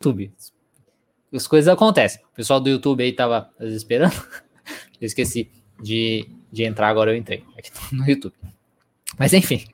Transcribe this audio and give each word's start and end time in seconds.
YouTube. 0.00 0.32
As 1.32 1.46
coisas 1.46 1.68
acontecem. 1.68 2.22
O 2.32 2.34
pessoal 2.34 2.58
do 2.58 2.70
YouTube 2.70 3.02
aí 3.02 3.12
tava 3.12 3.50
esperando. 3.60 4.14
Eu 4.98 5.06
esqueci 5.06 5.50
de, 5.80 6.26
de 6.50 6.64
entrar, 6.64 6.88
agora 6.88 7.10
eu 7.10 7.16
entrei 7.16 7.42
aqui 7.56 7.70
no 7.90 8.06
YouTube. 8.06 8.34
Mas 9.18 9.32
enfim, 9.32 9.66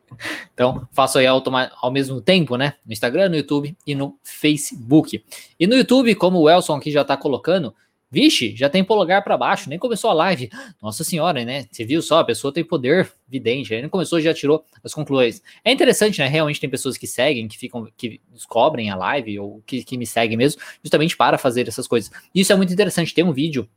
então 0.54 0.88
faço 0.92 1.18
aí 1.18 1.26
ao 1.26 1.90
mesmo 1.90 2.20
tempo, 2.20 2.56
né? 2.56 2.74
No 2.86 2.92
Instagram, 2.92 3.28
no 3.28 3.36
YouTube 3.36 3.76
e 3.84 3.94
no 3.94 4.16
Facebook. 4.22 5.24
E 5.58 5.66
no 5.66 5.74
YouTube, 5.74 6.14
como 6.14 6.38
o 6.38 6.48
Elson 6.48 6.76
aqui 6.76 6.92
já 6.92 7.04
tá 7.04 7.16
colocando, 7.16 7.74
vixe, 8.16 8.56
já 8.56 8.70
tem 8.70 8.82
polegar 8.82 9.22
para 9.22 9.36
baixo, 9.36 9.68
nem 9.68 9.78
começou 9.78 10.08
a 10.08 10.14
live. 10.14 10.48
Nossa 10.80 11.04
senhora, 11.04 11.44
né? 11.44 11.66
Você 11.70 11.84
viu 11.84 12.00
só, 12.00 12.20
a 12.20 12.24
pessoa 12.24 12.50
tem 12.50 12.64
poder 12.64 13.12
vidente, 13.28 13.74
aí 13.74 13.82
não 13.82 13.90
começou, 13.90 14.18
já 14.22 14.32
tirou 14.32 14.64
as 14.82 14.94
conclusões. 14.94 15.42
É 15.62 15.70
interessante, 15.70 16.18
né? 16.20 16.26
Realmente 16.26 16.58
tem 16.58 16.70
pessoas 16.70 16.96
que 16.96 17.06
seguem, 17.06 17.46
que 17.46 17.58
ficam, 17.58 17.86
que 17.94 18.18
descobrem 18.32 18.88
a 18.88 18.96
live, 18.96 19.38
ou 19.38 19.62
que, 19.66 19.84
que 19.84 19.98
me 19.98 20.06
seguem 20.06 20.34
mesmo, 20.34 20.62
justamente 20.82 21.14
para 21.14 21.36
fazer 21.36 21.68
essas 21.68 21.86
coisas. 21.86 22.10
Isso 22.34 22.50
é 22.54 22.56
muito 22.56 22.72
interessante. 22.72 23.12
Tem 23.12 23.22
um 23.22 23.34
vídeo 23.34 23.68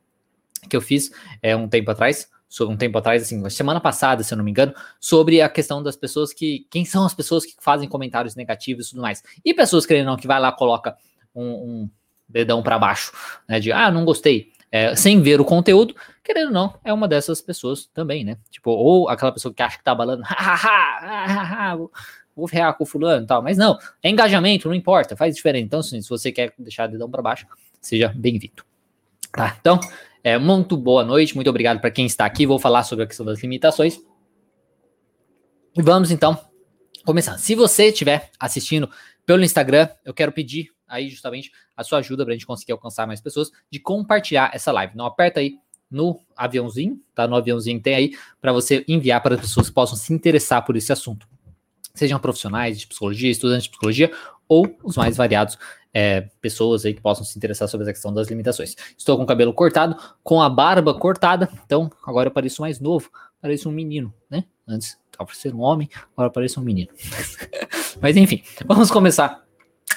que 0.70 0.74
eu 0.74 0.80
fiz 0.80 1.10
é, 1.42 1.54
um 1.54 1.68
tempo 1.68 1.90
atrás 1.90 2.26
sobre 2.48 2.74
um 2.74 2.78
tempo 2.78 2.96
atrás, 2.96 3.22
assim, 3.22 3.46
semana 3.50 3.78
passada, 3.78 4.24
se 4.24 4.32
eu 4.32 4.38
não 4.38 4.44
me 4.44 4.50
engano, 4.50 4.74
sobre 4.98 5.42
a 5.42 5.50
questão 5.50 5.82
das 5.82 5.96
pessoas 5.96 6.32
que. 6.32 6.66
Quem 6.70 6.86
são 6.86 7.04
as 7.04 7.12
pessoas 7.12 7.44
que 7.44 7.54
fazem 7.60 7.86
comentários 7.86 8.34
negativos 8.34 8.86
e 8.86 8.90
tudo 8.90 9.02
mais. 9.02 9.22
E 9.44 9.52
pessoas, 9.52 9.84
querendo 9.84 10.06
não, 10.06 10.16
que 10.16 10.26
vai 10.26 10.40
lá, 10.40 10.50
coloca 10.50 10.96
um, 11.34 11.44
um 11.44 11.90
dedão 12.30 12.62
para 12.62 12.78
baixo, 12.78 13.12
né? 13.48 13.60
De 13.60 13.72
ah, 13.72 13.90
não 13.90 14.04
gostei. 14.04 14.52
É, 14.72 14.94
sem 14.94 15.20
ver 15.20 15.40
o 15.40 15.44
conteúdo, 15.44 15.96
querendo 16.22 16.46
ou 16.46 16.52
não, 16.52 16.74
é 16.84 16.92
uma 16.92 17.08
dessas 17.08 17.40
pessoas 17.40 17.86
também, 17.92 18.24
né? 18.24 18.36
Tipo, 18.50 18.70
ou 18.70 19.08
aquela 19.08 19.32
pessoa 19.32 19.52
que 19.52 19.62
acha 19.62 19.76
que 19.76 19.82
tá 19.82 19.92
balando, 19.92 20.22
vou 22.36 22.46
ferrar 22.46 22.74
com 22.74 22.84
o 22.84 22.86
fulano 22.86 23.24
e 23.24 23.26
tal, 23.26 23.42
mas 23.42 23.58
não, 23.58 23.76
é 24.00 24.08
engajamento, 24.08 24.68
não 24.68 24.74
importa, 24.74 25.16
faz 25.16 25.34
diferença. 25.34 25.64
Então, 25.64 25.80
assim, 25.80 26.00
se 26.00 26.08
você 26.08 26.30
quer 26.30 26.54
deixar 26.56 26.88
o 26.88 26.92
dedão 26.92 27.10
para 27.10 27.20
baixo, 27.20 27.46
seja 27.80 28.12
bem-vindo. 28.14 28.62
Tá, 29.32 29.56
então, 29.60 29.80
é, 30.22 30.38
muito 30.38 30.76
boa 30.76 31.04
noite, 31.04 31.34
muito 31.34 31.50
obrigado 31.50 31.80
para 31.80 31.90
quem 31.90 32.06
está 32.06 32.24
aqui. 32.24 32.46
Vou 32.46 32.58
falar 32.58 32.84
sobre 32.84 33.04
a 33.04 33.06
questão 33.08 33.26
das 33.26 33.40
limitações. 33.42 33.98
E 35.76 35.82
vamos 35.82 36.10
então 36.10 36.38
começar. 37.04 37.38
Se 37.38 37.54
você 37.54 37.86
estiver 37.86 38.30
assistindo 38.38 38.90
pelo 39.24 39.42
Instagram, 39.42 39.88
eu 40.04 40.12
quero 40.12 40.32
pedir 40.32 40.70
aí 40.90 41.08
justamente 41.08 41.52
a 41.76 41.84
sua 41.84 42.00
ajuda 42.00 42.24
para 42.24 42.32
a 42.32 42.36
gente 42.36 42.46
conseguir 42.46 42.72
alcançar 42.72 43.06
mais 43.06 43.20
pessoas 43.20 43.50
de 43.70 43.78
compartilhar 43.78 44.50
essa 44.52 44.72
live. 44.72 44.96
Não 44.96 45.06
aperta 45.06 45.40
aí 45.40 45.58
no 45.90 46.20
aviãozinho, 46.36 47.00
tá? 47.14 47.26
No 47.26 47.36
aviãozinho 47.36 47.78
que 47.78 47.84
tem 47.84 47.94
aí 47.94 48.16
para 48.40 48.52
você 48.52 48.84
enviar 48.86 49.22
para 49.22 49.34
as 49.36 49.40
pessoas 49.40 49.68
que 49.68 49.74
possam 49.74 49.96
se 49.96 50.12
interessar 50.12 50.64
por 50.64 50.76
esse 50.76 50.92
assunto. 50.92 51.26
Sejam 51.94 52.18
profissionais 52.18 52.78
de 52.78 52.86
psicologia, 52.86 53.30
estudantes 53.30 53.64
de 53.64 53.70
psicologia 53.70 54.12
ou 54.48 54.76
os 54.82 54.96
mais 54.96 55.16
variados 55.16 55.58
é, 55.92 56.28
pessoas 56.40 56.84
aí 56.84 56.94
que 56.94 57.00
possam 57.00 57.24
se 57.24 57.36
interessar 57.36 57.68
sobre 57.68 57.84
essa 57.84 57.92
questão 57.92 58.12
das 58.12 58.28
limitações. 58.28 58.76
Estou 58.96 59.16
com 59.16 59.24
o 59.24 59.26
cabelo 59.26 59.52
cortado, 59.52 59.96
com 60.22 60.40
a 60.40 60.48
barba 60.48 60.94
cortada, 60.94 61.48
então 61.64 61.90
agora 62.04 62.28
eu 62.28 62.32
pareço 62.32 62.62
mais 62.62 62.80
novo, 62.80 63.10
pareço 63.40 63.68
um 63.68 63.72
menino, 63.72 64.14
né? 64.28 64.44
Antes 64.66 64.96
estava 65.10 65.32
ser 65.34 65.54
um 65.54 65.60
homem, 65.60 65.88
agora 66.12 66.30
pareço 66.30 66.60
um 66.60 66.64
menino. 66.64 66.90
Mas 68.00 68.16
enfim, 68.16 68.42
vamos 68.66 68.90
começar 68.90 69.49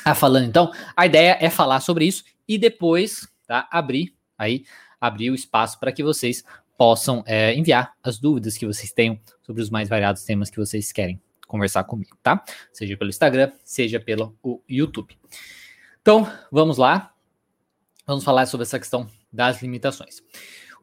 a 0.03 0.13
falando 0.15 0.45
então. 0.45 0.71
A 0.95 1.05
ideia 1.05 1.37
é 1.39 1.49
falar 1.49 1.79
sobre 1.79 2.05
isso 2.05 2.23
e 2.47 2.57
depois, 2.57 3.27
tá? 3.47 3.67
Abrir 3.71 4.13
aí, 4.37 4.65
abrir 4.99 5.29
o 5.29 5.35
espaço 5.35 5.79
para 5.79 5.91
que 5.91 6.03
vocês 6.03 6.43
possam 6.77 7.23
é, 7.25 7.53
enviar 7.53 7.93
as 8.03 8.19
dúvidas 8.19 8.57
que 8.57 8.65
vocês 8.65 8.91
tenham 8.91 9.19
sobre 9.41 9.61
os 9.61 9.69
mais 9.69 9.87
variados 9.87 10.23
temas 10.23 10.49
que 10.49 10.57
vocês 10.57 10.91
querem 10.91 11.21
conversar 11.47 11.83
comigo, 11.83 12.17
tá? 12.21 12.43
Seja 12.71 12.97
pelo 12.97 13.09
Instagram, 13.09 13.51
seja 13.63 13.99
pelo 13.99 14.35
YouTube. 14.67 15.17
Então, 16.01 16.29
vamos 16.51 16.77
lá. 16.77 17.13
Vamos 18.05 18.23
falar 18.23 18.45
sobre 18.47 18.63
essa 18.63 18.79
questão 18.79 19.07
das 19.31 19.61
limitações. 19.61 20.21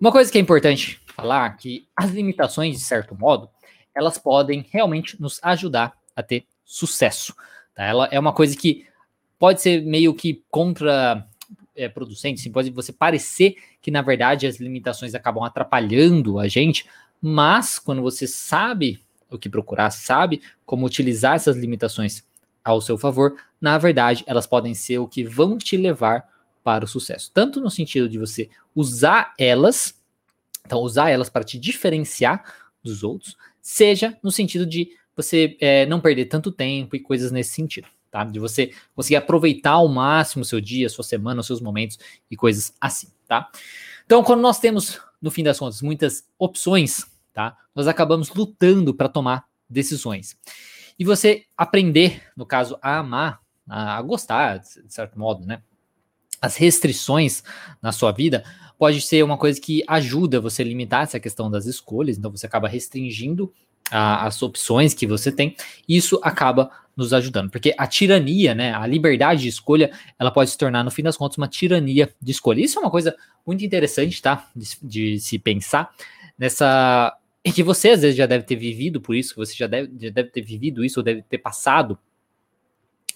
Uma 0.01 0.11
coisa 0.11 0.33
que 0.33 0.39
é 0.39 0.41
importante 0.41 1.01
falar 1.15 1.51
é 1.51 1.57
que 1.59 1.89
as 1.95 2.11
limitações, 2.11 2.79
de 2.79 2.85
certo 2.85 3.15
modo, 3.15 3.51
elas 3.95 4.17
podem 4.17 4.67
realmente 4.71 5.21
nos 5.21 5.39
ajudar 5.43 5.93
a 6.17 6.23
ter 6.23 6.47
sucesso. 6.65 7.35
Tá? 7.75 7.85
Ela 7.85 8.09
é 8.11 8.19
uma 8.19 8.33
coisa 8.33 8.57
que 8.57 8.87
pode 9.41 9.63
ser 9.63 9.83
meio 9.83 10.15
que 10.15 10.45
contra 10.51 11.27
é, 11.75 11.89
producente, 11.89 12.43
assim, 12.43 12.53
pode 12.53 12.71
você 12.71 12.93
parecer 12.93 13.57
que 13.81 13.91
na 13.91 14.03
verdade 14.03 14.47
as 14.47 14.61
limitações 14.61 15.15
acabam 15.15 15.43
atrapalhando 15.43 16.39
a 16.39 16.47
gente, 16.47 16.87
mas 17.23 17.79
quando 17.79 18.03
você 18.03 18.27
sabe 18.27 19.01
o 19.31 19.39
que 19.39 19.49
procurar, 19.49 19.91
sabe 19.91 20.43
como 20.67 20.85
utilizar 20.85 21.37
essas 21.37 21.57
limitações 21.57 22.23
ao 22.63 22.83
seu 22.83 22.99
favor, 22.99 23.35
na 23.59 23.79
verdade, 23.79 24.23
elas 24.27 24.47
podem 24.47 24.75
ser 24.75 24.99
o 24.99 25.09
que 25.09 25.25
vão 25.25 25.57
te 25.57 25.77
levar 25.77 26.29
para 26.63 26.85
o 26.85 26.89
sucesso. 26.89 27.31
Tanto 27.33 27.61
no 27.61 27.71
sentido 27.71 28.09
de 28.09 28.19
você 28.19 28.51
usar 28.77 29.35
elas, 29.39 29.99
então 30.67 30.81
usar 30.81 31.09
elas 31.09 31.31
para 31.31 31.45
te 31.45 31.59
diferenciar 31.59 32.45
dos 32.83 33.03
outros, 33.03 33.39
seja 33.63 34.19
no 34.23 34.31
sentido 34.31 34.67
de 34.67 34.91
você 35.17 35.57
é, 35.61 35.87
não 35.87 35.99
perder 35.99 36.27
tanto 36.27 36.53
tempo 36.53 36.95
e 36.95 37.01
coisas 37.01 37.33
nesse 37.33 37.55
sentido, 37.55 37.89
tá? 38.11 38.25
De 38.25 38.39
você 38.39 38.73
conseguir 38.95 39.17
aproveitar 39.17 39.73
ao 39.73 39.89
máximo 39.89 40.43
o 40.43 40.45
seu 40.45 40.61
dia, 40.61 40.89
sua 40.89 41.05
semana, 41.05 41.41
os 41.41 41.47
seus 41.47 41.61
momentos 41.61 41.99
e 42.31 42.37
coisas 42.37 42.75
assim, 42.81 43.09
tá? 43.27 43.51
Então, 44.05 44.23
quando 44.25 44.41
nós 44.41 44.59
temos, 44.59 45.01
no 45.23 45.31
fim 45.31 45.45
das 45.45 45.59
contas, 45.59 45.81
muitas 45.83 46.25
opções, 46.39 47.07
tá? 47.33 47.57
Nós 47.75 47.87
acabamos 47.87 48.29
lutando 48.31 48.93
para 48.93 49.09
tomar 49.09 49.45
decisões. 49.69 50.37
E 50.99 51.05
você 51.05 51.45
aprender, 51.57 52.23
no 52.37 52.45
caso, 52.45 52.77
a 52.83 52.99
amar, 52.99 53.41
a 53.69 54.03
gostar, 54.03 54.59
de 54.59 54.93
certo 54.93 55.19
modo, 55.19 55.47
né? 55.47 55.63
As 56.43 56.57
restrições 56.57 57.45
na 57.81 57.93
sua 57.93 58.13
vida 58.13 58.45
pode 58.79 59.01
ser 59.03 59.23
uma 59.23 59.37
coisa 59.37 59.61
que 59.61 59.85
ajuda 59.87 60.41
você 60.41 60.63
a 60.63 60.65
limitar 60.65 61.03
essa 61.03 61.21
questão 61.21 61.51
das 61.51 61.67
escolhas, 61.67 62.17
então 62.17 62.31
você 62.31 62.47
acaba 62.47 62.67
restringindo 62.67 63.53
a, 63.91 64.27
as 64.27 64.43
opções 64.43 64.95
que 64.95 65.07
você 65.07 65.31
tem, 65.31 65.55
isso 65.89 66.19
acaba 66.23 66.71
nos 67.01 67.13
ajudando, 67.13 67.51
porque 67.51 67.75
a 67.77 67.87
tirania, 67.87 68.55
né, 68.55 68.75
a 68.75 68.87
liberdade 68.87 69.43
de 69.43 69.49
escolha, 69.49 69.91
ela 70.19 70.31
pode 70.31 70.51
se 70.51 70.59
tornar, 70.59 70.85
no 70.85 70.91
fim 70.91 71.03
das 71.03 71.17
contas, 71.17 71.39
uma 71.39 71.49
tirania 71.49 72.13
de 72.21 72.31
escolha. 72.31 72.61
Isso 72.61 72.79
é 72.79 72.83
uma 72.83 72.91
coisa 72.91 73.17
muito 73.47 73.65
interessante, 73.65 74.21
tá, 74.21 74.49
de, 74.55 74.69
de 74.83 75.21
se 75.21 75.39
pensar 75.39 75.91
nessa 76.39 77.17
e 77.43 77.51
que 77.51 77.63
você 77.63 77.91
às 77.91 78.03
vezes 78.03 78.17
já 78.17 78.27
deve 78.27 78.45
ter 78.45 78.57
vivido 78.57 79.01
por 79.01 79.17
isso, 79.17 79.33
que 79.33 79.39
você 79.39 79.55
já 79.55 79.67
deve, 79.67 79.91
já 79.99 80.11
deve 80.11 80.29
ter 80.29 80.43
vivido 80.43 80.85
isso, 80.85 81.01
ou 81.01 81.05
deve 81.05 81.23
ter 81.23 81.39
passado 81.39 81.99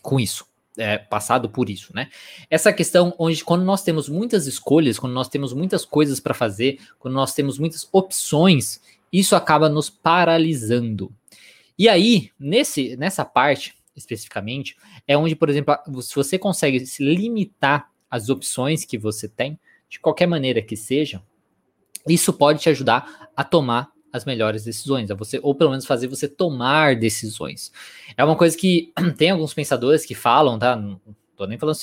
com 0.00 0.18
isso. 0.18 0.46
É, 0.76 0.98
passado 0.98 1.48
por 1.48 1.70
isso, 1.70 1.94
né? 1.94 2.08
Essa 2.50 2.72
questão 2.72 3.14
onde 3.16 3.44
quando 3.44 3.62
nós 3.62 3.84
temos 3.84 4.08
muitas 4.08 4.48
escolhas, 4.48 4.98
quando 4.98 5.12
nós 5.12 5.28
temos 5.28 5.52
muitas 5.52 5.84
coisas 5.84 6.18
para 6.18 6.34
fazer, 6.34 6.80
quando 6.98 7.14
nós 7.14 7.32
temos 7.32 7.60
muitas 7.60 7.88
opções, 7.92 8.80
isso 9.12 9.36
acaba 9.36 9.68
nos 9.68 9.88
paralisando. 9.88 11.12
E 11.78 11.88
aí, 11.88 12.30
nesse, 12.38 12.96
nessa 12.96 13.24
parte 13.24 13.74
especificamente, 13.96 14.76
é 15.06 15.16
onde, 15.16 15.36
por 15.36 15.48
exemplo, 15.48 15.76
se 16.02 16.14
você 16.14 16.38
consegue 16.38 16.84
se 16.84 17.04
limitar 17.04 17.90
as 18.10 18.28
opções 18.28 18.84
que 18.84 18.98
você 18.98 19.28
tem, 19.28 19.58
de 19.88 20.00
qualquer 20.00 20.26
maneira 20.26 20.60
que 20.60 20.76
seja, 20.76 21.22
isso 22.08 22.32
pode 22.32 22.60
te 22.60 22.68
ajudar 22.68 23.30
a 23.36 23.44
tomar 23.44 23.92
as 24.12 24.24
melhores 24.24 24.64
decisões, 24.64 25.10
a 25.10 25.14
você, 25.14 25.40
ou 25.42 25.54
pelo 25.54 25.70
menos 25.70 25.86
fazer 25.86 26.06
você 26.06 26.28
tomar 26.28 26.96
decisões. 26.96 27.72
É 28.16 28.24
uma 28.24 28.36
coisa 28.36 28.56
que 28.56 28.92
tem 29.18 29.30
alguns 29.30 29.54
pensadores 29.54 30.06
que 30.06 30.14
falam, 30.14 30.58
tá? 30.58 30.76
Não 30.76 31.00
tô 31.36 31.46
nem 31.46 31.58
falando 31.58 31.76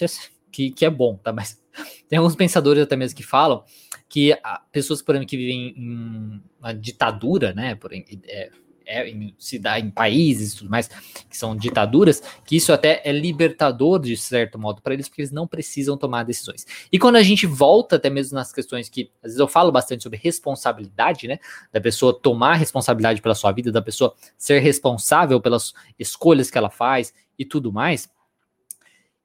que, 0.51 0.71
que 0.71 0.85
é 0.85 0.89
bom, 0.89 1.17
tá? 1.17 1.33
Mas 1.33 1.61
tem 2.07 2.17
alguns 2.19 2.35
pensadores 2.35 2.83
até 2.83 2.95
mesmo 2.95 3.17
que 3.17 3.23
falam 3.23 3.63
que 4.07 4.37
pessoas, 4.71 5.01
por 5.01 5.15
exemplo, 5.15 5.29
que 5.29 5.37
vivem 5.37 5.73
em 5.77 6.41
uma 6.59 6.73
ditadura, 6.73 7.53
né? 7.53 7.75
Por, 7.75 7.93
é, 7.93 8.49
é, 8.91 9.09
em, 9.09 9.33
cidade, 9.37 9.85
em 9.85 9.89
países 9.89 10.53
e 10.53 10.57
tudo 10.57 10.69
mais, 10.69 10.87
que 11.29 11.37
são 11.37 11.55
ditaduras, 11.55 12.21
que 12.45 12.55
isso 12.55 12.73
até 12.73 13.01
é 13.03 13.11
libertador 13.11 13.99
de 13.99 14.17
certo 14.17 14.59
modo 14.59 14.81
para 14.81 14.93
eles, 14.93 15.07
porque 15.07 15.21
eles 15.21 15.31
não 15.31 15.47
precisam 15.47 15.97
tomar 15.97 16.23
decisões. 16.23 16.65
E 16.91 16.99
quando 16.99 17.15
a 17.15 17.23
gente 17.23 17.45
volta 17.47 17.95
até 17.95 18.09
mesmo 18.09 18.35
nas 18.35 18.51
questões 18.51 18.89
que, 18.89 19.09
às 19.17 19.29
vezes 19.31 19.39
eu 19.39 19.47
falo 19.47 19.71
bastante 19.71 20.03
sobre 20.03 20.19
responsabilidade, 20.21 21.27
né, 21.27 21.39
da 21.71 21.79
pessoa 21.79 22.13
tomar 22.13 22.55
responsabilidade 22.55 23.21
pela 23.21 23.35
sua 23.35 23.51
vida, 23.51 23.71
da 23.71 23.81
pessoa 23.81 24.13
ser 24.37 24.59
responsável 24.59 25.39
pelas 25.39 25.73
escolhas 25.97 26.51
que 26.51 26.57
ela 26.57 26.69
faz 26.69 27.13
e 27.39 27.45
tudo 27.45 27.71
mais, 27.71 28.09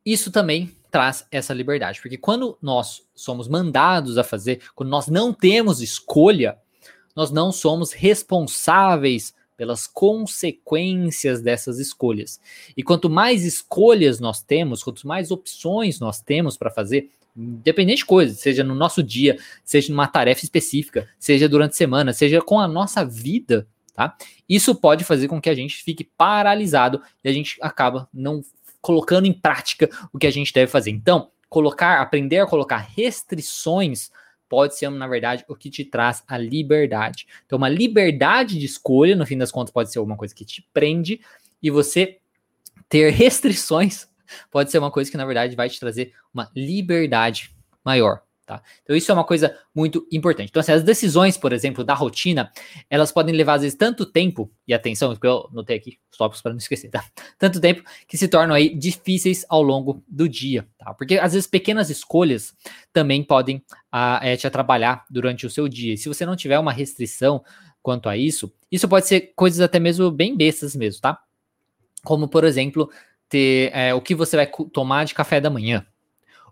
isso 0.05 0.31
também 0.31 0.71
traz 0.91 1.27
essa 1.31 1.53
liberdade, 1.53 2.01
porque 2.01 2.17
quando 2.17 2.57
nós 2.63 3.03
somos 3.15 3.49
mandados 3.49 4.17
a 4.17 4.25
fazer, 4.25 4.63
quando 4.75 4.89
nós 4.89 5.09
não 5.09 5.33
temos 5.33 5.83
escolha, 5.83 6.57
nós 7.15 7.31
não 7.31 7.51
somos 7.51 7.93
responsáveis 7.93 9.35
pelas 9.57 9.87
consequências 9.87 11.41
dessas 11.41 11.79
escolhas. 11.79 12.41
E 12.77 12.83
quanto 12.83 13.09
mais 13.09 13.45
escolhas 13.45 14.21
nós 14.21 14.43
temos, 14.43 14.83
quanto 14.83 15.07
mais 15.07 15.31
opções 15.31 15.99
nós 15.99 16.21
temos 16.21 16.57
para 16.57 16.71
fazer, 16.71 17.11
independente 17.37 17.99
de 17.99 18.07
coisa, 18.07 18.35
seja 18.35 18.65
no 18.65 18.75
nosso 18.75 19.03
dia, 19.03 19.39
seja 19.65 19.91
numa 19.91 20.07
tarefa 20.07 20.45
específica, 20.45 21.09
seja 21.19 21.49
durante 21.49 21.73
a 21.73 21.77
semana, 21.77 22.13
seja 22.13 22.41
com 22.41 22.59
a 22.59 22.69
nossa 22.69 23.05
vida, 23.05 23.67
tá? 23.95 24.17
Isso 24.49 24.75
pode 24.75 25.05
fazer 25.05 25.29
com 25.29 25.41
que 25.41 25.51
a 25.51 25.55
gente 25.55 25.83
fique 25.83 26.05
paralisado 26.17 27.03
e 27.23 27.29
a 27.29 27.33
gente 27.33 27.57
acaba 27.61 28.09
não 28.13 28.43
colocando 28.81 29.27
em 29.27 29.33
prática 29.33 29.91
o 30.13 30.19
que 30.19 30.27
a 30.27 30.31
gente 30.31 30.53
deve 30.53 30.71
fazer. 30.71 30.91
Então, 30.91 31.31
colocar, 31.49 32.01
aprender 32.01 32.39
a 32.39 32.47
colocar 32.47 32.79
restrições 32.79 34.11
pode 34.49 34.77
ser, 34.77 34.91
na 34.91 35.07
verdade, 35.07 35.45
o 35.49 35.57
que 35.57 35.71
te 35.71 35.85
traz 35.85 36.23
a 36.27 36.37
liberdade. 36.37 37.27
Então, 37.45 37.57
uma 37.57 37.69
liberdade 37.69 38.59
de 38.59 38.67
escolha, 38.67 39.17
no 39.17 39.27
fim 39.27 39.39
das 39.39 39.53
contas, 39.53 39.73
pode 39.73 39.93
ser 39.93 39.99
alguma 39.99 40.17
coisa 40.17 40.35
que 40.35 40.45
te 40.45 40.67
prende, 40.73 41.21
e 41.63 41.71
você 41.71 42.19
ter 42.89 43.11
restrições 43.13 44.09
pode 44.51 44.71
ser 44.71 44.79
uma 44.79 44.91
coisa 44.91 45.11
que, 45.11 45.17
na 45.17 45.25
verdade, 45.25 45.57
vai 45.57 45.69
te 45.69 45.81
trazer 45.81 46.13
uma 46.33 46.51
liberdade 46.55 47.51
maior. 47.85 48.26
Tá? 48.47 48.63
Então, 48.85 48.95
isso 48.95 49.11
é 49.11 49.15
uma 49.15 49.25
coisa 49.25 49.59
muito 49.75 50.07
importante. 50.13 50.51
Então, 50.51 50.61
assim, 50.61 50.71
as 50.71 50.85
decisões, 50.85 51.37
por 51.37 51.53
exemplo, 51.53 51.83
da 51.83 51.95
rotina, 51.95 52.53
elas 52.89 53.11
podem 53.11 53.35
levar, 53.35 53.55
às 53.55 53.63
vezes, 53.63 53.77
tanto 53.77 54.07
tempo, 54.07 54.49
e 54.69 54.73
atenção, 54.73 55.13
porque 55.13 55.27
eu 55.27 55.51
notei 55.53 55.77
aqui 55.77 55.99
os 56.09 56.17
tópicos 56.17 56.41
para 56.41 56.53
não 56.53 56.59
esquecer, 56.59 56.89
tá? 56.89 57.05
Tanto 57.37 57.61
tempo 57.61 57.83
que 58.07 58.17
se 58.17 58.29
tornam 58.29 58.55
aí 58.55 58.73
difíceis 58.73 59.45
ao 59.49 59.63
longo 59.63 60.01
do 60.07 60.29
dia, 60.29 60.65
tá? 60.79 60.95
Porque, 60.95 61.19
às 61.19 61.33
vezes, 61.33 61.49
pequenas 61.49 61.91
escolhas 61.91 62.55
também 62.93 63.21
podem 63.21 63.61
a, 63.91 64.21
é, 64.23 64.37
te 64.37 64.47
atrapalhar 64.47 65.05
durante 65.11 65.45
o 65.45 65.51
seu 65.51 65.67
dia. 65.67 65.95
E 65.95 65.99
se 65.99 66.09
você 66.09 66.25
não 66.25 66.37
tiver 66.37 66.61
uma 66.61 66.73
restrição 66.73 67.43
quanto 67.83 68.09
a 68.09 68.17
isso, 68.17 68.55
isso 68.71 68.89
pode 68.89 69.09
ser 69.09 69.33
coisas 69.35 69.61
até 69.61 69.81
mesmo 69.81 70.09
bem 70.09 70.37
bestas 70.37 70.77
mesmo, 70.77 71.01
tá? 71.01 71.21
Como, 72.05 72.29
por 72.29 72.45
exemplo, 72.45 72.89
ter 73.29 73.73
é, 73.75 73.93
o 73.93 74.01
que 74.01 74.15
você 74.15 74.37
vai 74.37 74.47
tomar 74.73 75.05
de 75.05 75.15
café 75.15 75.41
da 75.41 75.51
manhã. 75.51 75.85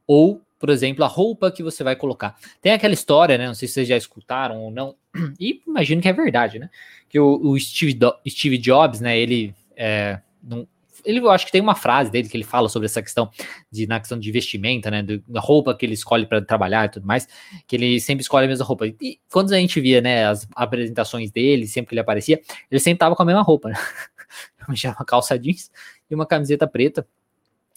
Ou 0.09 0.44
por 0.65 0.71
exemplo, 0.71 1.05
a 1.05 1.07
roupa 1.07 1.53
que 1.53 1.63
você 1.63 1.85
vai 1.85 1.95
colocar. 1.95 2.35
Tem 2.63 2.73
aquela 2.73 2.95
história, 2.95 3.37
né? 3.37 3.47
Não 3.47 3.53
sei 3.53 3.69
se 3.69 3.75
vocês 3.75 3.87
já 3.87 3.99
escutaram 3.99 4.63
ou 4.63 4.71
não, 4.71 4.97
e 5.39 5.61
imagino 5.67 6.01
que 6.01 6.09
é 6.09 6.13
verdade, 6.15 6.59
né? 6.59 6.71
Que 7.07 7.21
o, 7.21 7.39
o 7.39 7.61
Steve, 7.61 7.93
Do 7.93 8.17
Steve 8.27 8.57
Jobs, 8.57 8.99
né? 8.99 9.19
Ele, 9.19 9.55
é, 9.77 10.23
não, 10.43 10.67
ele, 11.05 11.19
eu 11.19 11.31
acho 11.31 11.45
que 11.45 11.53
tem 11.53 11.61
uma 11.61 11.75
frase 11.75 12.11
dele 12.11 12.31
que 12.31 12.37
ele 12.39 12.45
fala 12.45 12.71
sobre 12.71 12.87
essa 12.87 13.03
questão 13.03 13.31
de 13.71 13.87
na 13.87 14.01
questão 14.01 14.19
de 14.19 14.33
vestimenta, 14.33 14.91
né? 14.91 15.03
Da 15.29 15.39
roupa 15.39 15.75
que 15.77 15.85
ele 15.85 15.93
escolhe 15.93 16.25
para 16.25 16.41
trabalhar 16.41 16.87
e 16.87 16.89
tudo 16.89 17.07
mais, 17.07 17.29
que 17.67 17.77
ele 17.77 18.01
sempre 18.01 18.23
escolhe 18.23 18.47
a 18.47 18.49
mesma 18.49 18.65
roupa. 18.65 18.87
E 18.87 19.21
quando 19.31 19.53
a 19.53 19.59
gente 19.59 19.79
via, 19.83 20.01
né, 20.01 20.25
as 20.25 20.49
apresentações 20.57 21.31
dele, 21.31 21.67
sempre 21.67 21.91
que 21.91 21.95
ele 21.95 22.01
aparecia, 22.01 22.41
ele 22.71 22.81
sempre 22.81 23.01
tava 23.01 23.15
com 23.15 23.23
a 23.23 23.27
mesma 23.27 23.43
roupa, 23.43 23.69
né? 23.69 23.77
uma 24.67 25.05
calça 25.05 25.39
jeans 25.39 25.71
e 26.11 26.15
uma 26.15 26.25
camiseta 26.25 26.67
preta 26.67 27.07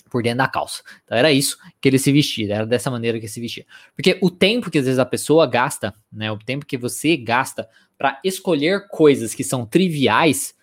por 0.09 0.23
dentro 0.23 0.39
da 0.39 0.47
calça. 0.47 0.81
Então 1.03 1.17
era 1.17 1.31
isso 1.31 1.57
que 1.81 1.87
ele 1.87 1.99
se 1.99 2.11
vestia, 2.11 2.55
era 2.55 2.65
dessa 2.65 2.89
maneira 2.91 3.17
que 3.19 3.25
ele 3.25 3.31
se 3.31 3.41
vestia. 3.41 3.65
Porque 3.95 4.17
o 4.21 4.29
tempo 4.29 4.69
que 4.69 4.77
às 4.77 4.85
vezes 4.85 4.99
a 4.99 5.05
pessoa 5.05 5.45
gasta, 5.45 5.93
né, 6.11 6.31
o 6.31 6.37
tempo 6.37 6.65
que 6.65 6.77
você 6.77 7.15
gasta 7.17 7.67
para 7.97 8.19
escolher 8.23 8.87
coisas 8.87 9.33
que 9.33 9.43
são 9.43 9.65
triviais, 9.65 10.55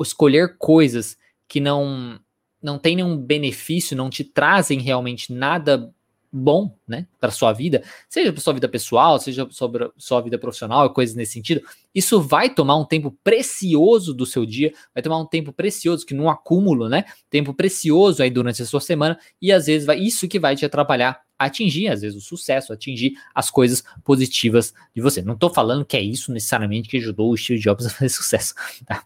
escolher 0.00 0.56
coisas 0.58 1.16
que 1.46 1.60
não 1.60 2.20
não 2.60 2.76
tem 2.76 2.96
nenhum 2.96 3.16
benefício, 3.16 3.96
não 3.96 4.10
te 4.10 4.24
trazem 4.24 4.80
realmente 4.80 5.32
nada 5.32 5.94
bom, 6.32 6.74
né, 6.86 7.06
para 7.20 7.30
sua 7.30 7.52
vida, 7.52 7.82
seja 8.08 8.32
para 8.32 8.40
sua 8.40 8.52
vida 8.52 8.68
pessoal, 8.68 9.18
seja 9.18 9.46
sobre 9.50 9.90
sua 9.96 10.20
vida 10.20 10.38
profissional, 10.38 10.92
coisas 10.92 11.14
nesse 11.14 11.32
sentido, 11.32 11.62
isso 11.94 12.20
vai 12.20 12.50
tomar 12.50 12.76
um 12.76 12.84
tempo 12.84 13.16
precioso 13.24 14.12
do 14.12 14.26
seu 14.26 14.44
dia, 14.44 14.72
vai 14.94 15.02
tomar 15.02 15.18
um 15.18 15.26
tempo 15.26 15.52
precioso 15.52 16.04
que 16.04 16.14
num 16.14 16.28
acúmulo, 16.28 16.88
né, 16.88 17.04
tempo 17.30 17.54
precioso 17.54 18.22
aí 18.22 18.30
durante 18.30 18.62
a 18.62 18.66
sua 18.66 18.80
semana 18.80 19.18
e 19.40 19.50
às 19.50 19.66
vezes 19.66 19.86
vai 19.86 19.98
isso 19.98 20.28
que 20.28 20.38
vai 20.38 20.54
te 20.54 20.64
atrapalhar 20.64 21.22
atingir 21.38 21.88
às 21.88 22.00
vezes 22.00 22.18
o 22.18 22.20
sucesso, 22.20 22.72
atingir 22.72 23.12
as 23.32 23.48
coisas 23.48 23.84
positivas 24.02 24.74
de 24.92 25.00
você. 25.00 25.22
Não 25.22 25.34
estou 25.34 25.48
falando 25.48 25.84
que 25.84 25.96
é 25.96 26.02
isso 26.02 26.32
necessariamente 26.32 26.88
que 26.88 26.96
ajudou 26.96 27.30
o 27.30 27.36
Steve 27.36 27.60
Jobs 27.60 27.86
a 27.86 27.90
fazer 27.90 28.08
sucesso, 28.10 28.54
tá? 28.84 29.04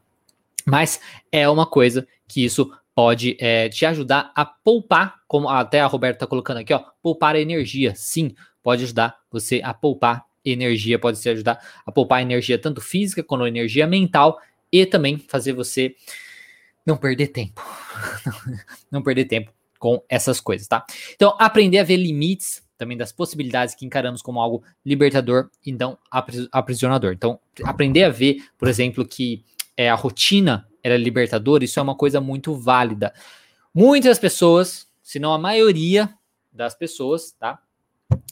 Mas 0.65 1.01
é 1.31 1.49
uma 1.49 1.67
coisa 1.67 2.07
que 2.27 2.45
isso 2.45 2.73
pode 2.95 3.37
é, 3.41 3.69
te 3.69 3.87
ajudar 3.87 4.33
a 4.35 4.45
poupar, 4.45 5.21
como 5.27 5.49
até 5.49 5.81
a 5.81 5.87
Roberta 5.87 6.17
está 6.17 6.27
colocando 6.27 6.59
aqui, 6.59 6.73
ó, 6.73 6.83
poupar 7.03 7.37
energia. 7.37 7.95
Sim, 7.95 8.35
pode 8.63 8.85
ajudar 8.85 9.19
você 9.31 9.61
a 9.65 9.73
poupar 9.73 10.25
energia, 10.45 10.99
pode 10.99 11.21
te 11.21 11.29
ajudar 11.29 11.61
a 11.87 11.93
poupar 11.93 12.21
energia 12.21 12.59
tanto 12.59 12.81
física 12.81 13.23
quanto 13.23 13.47
energia 13.47 13.87
mental 13.87 14.39
e 14.71 14.85
também 14.85 15.19
fazer 15.19 15.53
você 15.53 15.95
não 16.85 16.97
perder 16.97 17.29
tempo. 17.29 17.63
não 18.91 19.03
perder 19.03 19.25
tempo 19.27 19.53
com 19.79 20.03
essas 20.09 20.41
coisas, 20.41 20.69
tá? 20.69 20.85
Então, 21.15 21.37
aprender 21.39 21.79
a 21.79 21.85
ver 21.85 21.97
limites 21.97 22.63
também 22.79 22.97
das 22.97 23.13
possibilidades 23.13 23.75
que 23.75 23.87
encaramos 23.87 24.23
como 24.23 24.41
algo 24.41 24.63
libertador 24.85 25.49
e 25.65 25.73
não 25.73 25.97
aprisionador. 26.51 27.13
Então, 27.13 27.39
aprender 27.65 28.05
a 28.05 28.09
ver, 28.09 28.37
por 28.59 28.69
exemplo, 28.69 29.07
que 29.07 29.45
é, 29.77 29.89
a 29.89 29.95
rotina 29.95 30.69
era 30.83 30.97
libertador, 30.97 31.63
isso 31.63 31.79
é 31.79 31.83
uma 31.83 31.95
coisa 31.95 32.21
muito 32.21 32.55
válida. 32.55 33.13
Muitas 33.75 34.19
pessoas, 34.19 34.87
se 35.03 35.19
não 35.19 35.33
a 35.33 35.39
maioria 35.39 36.13
das 36.53 36.75
pessoas, 36.75 37.33
tá? 37.33 37.59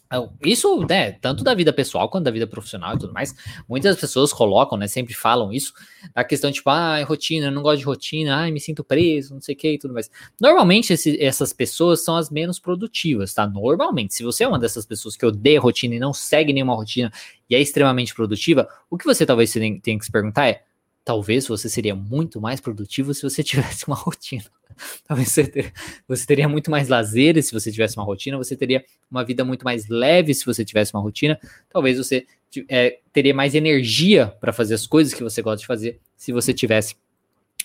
Então, 0.07 0.33
isso, 0.45 0.85
né, 0.89 1.13
tanto 1.13 1.45
da 1.45 1.55
vida 1.55 1.73
pessoal 1.73 2.09
quanto 2.11 2.25
da 2.25 2.33
vida 2.33 2.47
profissional 2.47 2.97
e 2.97 2.99
tudo 2.99 3.13
mais, 3.13 3.33
muitas 3.69 3.97
pessoas 3.99 4.33
colocam, 4.33 4.77
né, 4.77 4.89
sempre 4.89 5.15
falam 5.15 5.53
isso, 5.53 5.73
a 6.13 6.25
questão 6.25 6.51
tipo, 6.51 6.69
ah, 6.69 7.01
rotina, 7.05 7.47
eu 7.47 7.53
não 7.53 7.63
gosto 7.63 7.79
de 7.79 7.85
rotina, 7.85 8.45
ah, 8.45 8.51
me 8.51 8.59
sinto 8.59 8.83
preso, 8.83 9.35
não 9.35 9.41
sei 9.41 9.55
o 9.55 9.59
que 9.59 9.73
e 9.75 9.79
tudo 9.79 9.95
mais. 9.95 10.11
Normalmente, 10.41 10.93
esse, 10.93 11.17
essas 11.23 11.53
pessoas 11.53 12.05
são 12.05 12.17
as 12.17 12.29
menos 12.29 12.59
produtivas, 12.59 13.33
tá? 13.33 13.47
Normalmente, 13.47 14.13
se 14.13 14.25
você 14.25 14.43
é 14.43 14.49
uma 14.49 14.59
dessas 14.59 14.85
pessoas 14.85 15.17
que 15.17 15.25
odeia 15.25 15.61
rotina 15.61 15.95
e 15.95 16.01
não 16.01 16.13
segue 16.13 16.53
nenhuma 16.53 16.75
rotina 16.75 17.13
e 17.49 17.55
é 17.55 17.61
extremamente 17.61 18.13
produtiva, 18.13 18.69
o 18.91 18.99
que 18.99 19.05
você 19.05 19.25
talvez 19.25 19.53
tenha 19.53 19.81
que 19.81 20.05
se 20.05 20.11
perguntar 20.11 20.49
é, 20.49 20.65
talvez 21.05 21.47
você 21.47 21.69
seria 21.69 21.95
muito 21.95 22.41
mais 22.41 22.61
produtivo 22.61 23.13
se 23.15 23.23
você 23.23 23.43
tivesse 23.45 23.87
uma 23.87 23.97
rotina. 23.97 24.45
Talvez 25.07 25.29
você, 25.31 25.47
ter, 25.47 25.73
você 26.09 26.25
teria 26.25 26.49
muito 26.49 26.71
mais 26.71 26.89
lazer 26.89 27.43
se 27.43 27.53
você 27.53 27.71
tivesse 27.71 27.97
uma 27.99 28.05
rotina, 28.05 28.39
você 28.39 28.57
teria 28.57 28.83
uma 29.11 29.23
vida 29.25 29.45
muito 29.45 29.63
mais 29.63 29.89
leve 29.89 30.33
se 30.33 30.47
você 30.47 30.65
tivesse 30.65 30.95
uma 30.95 31.03
rotina, 31.03 31.39
talvez 31.69 31.99
você 31.99 32.27
é, 32.69 32.99
teria 33.13 33.35
mais 33.35 33.55
energia 33.55 34.29
para 34.41 34.53
fazer 34.53 34.75
as 34.75 34.87
coisas 34.87 35.13
que 35.13 35.23
você 35.23 35.43
gosta 35.43 35.61
de 35.61 35.67
fazer 35.67 36.01
se 36.17 36.33
você 36.33 36.55
tivesse 36.55 36.97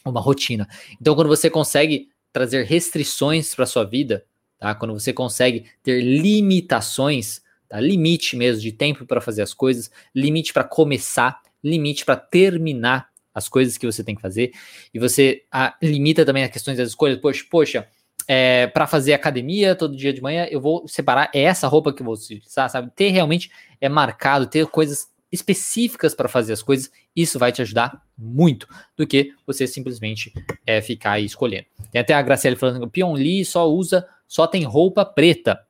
uma 0.03 0.19
rotina. 0.19 0.67
Então, 0.99 1.15
quando 1.15 1.27
você 1.27 1.49
consegue 1.49 2.09
trazer 2.33 2.65
restrições 2.65 3.55
para 3.55 3.65
sua 3.65 3.83
vida, 3.83 4.25
tá? 4.59 4.75
Quando 4.75 4.93
você 4.93 5.13
consegue 5.13 5.65
ter 5.81 6.01
limitações, 6.01 7.41
tá? 7.67 7.79
Limite 7.79 8.35
mesmo 8.35 8.61
de 8.61 8.71
tempo 8.71 9.05
para 9.05 9.21
fazer 9.21 9.41
as 9.41 9.53
coisas, 9.53 9.89
limite 10.13 10.51
para 10.51 10.63
começar, 10.63 11.41
limite 11.63 12.05
para 12.05 12.17
terminar 12.17 13.09
as 13.35 13.49
coisas 13.49 13.77
que 13.77 13.85
você 13.85 14.03
tem 14.03 14.15
que 14.15 14.21
fazer, 14.21 14.53
e 14.93 14.97
você 14.97 15.43
a, 15.51 15.75
limita 15.83 16.25
também 16.25 16.43
as 16.43 16.49
questões 16.49 16.77
das 16.77 16.89
escolhas. 16.89 17.19
Poxa, 17.19 17.45
poxa 17.51 17.87
é, 18.27 18.67
para 18.67 18.87
fazer 18.87 19.13
academia 19.13 19.75
todo 19.75 19.95
dia 19.95 20.11
de 20.11 20.21
manhã, 20.21 20.47
eu 20.49 20.59
vou 20.59 20.87
separar 20.87 21.29
essa 21.33 21.67
roupa 21.67 21.93
que 21.93 22.01
eu 22.01 22.05
vou 22.05 22.15
utilizar, 22.15 22.69
sabe? 22.69 22.91
Ter 22.95 23.09
realmente 23.09 23.51
é 23.80 23.87
marcado, 23.87 24.47
ter 24.47 24.65
coisas 24.68 25.07
específicas 25.31 26.15
para 26.15 26.30
fazer 26.30 26.54
as 26.54 26.63
coisas, 26.63 26.89
isso 27.15 27.37
vai 27.37 27.51
te 27.51 27.61
ajudar 27.61 28.01
muito 28.18 28.68
do 28.95 29.06
que 29.06 29.33
você 29.45 29.68
simplesmente 29.68 30.33
é, 30.65 30.81
ficar 30.81 31.13
aí 31.13 31.25
escolhendo. 31.25 31.65
Tem 31.92 32.01
até 32.01 32.13
a 32.13 32.21
Graciele 32.21 32.56
falando 32.56 32.80
que 32.80 32.85
o 32.85 32.89
Pion 32.89 33.13
Lee 33.13 33.44
só 33.44 33.69
usa, 33.69 34.07
só 34.27 34.47
tem 34.47 34.63
roupa 34.63 35.06
preta. 35.06 35.65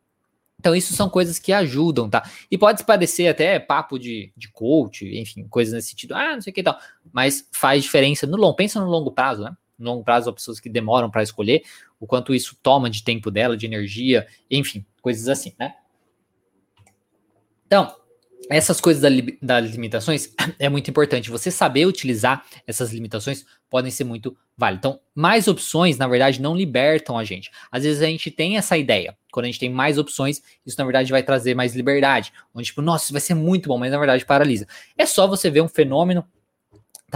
Então, 0.59 0.75
isso 0.75 0.93
são 0.93 1.09
coisas 1.09 1.37
que 1.37 1.51
ajudam, 1.51 2.09
tá? 2.09 2.27
E 2.49 2.57
pode 2.57 2.83
parecer 2.83 3.27
até 3.27 3.59
papo 3.59 3.99
de, 3.99 4.31
de 4.35 4.49
coach, 4.49 5.05
enfim, 5.17 5.47
coisas 5.47 5.73
nesse 5.73 5.89
sentido, 5.89 6.15
ah, 6.15 6.33
não 6.33 6.41
sei 6.41 6.51
o 6.51 6.53
que 6.53 6.61
e 6.61 6.63
tal, 6.63 6.79
mas 7.11 7.47
faz 7.51 7.83
diferença 7.83 8.25
no 8.25 8.37
longo, 8.37 8.55
pensa 8.55 8.79
no 8.79 8.87
longo 8.87 9.11
prazo, 9.11 9.43
né? 9.43 9.55
No 9.77 9.91
longo 9.91 10.03
prazo, 10.03 10.29
as 10.29 10.35
pessoas 10.35 10.59
que 10.59 10.69
demoram 10.69 11.11
para 11.11 11.21
escolher, 11.21 11.63
o 11.99 12.07
quanto 12.07 12.33
isso 12.33 12.57
toma 12.63 12.89
de 12.89 13.03
tempo 13.03 13.29
dela, 13.29 13.57
de 13.57 13.65
energia, 13.65 14.25
enfim, 14.49 14.85
coisas 15.01 15.27
assim, 15.27 15.53
né? 15.59 15.75
Então, 17.67 17.93
essas 18.49 18.79
coisas 18.79 19.01
da, 19.01 19.09
das 19.41 19.71
limitações 19.71 20.33
é 20.59 20.69
muito 20.69 20.89
importante. 20.89 21.29
Você 21.29 21.51
saber 21.51 21.85
utilizar 21.85 22.45
essas 22.65 22.91
limitações 22.91 23.45
podem 23.75 23.91
ser 23.91 24.05
muito 24.05 24.37
válidas. 24.57 24.79
Então, 24.79 24.99
mais 25.13 25.49
opções, 25.49 25.97
na 25.97 26.07
verdade, 26.07 26.41
não 26.41 26.55
libertam 26.55 27.17
a 27.17 27.25
gente. 27.25 27.51
Às 27.69 27.83
vezes 27.83 28.01
a 28.01 28.05
gente 28.05 28.31
tem 28.31 28.55
essa 28.55 28.77
ideia. 28.77 29.17
Quando 29.33 29.43
a 29.43 29.47
gente 29.47 29.59
tem 29.59 29.69
mais 29.69 29.97
opções, 29.97 30.41
isso 30.65 30.77
na 30.79 30.85
verdade 30.85 31.11
vai 31.11 31.21
trazer 31.21 31.53
mais 31.53 31.75
liberdade. 31.75 32.31
Onde, 32.53 32.67
tipo, 32.67 32.81
nossa, 32.81 33.11
vai 33.11 33.19
ser 33.19 33.33
muito 33.33 33.67
bom, 33.67 33.77
mas 33.77 33.91
na 33.91 33.97
verdade 33.97 34.25
paralisa. 34.25 34.65
É 34.97 35.05
só 35.05 35.27
você 35.27 35.49
ver 35.49 35.59
um 35.59 35.67
fenômeno 35.67 36.25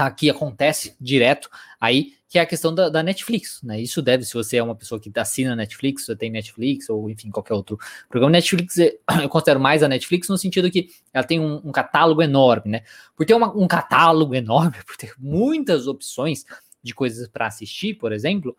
tá, 0.04 0.12
que 0.12 0.30
acontece 0.30 0.96
direto 1.00 1.50
aí 1.80 2.14
que 2.30 2.38
é 2.38 2.42
a 2.44 2.46
questão 2.46 2.74
da, 2.74 2.90
da, 2.90 3.02
Netflix, 3.02 3.60
né? 3.64 3.82
Isso 3.82 4.04
deve, 4.04 4.24
se 4.24 4.36
você 4.36 4.58
é 4.58 4.64
uma 4.64 4.76
pessoa 4.76 5.02
que 5.02 5.12
assina 5.16 5.56
Netflix, 5.56 6.06
você 6.06 6.16
tem 6.16 6.30
Netflix, 6.30 6.88
ou 6.88 7.10
enfim, 7.10 7.32
qualquer 7.32 7.56
outro 7.56 7.80
programa. 8.08 8.32
Netflix, 8.32 8.78
eu 8.78 9.28
considero 9.28 9.60
mais 9.60 9.82
a 9.82 9.88
Netflix 9.88 10.30
no 10.30 10.38
sentido 10.38 10.70
que 10.70 10.90
ela 11.12 11.26
tem 11.26 11.40
um, 11.40 11.56
um 11.66 11.72
catálogo 11.72 12.22
enorme, 12.22 12.70
né? 12.70 12.82
Por 13.18 13.26
ter 13.26 13.34
uma, 13.34 13.52
um 13.58 13.68
catálogo 13.68 14.36
enorme, 14.36 14.78
por 14.86 14.96
ter 14.96 15.14
muitas 15.18 15.88
opções 15.88 16.46
de 16.84 16.94
coisas 16.94 17.28
para 17.28 17.48
assistir, 17.48 17.96
por 17.96 18.14
exemplo, 18.14 18.56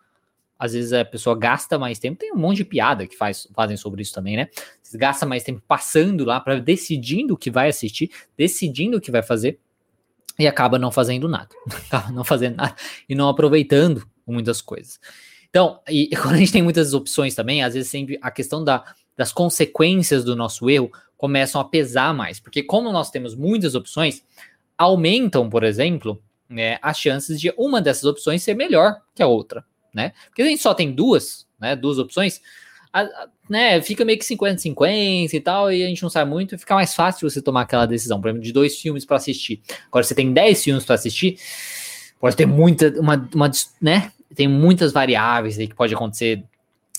às 0.59 0.73
vezes 0.73 0.93
a 0.93 1.05
pessoa 1.05 1.39
gasta 1.39 1.79
mais 1.79 2.01
tempo. 2.01 2.19
Tem 2.19 2.33
um 2.33 2.39
monte 2.39 2.57
de 2.57 2.65
piada 2.65 3.07
que 3.07 3.17
faz, 3.17 3.47
fazem 3.55 3.77
sobre 3.77 4.03
isso 4.03 4.13
também, 4.13 4.37
né? 4.37 4.49
Você 4.83 4.99
gasta 4.99 5.25
mais 5.25 5.45
tempo 5.45 5.63
passando 5.69 6.25
lá 6.25 6.41
para 6.41 6.59
decidindo 6.59 7.35
o 7.35 7.37
que 7.37 7.53
vai 7.53 7.69
assistir, 7.69 8.11
decidindo 8.37 8.99
o 8.99 9.01
que 9.01 9.13
vai 9.13 9.23
fazer 9.23 9.61
e 10.41 10.47
acaba 10.47 10.79
não 10.79 10.91
fazendo 10.91 11.29
nada, 11.29 11.49
acaba 11.87 12.11
não 12.11 12.25
fazendo 12.25 12.57
nada 12.57 12.75
e 13.09 13.15
não 13.15 13.29
aproveitando 13.29 14.07
muitas 14.27 14.61
coisas. 14.63 14.99
Então, 15.49 15.81
e 15.89 16.09
quando 16.17 16.35
a 16.35 16.39
gente 16.39 16.53
tem 16.53 16.63
muitas 16.63 16.95
opções 16.95 17.35
também, 17.35 17.63
às 17.63 17.75
vezes 17.75 17.91
sempre 17.91 18.19
a 18.23 18.31
questão 18.31 18.65
da, 18.65 18.85
das 19.17 19.33
consequências 19.33 20.25
do 20.25 20.35
nosso 20.35 20.71
erro 20.71 20.91
começam 21.17 21.61
a 21.61 21.65
pesar 21.65 22.15
mais, 22.15 22.41
porque 22.41 22.63
como 22.63 22.91
nós 22.91 23.11
temos 23.11 23.35
muitas 23.35 23.75
opções, 23.75 24.23
aumentam, 24.79 25.51
por 25.51 25.63
exemplo, 25.63 26.23
né, 26.49 26.79
as 26.81 26.99
chances 26.99 27.39
de 27.39 27.53
uma 27.59 27.83
dessas 27.83 28.05
opções 28.05 28.43
ser 28.43 28.55
melhor 28.55 28.97
que 29.15 29.23
a 29.23 29.27
outra, 29.27 29.63
né? 29.95 30.15
Porque 30.27 30.41
a 30.41 30.47
gente 30.47 30.63
só 30.63 30.73
tem 30.73 30.91
duas, 30.91 31.47
né, 31.61 31.77
duas 31.77 31.99
opções, 31.99 32.41
a, 32.93 33.03
a, 33.03 33.29
né, 33.49 33.81
fica 33.83 34.05
meio 34.05 34.19
que 34.19 34.25
50-50 34.25 35.33
e 35.33 35.41
tal, 35.41 35.73
e 35.73 35.83
a 35.83 35.87
gente 35.87 36.03
não 36.03 36.11
sabe 36.11 36.31
muito, 36.31 36.59
fica 36.59 36.75
mais 36.75 36.95
fácil 36.95 37.29
você 37.29 37.41
tomar 37.41 37.63
aquela 37.63 37.87
decisão, 37.87 38.21
por 38.21 38.29
exemplo, 38.29 38.45
de 38.45 38.53
dois 38.53 38.79
filmes 38.79 39.05
para 39.05 39.17
assistir. 39.17 39.63
Agora, 39.89 40.05
você 40.05 40.15
tem 40.15 40.33
10 40.33 40.65
filmes 40.65 40.85
para 40.85 40.95
assistir, 40.95 41.39
pode 42.19 42.37
ter 42.37 42.47
muita, 42.47 42.89
uma, 43.01 43.29
uma, 43.35 43.51
né, 43.81 44.13
tem 44.35 44.49
muitas 44.49 44.93
variáveis 44.93 45.59
aí 45.59 45.67
que 45.67 45.75
pode 45.75 45.95
acontecer 45.95 46.45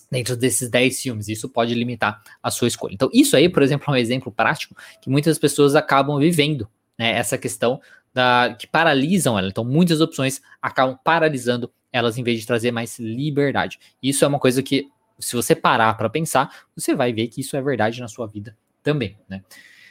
dentro 0.09 0.35
desses 0.35 0.69
10 0.69 1.01
filmes, 1.01 1.29
isso 1.29 1.47
pode 1.47 1.73
limitar 1.73 2.21
a 2.43 2.51
sua 2.51 2.67
escolha. 2.67 2.93
Então, 2.93 3.09
isso 3.13 3.35
aí, 3.35 3.47
por 3.47 3.63
exemplo, 3.63 3.85
é 3.87 3.91
um 3.91 3.99
exemplo 3.99 4.31
prático 4.31 4.75
que 5.01 5.09
muitas 5.09 5.39
pessoas 5.39 5.75
acabam 5.75 6.19
vivendo, 6.19 6.67
né, 6.99 7.11
essa 7.17 7.37
questão 7.37 7.79
da, 8.13 8.55
que 8.59 8.67
paralisam 8.67 9.39
ela. 9.39 9.47
Então, 9.47 9.63
muitas 9.63 10.01
opções 10.01 10.41
acabam 10.61 10.97
paralisando 11.01 11.71
elas 11.91 12.17
em 12.17 12.23
vez 12.23 12.39
de 12.39 12.47
trazer 12.47 12.71
mais 12.71 12.97
liberdade. 12.99 13.79
Isso 14.01 14.23
é 14.23 14.27
uma 14.27 14.39
coisa 14.39 14.61
que 14.63 14.87
se 15.21 15.35
você 15.35 15.55
parar 15.55 15.95
para 15.95 16.09
pensar, 16.09 16.65
você 16.75 16.95
vai 16.95 17.13
ver 17.13 17.27
que 17.27 17.41
isso 17.41 17.55
é 17.55 17.61
verdade 17.61 18.01
na 18.01 18.07
sua 18.07 18.27
vida 18.27 18.57
também, 18.83 19.17
né? 19.29 19.41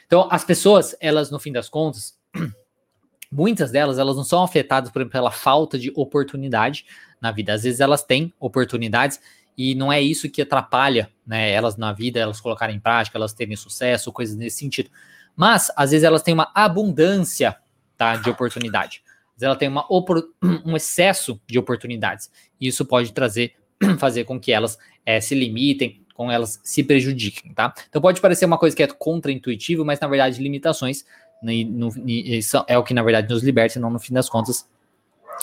Então, 0.05 0.27
as 0.29 0.43
pessoas, 0.43 0.95
elas 0.99 1.31
no 1.31 1.39
fim 1.39 1.51
das 1.51 1.69
contas, 1.69 2.17
muitas 3.31 3.71
delas, 3.71 3.97
elas 3.97 4.15
não 4.15 4.25
são 4.25 4.43
afetadas, 4.43 4.91
por 4.91 5.07
pela 5.09 5.31
falta 5.31 5.79
de 5.79 5.91
oportunidade 5.95 6.85
na 7.21 7.31
vida. 7.31 7.53
Às 7.53 7.63
vezes 7.63 7.79
elas 7.79 8.03
têm 8.03 8.33
oportunidades 8.39 9.21
e 9.57 9.73
não 9.73 9.91
é 9.91 10.01
isso 10.01 10.29
que 10.29 10.41
atrapalha, 10.41 11.09
né, 11.25 11.51
elas 11.51 11.77
na 11.77 11.93
vida, 11.93 12.19
elas 12.19 12.41
colocarem 12.41 12.75
em 12.75 12.79
prática, 12.79 13.17
elas 13.17 13.33
terem 13.33 13.55
sucesso, 13.55 14.11
coisas 14.11 14.35
nesse 14.35 14.57
sentido. 14.57 14.89
Mas 15.35 15.71
às 15.77 15.91
vezes 15.91 16.03
elas 16.03 16.21
têm 16.21 16.33
uma 16.33 16.51
abundância, 16.53 17.57
tá, 17.95 18.17
de 18.17 18.29
oportunidade. 18.29 19.01
Vezes 19.35 19.43
ela 19.43 19.55
tem 19.55 19.69
uma, 19.69 19.85
um 20.65 20.75
excesso 20.75 21.39
de 21.47 21.57
oportunidades. 21.57 22.29
E 22.59 22.67
isso 22.67 22.85
pode 22.85 23.13
trazer 23.13 23.55
fazer 23.97 24.23
com 24.25 24.39
que 24.39 24.51
elas 24.51 24.77
é, 25.11 25.21
se 25.21 25.35
limitem, 25.35 26.01
com 26.13 26.31
elas 26.31 26.59
se 26.63 26.83
prejudiquem, 26.83 27.53
tá? 27.53 27.73
Então 27.89 28.01
pode 28.01 28.21
parecer 28.21 28.45
uma 28.45 28.57
coisa 28.57 28.75
que 28.75 28.83
é 28.83 28.87
contraintuitivo, 28.87 29.83
mas 29.83 29.99
na 29.99 30.07
verdade 30.07 30.41
limitações 30.41 31.05
né, 31.41 31.63
no, 31.63 31.89
no, 31.89 32.65
é 32.67 32.77
o 32.77 32.83
que 32.83 32.93
na 32.93 33.03
verdade 33.03 33.27
nos 33.29 33.43
liberta, 33.43 33.79
não 33.79 33.89
no 33.89 33.99
fim 33.99 34.13
das 34.13 34.29
contas 34.29 34.67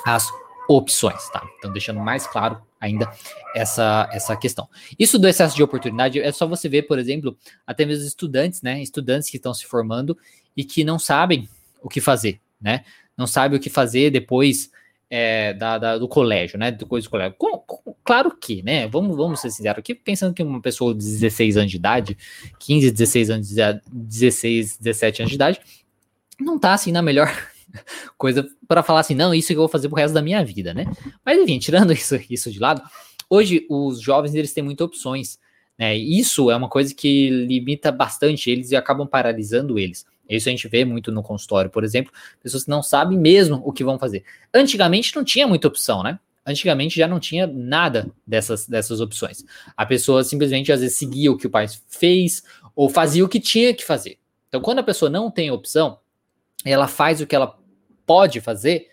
as 0.04 0.28
opções, 0.68 1.28
tá? 1.30 1.42
Então 1.58 1.72
deixando 1.72 1.98
mais 2.00 2.26
claro 2.26 2.62
ainda 2.80 3.10
essa, 3.56 4.08
essa 4.12 4.36
questão. 4.36 4.68
Isso 4.98 5.18
do 5.18 5.26
excesso 5.26 5.56
de 5.56 5.62
oportunidade 5.62 6.20
é 6.20 6.30
só 6.30 6.46
você 6.46 6.68
ver, 6.68 6.82
por 6.82 6.98
exemplo, 6.98 7.36
até 7.66 7.84
mesmo 7.84 8.06
estudantes, 8.06 8.62
né? 8.62 8.80
Estudantes 8.80 9.30
que 9.30 9.36
estão 9.36 9.52
se 9.52 9.66
formando 9.66 10.16
e 10.56 10.64
que 10.64 10.84
não 10.84 10.98
sabem 10.98 11.48
o 11.82 11.88
que 11.88 12.00
fazer, 12.00 12.40
né? 12.60 12.84
Não 13.16 13.26
sabem 13.26 13.58
o 13.58 13.60
que 13.60 13.70
fazer 13.70 14.10
depois 14.10 14.70
é, 15.10 15.54
da, 15.54 15.78
da, 15.78 15.98
do 15.98 16.06
colégio, 16.06 16.58
né? 16.58 16.70
Do 16.70 16.86
coisa 16.86 17.06
do 17.06 17.10
colégio. 17.10 17.34
Com, 17.38 17.58
com, 17.58 17.94
claro 18.04 18.36
que, 18.36 18.62
né? 18.62 18.86
Vamos, 18.88 19.16
vamos 19.16 19.40
ser 19.40 19.50
sinceros 19.50 19.78
aqui, 19.78 19.94
pensando 19.94 20.34
que 20.34 20.42
uma 20.42 20.60
pessoa 20.60 20.92
de 20.92 20.98
16 20.98 21.56
anos 21.56 21.70
de 21.70 21.76
idade, 21.76 22.18
15, 22.58 22.90
16 22.90 23.30
anos, 23.30 23.54
16, 23.92 24.78
17 24.78 25.22
anos 25.22 25.30
de 25.30 25.36
idade, 25.36 25.60
não 26.38 26.58
tá 26.58 26.74
assim 26.74 26.92
na 26.92 27.02
melhor 27.02 27.32
coisa 28.16 28.46
para 28.66 28.82
falar 28.82 29.00
assim, 29.00 29.14
não, 29.14 29.34
isso 29.34 29.48
que 29.48 29.54
eu 29.54 29.60
vou 29.60 29.68
fazer 29.68 29.88
pro 29.88 29.96
resto 29.96 30.14
da 30.14 30.22
minha 30.22 30.44
vida, 30.44 30.74
né? 30.74 30.84
Mas 31.24 31.38
enfim, 31.38 31.58
tirando 31.58 31.92
isso, 31.94 32.18
isso 32.28 32.50
de 32.50 32.58
lado, 32.58 32.82
hoje 33.30 33.66
os 33.70 34.00
jovens 34.00 34.34
eles 34.34 34.52
têm 34.52 34.62
muitas 34.62 34.86
opções, 34.86 35.38
né? 35.78 35.96
Isso 35.96 36.50
é 36.50 36.56
uma 36.56 36.68
coisa 36.68 36.94
que 36.94 37.30
limita 37.30 37.90
bastante 37.90 38.50
eles 38.50 38.70
e 38.70 38.76
acabam 38.76 39.06
paralisando 39.06 39.78
eles. 39.78 40.04
Isso 40.28 40.48
a 40.48 40.52
gente 40.52 40.68
vê 40.68 40.84
muito 40.84 41.10
no 41.10 41.22
consultório, 41.22 41.70
por 41.70 41.84
exemplo, 41.84 42.12
pessoas 42.42 42.64
que 42.64 42.70
não 42.70 42.82
sabem 42.82 43.18
mesmo 43.18 43.62
o 43.64 43.72
que 43.72 43.84
vão 43.84 43.98
fazer. 43.98 44.24
Antigamente 44.52 45.14
não 45.16 45.24
tinha 45.24 45.46
muita 45.46 45.68
opção, 45.68 46.02
né? 46.02 46.18
Antigamente 46.44 46.96
já 46.96 47.06
não 47.06 47.20
tinha 47.20 47.46
nada 47.46 48.10
dessas, 48.26 48.66
dessas 48.66 49.00
opções. 49.00 49.44
A 49.76 49.84
pessoa 49.84 50.24
simplesmente 50.24 50.72
às 50.72 50.80
vezes 50.80 50.96
seguia 50.96 51.30
o 51.30 51.36
que 51.36 51.46
o 51.46 51.50
pai 51.50 51.66
fez 51.88 52.42
ou 52.74 52.88
fazia 52.88 53.24
o 53.24 53.28
que 53.28 53.40
tinha 53.40 53.74
que 53.74 53.84
fazer. 53.84 54.18
Então, 54.48 54.60
quando 54.60 54.78
a 54.78 54.82
pessoa 54.82 55.10
não 55.10 55.30
tem 55.30 55.50
opção, 55.50 55.98
ela 56.64 56.88
faz 56.88 57.20
o 57.20 57.26
que 57.26 57.36
ela 57.36 57.58
pode 58.06 58.40
fazer, 58.40 58.88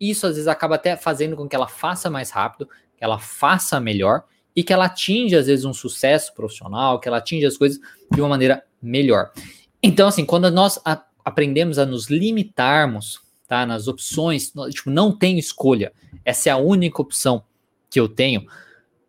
isso 0.00 0.26
às 0.26 0.34
vezes 0.34 0.46
acaba 0.46 0.74
até 0.74 0.96
fazendo 0.96 1.34
com 1.36 1.48
que 1.48 1.56
ela 1.56 1.66
faça 1.66 2.10
mais 2.10 2.30
rápido, 2.30 2.68
que 2.96 3.02
ela 3.02 3.18
faça 3.18 3.80
melhor 3.80 4.24
e 4.54 4.62
que 4.62 4.72
ela 4.72 4.84
atinja 4.84 5.38
às 5.38 5.46
vezes 5.46 5.64
um 5.64 5.72
sucesso 5.72 6.34
profissional, 6.34 7.00
que 7.00 7.08
ela 7.08 7.18
atinja 7.18 7.48
as 7.48 7.56
coisas 7.56 7.80
de 8.12 8.20
uma 8.20 8.28
maneira 8.28 8.62
melhor. 8.82 9.32
Então, 9.82 10.08
assim, 10.08 10.24
quando 10.24 10.50
nós 10.50 10.80
a, 10.84 11.02
aprendemos 11.24 11.78
a 11.78 11.86
nos 11.86 12.08
limitarmos, 12.08 13.20
tá, 13.46 13.64
nas 13.64 13.88
opções, 13.88 14.52
tipo, 14.70 14.90
não 14.90 15.16
tem 15.16 15.38
escolha, 15.38 15.92
essa 16.24 16.48
é 16.48 16.52
a 16.52 16.56
única 16.56 17.00
opção 17.00 17.42
que 17.90 17.98
eu 17.98 18.08
tenho. 18.08 18.46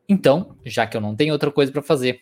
Então, 0.08 0.56
já 0.66 0.88
que 0.88 0.96
eu 0.96 1.02
não 1.02 1.16
tenho 1.16 1.34
outra 1.34 1.52
coisa 1.52 1.72
para 1.72 1.82
fazer, 1.82 2.22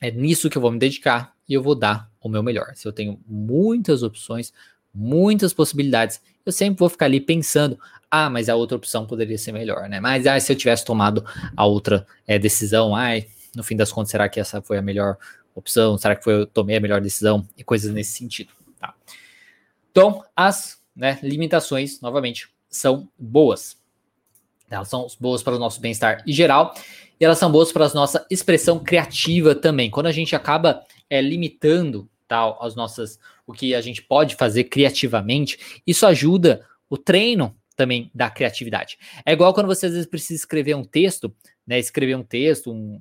é 0.00 0.10
nisso 0.10 0.50
que 0.50 0.58
eu 0.58 0.62
vou 0.62 0.70
me 0.70 0.78
dedicar 0.78 1.34
e 1.48 1.54
eu 1.54 1.62
vou 1.62 1.74
dar 1.74 2.10
o 2.20 2.28
meu 2.28 2.42
melhor. 2.42 2.72
Se 2.74 2.86
eu 2.86 2.92
tenho 2.92 3.20
muitas 3.26 4.02
opções, 4.02 4.52
muitas 4.94 5.52
possibilidades, 5.52 6.20
eu 6.44 6.52
sempre 6.52 6.78
vou 6.78 6.88
ficar 6.88 7.06
ali 7.06 7.20
pensando, 7.20 7.78
ah, 8.10 8.30
mas 8.30 8.48
a 8.48 8.54
outra 8.54 8.76
opção 8.76 9.06
poderia 9.06 9.38
ser 9.38 9.52
melhor, 9.52 9.88
né? 9.88 10.00
Mas 10.00 10.26
ah, 10.26 10.38
se 10.38 10.52
eu 10.52 10.56
tivesse 10.56 10.84
tomado 10.84 11.24
a 11.56 11.64
outra 11.66 12.06
é, 12.26 12.38
decisão, 12.38 12.94
ai, 12.94 13.26
no 13.54 13.62
fim 13.62 13.76
das 13.76 13.92
contas, 13.92 14.10
será 14.10 14.28
que 14.28 14.40
essa 14.40 14.60
foi 14.60 14.78
a 14.78 14.82
melhor 14.82 15.16
opção? 15.54 15.96
Será 15.96 16.16
que 16.16 16.24
foi 16.24 16.34
eu 16.34 16.46
tomei 16.46 16.76
a 16.76 16.80
melhor 16.80 17.00
decisão? 17.00 17.46
E 17.56 17.64
coisas 17.64 17.92
nesse 17.92 18.12
sentido. 18.12 18.52
Tá? 18.78 18.94
Então, 19.90 20.24
as 20.34 20.78
né, 20.94 21.18
limitações, 21.22 22.00
novamente, 22.00 22.48
são 22.68 23.08
boas. 23.18 23.76
Elas 24.68 24.88
são 24.88 25.06
boas 25.20 25.42
para 25.42 25.54
o 25.54 25.58
nosso 25.58 25.80
bem-estar 25.80 26.22
em 26.26 26.32
geral 26.32 26.74
e 27.20 27.24
elas 27.24 27.38
são 27.38 27.50
boas 27.50 27.70
para 27.70 27.86
a 27.86 27.94
nossa 27.94 28.26
expressão 28.30 28.78
criativa 28.78 29.54
também. 29.54 29.90
Quando 29.90 30.06
a 30.06 30.12
gente 30.12 30.34
acaba 30.34 30.82
é, 31.08 31.20
limitando 31.20 32.08
tal 32.26 32.60
as 32.62 32.74
nossas 32.74 33.18
o 33.46 33.52
que 33.52 33.74
a 33.74 33.80
gente 33.80 34.02
pode 34.02 34.36
fazer 34.36 34.64
criativamente, 34.64 35.80
isso 35.86 36.06
ajuda 36.06 36.66
o 36.88 36.96
treino 36.96 37.54
também 37.76 38.10
da 38.14 38.30
criatividade. 38.30 38.98
É 39.24 39.32
igual 39.32 39.52
quando 39.52 39.66
você 39.66 39.86
às 39.86 39.92
vezes 39.92 40.06
precisa 40.06 40.40
escrever 40.40 40.74
um 40.74 40.84
texto, 40.84 41.34
né? 41.66 41.78
Escrever 41.78 42.16
um 42.16 42.22
texto, 42.22 42.72
um, 42.72 43.00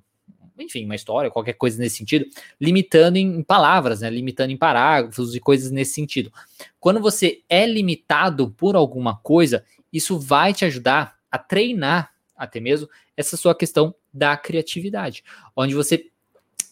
enfim, 0.57 0.85
uma 0.85 0.95
história, 0.95 1.31
qualquer 1.31 1.53
coisa 1.53 1.79
nesse 1.79 1.97
sentido, 1.97 2.25
limitando 2.59 3.17
em, 3.17 3.43
palavras, 3.43 4.01
né? 4.01 4.09
Limitando 4.09 4.51
em 4.51 4.57
parágrafos 4.57 5.35
e 5.35 5.39
coisas 5.39 5.71
nesse 5.71 5.93
sentido. 5.93 6.31
Quando 6.79 6.99
você 6.99 7.41
é 7.49 7.65
limitado 7.65 8.51
por 8.51 8.75
alguma 8.75 9.17
coisa, 9.17 9.63
isso 9.91 10.19
vai 10.19 10.53
te 10.53 10.65
ajudar 10.65 11.17
a 11.31 11.37
treinar 11.37 12.13
até 12.35 12.59
mesmo 12.59 12.89
essa 13.15 13.37
sua 13.37 13.55
questão 13.55 13.93
da 14.13 14.35
criatividade, 14.37 15.23
onde 15.55 15.73
você 15.73 16.09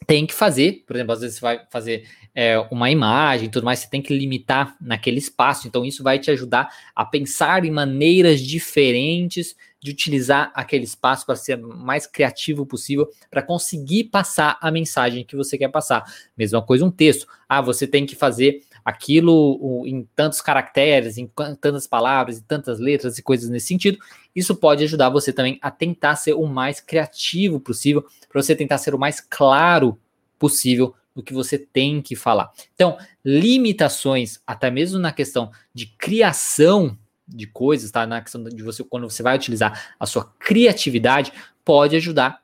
tem 0.06 0.26
que 0.26 0.34
fazer, 0.34 0.84
por 0.86 0.96
exemplo, 0.96 1.14
às 1.14 1.22
vezes 1.22 1.38
você 1.38 1.42
vai 1.42 1.62
fazer 1.70 2.04
é, 2.34 2.58
uma 2.72 2.90
imagem 2.90 3.50
tudo 3.50 3.66
mais, 3.66 3.80
você 3.80 3.90
tem 3.90 4.02
que 4.02 4.18
limitar 4.18 4.76
naquele 4.82 5.18
espaço, 5.18 5.68
então 5.68 5.86
isso 5.86 6.04
vai 6.04 6.18
te 6.18 6.32
ajudar 6.32 6.70
a 6.96 7.06
pensar 7.06 7.66
em 7.66 7.72
maneiras 7.72 8.42
diferentes 8.42 9.56
de 9.82 9.92
utilizar 9.92 10.52
aquele 10.54 10.84
espaço 10.84 11.26
para 11.26 11.36
ser 11.36 11.58
mais 11.58 12.06
criativo 12.06 12.66
possível, 12.66 13.10
para 13.30 13.42
conseguir 13.42 14.06
passar 14.06 14.58
a 14.62 14.70
mensagem 14.70 15.26
que 15.26 15.36
você 15.36 15.58
quer 15.58 15.70
passar. 15.70 16.04
Mesma 16.38 16.62
coisa 16.62 16.86
um 16.86 16.92
texto. 16.92 17.28
Ah, 17.50 17.62
você 17.62 17.88
tem 17.88 18.06
que 18.06 18.16
fazer 18.16 18.62
aquilo 18.84 19.84
em 19.86 20.08
tantos 20.16 20.42
caracteres, 20.42 21.18
em 21.18 21.30
tantas 21.60 21.88
palavras, 21.88 22.38
em 22.38 22.42
tantas 22.42 22.80
letras 22.80 23.18
e 23.18 23.24
coisas 23.24 23.50
nesse 23.50 23.68
sentido. 23.68 23.98
Isso 24.36 24.56
pode 24.56 24.84
ajudar 24.84 25.10
você 25.10 25.32
também 25.34 25.60
a 25.62 25.70
tentar 25.70 26.16
ser 26.16 26.34
o 26.34 26.46
mais 26.46 26.80
criativo 26.80 27.60
possível, 27.60 28.06
para 28.30 28.42
você 28.42 28.56
tentar 28.56 28.78
ser 28.78 28.96
o 28.96 29.00
mais 29.00 29.20
claro 29.20 30.00
possível 30.40 30.96
no 31.16 31.22
que 31.22 31.34
você 31.34 31.58
tem 31.58 32.02
que 32.02 32.16
falar. 32.16 32.52
Então, 32.74 32.98
limitações, 33.24 34.40
até 34.48 34.72
mesmo 34.72 34.98
na 34.98 35.12
questão 35.12 35.52
de 35.74 35.86
criação 35.86 36.98
de 37.28 37.46
coisas, 37.46 37.92
tá? 37.92 38.06
Na 38.06 38.22
questão 38.22 38.44
de 38.44 38.64
você, 38.64 38.84
quando 38.84 39.10
você 39.10 39.22
vai 39.22 39.36
utilizar 39.36 39.94
a 40.00 40.06
sua 40.06 40.26
criatividade, 40.40 41.32
pode 41.64 41.96
ajudar 41.96 42.42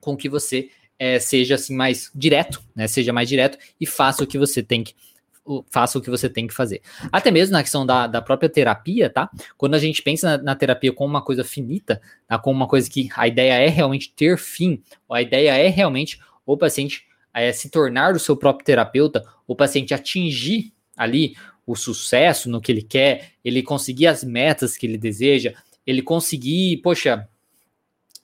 com 0.00 0.16
que 0.16 0.28
você 0.28 0.70
é, 0.98 1.20
seja 1.20 1.54
assim 1.54 1.74
mais 1.74 2.10
direto, 2.14 2.62
né? 2.74 2.88
Seja 2.88 3.12
mais 3.12 3.28
direto 3.28 3.58
e 3.80 3.86
faça 3.86 4.24
o 4.24 4.26
que 4.26 4.38
você 4.38 4.62
tem 4.62 4.82
que 4.82 4.94
faça 5.70 5.98
o 5.98 6.02
que 6.02 6.10
você 6.10 6.28
tem 6.28 6.46
que 6.46 6.54
fazer. 6.54 6.82
Até 7.10 7.30
mesmo 7.30 7.52
na 7.52 7.62
questão 7.62 7.84
da, 7.84 8.06
da 8.06 8.22
própria 8.22 8.48
terapia, 8.48 9.10
tá? 9.10 9.30
Quando 9.56 9.74
a 9.74 9.78
gente 9.78 10.02
pensa 10.02 10.36
na, 10.36 10.42
na 10.44 10.54
terapia 10.54 10.92
como 10.92 11.10
uma 11.10 11.22
coisa 11.22 11.44
finita, 11.44 12.00
tá? 12.26 12.38
como 12.38 12.56
uma 12.56 12.68
coisa 12.68 12.88
que 12.90 13.08
a 13.16 13.26
ideia 13.26 13.54
é 13.54 13.68
realmente 13.68 14.12
ter 14.14 14.38
fim, 14.38 14.82
a 15.10 15.22
ideia 15.22 15.56
é 15.56 15.68
realmente 15.68 16.20
o 16.44 16.56
paciente 16.56 17.06
é, 17.34 17.52
se 17.52 17.70
tornar 17.70 18.14
o 18.14 18.18
seu 18.18 18.36
próprio 18.36 18.64
terapeuta, 18.64 19.24
o 19.46 19.54
paciente 19.54 19.94
atingir 19.94 20.72
ali 20.96 21.34
o 21.66 21.76
sucesso 21.76 22.48
no 22.48 22.60
que 22.60 22.72
ele 22.72 22.82
quer, 22.82 23.32
ele 23.44 23.62
conseguir 23.62 24.06
as 24.06 24.24
metas 24.24 24.76
que 24.76 24.86
ele 24.86 24.96
deseja, 24.96 25.52
ele 25.86 26.02
conseguir, 26.02 26.78
poxa, 26.78 27.28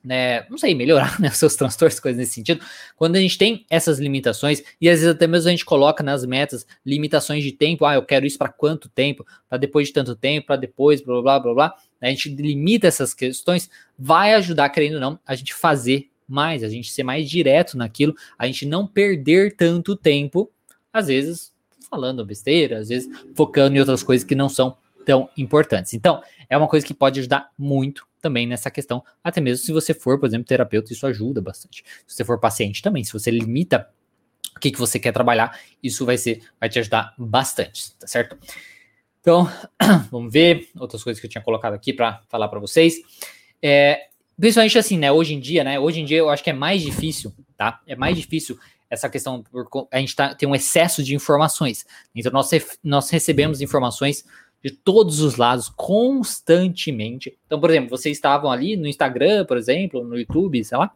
né, 0.04 0.44
não 0.50 0.58
sei, 0.58 0.74
melhorar 0.74 1.18
né, 1.20 1.28
os 1.28 1.38
seus 1.38 1.56
transtornos, 1.56 1.98
coisas 1.98 2.18
nesse 2.18 2.34
sentido, 2.34 2.60
quando 2.96 3.16
a 3.16 3.20
gente 3.20 3.38
tem 3.38 3.64
essas 3.70 3.98
limitações, 3.98 4.62
e 4.80 4.88
às 4.88 5.00
vezes 5.00 5.14
até 5.14 5.26
mesmo 5.26 5.48
a 5.48 5.50
gente 5.50 5.64
coloca 5.64 6.02
nas 6.02 6.24
metas 6.26 6.66
limitações 6.84 7.42
de 7.42 7.52
tempo, 7.52 7.86
ah, 7.86 7.94
eu 7.94 8.02
quero 8.02 8.26
isso 8.26 8.36
para 8.36 8.50
quanto 8.50 8.88
tempo, 8.88 9.24
para 9.48 9.56
depois 9.56 9.88
de 9.88 9.94
tanto 9.94 10.14
tempo, 10.14 10.46
para 10.46 10.56
depois, 10.56 11.00
blá, 11.00 11.22
blá, 11.22 11.40
blá, 11.40 11.54
blá, 11.54 11.74
a 12.00 12.08
gente 12.10 12.28
limita 12.28 12.86
essas 12.86 13.14
questões, 13.14 13.70
vai 13.98 14.34
ajudar, 14.34 14.68
querendo 14.68 14.94
ou 14.94 15.00
não, 15.00 15.18
a 15.26 15.34
gente 15.34 15.54
fazer 15.54 16.10
mais, 16.28 16.62
a 16.62 16.68
gente 16.68 16.90
ser 16.90 17.02
mais 17.02 17.28
direto 17.28 17.76
naquilo, 17.78 18.14
a 18.38 18.46
gente 18.46 18.66
não 18.66 18.86
perder 18.86 19.56
tanto 19.56 19.96
tempo, 19.96 20.50
às 20.92 21.06
vezes 21.06 21.52
falando 21.90 22.24
besteira, 22.24 22.78
às 22.78 22.88
vezes 22.88 23.08
focando 23.34 23.76
em 23.76 23.80
outras 23.80 24.02
coisas 24.02 24.26
que 24.26 24.34
não 24.34 24.48
são 24.48 24.76
tão 25.04 25.28
importantes. 25.36 25.94
Então, 25.94 26.22
é 26.48 26.56
uma 26.56 26.68
coisa 26.68 26.86
que 26.86 26.94
pode 26.94 27.20
ajudar 27.20 27.50
muito 27.58 28.06
também 28.20 28.46
nessa 28.46 28.70
questão, 28.70 29.04
até 29.22 29.40
mesmo 29.40 29.64
se 29.64 29.72
você 29.72 29.92
for, 29.92 30.18
por 30.18 30.26
exemplo, 30.26 30.46
terapeuta, 30.46 30.92
isso 30.92 31.06
ajuda 31.06 31.42
bastante. 31.42 31.84
Se 32.06 32.16
você 32.16 32.24
for 32.24 32.40
paciente 32.40 32.80
também, 32.80 33.04
se 33.04 33.12
você 33.12 33.30
limita 33.30 33.88
o 34.56 34.60
que, 34.60 34.70
que 34.70 34.78
você 34.78 34.98
quer 34.98 35.12
trabalhar, 35.12 35.58
isso 35.82 36.06
vai 36.06 36.16
ser, 36.16 36.42
vai 36.58 36.68
te 36.68 36.78
ajudar 36.78 37.12
bastante, 37.18 37.92
tá 37.98 38.06
certo? 38.06 38.38
Então, 39.20 39.50
vamos 40.10 40.32
ver 40.32 40.68
outras 40.78 41.02
coisas 41.02 41.20
que 41.20 41.26
eu 41.26 41.30
tinha 41.30 41.42
colocado 41.42 41.74
aqui 41.74 41.92
para 41.92 42.22
falar 42.28 42.48
para 42.48 42.60
vocês. 42.60 42.94
É, 43.62 44.08
principalmente 44.38 44.78
assim, 44.78 44.98
né? 44.98 45.12
Hoje 45.12 45.34
em 45.34 45.40
dia, 45.40 45.62
né? 45.64 45.78
Hoje 45.78 46.00
em 46.00 46.04
dia 46.04 46.18
eu 46.18 46.30
acho 46.30 46.42
que 46.42 46.50
é 46.50 46.54
mais 46.54 46.82
difícil, 46.82 47.32
tá? 47.56 47.80
É 47.86 47.94
mais 47.94 48.16
difícil 48.16 48.58
essa 48.88 49.08
questão, 49.08 49.44
a 49.90 49.98
gente 49.98 50.14
tá, 50.14 50.34
tem 50.34 50.48
um 50.48 50.54
excesso 50.54 51.02
de 51.02 51.14
informações. 51.14 51.84
Então, 52.14 52.32
nós, 52.32 52.50
nós 52.82 53.10
recebemos 53.10 53.60
informações 53.60 54.24
de 54.64 54.70
todos 54.70 55.20
os 55.20 55.36
lados 55.36 55.68
constantemente. 55.68 57.36
Então, 57.44 57.60
por 57.60 57.68
exemplo, 57.68 57.90
vocês 57.90 58.16
estavam 58.16 58.50
ali 58.50 58.76
no 58.76 58.88
Instagram, 58.88 59.44
por 59.44 59.58
exemplo, 59.58 60.02
no 60.02 60.16
YouTube, 60.16 60.64
sei 60.64 60.78
lá, 60.78 60.90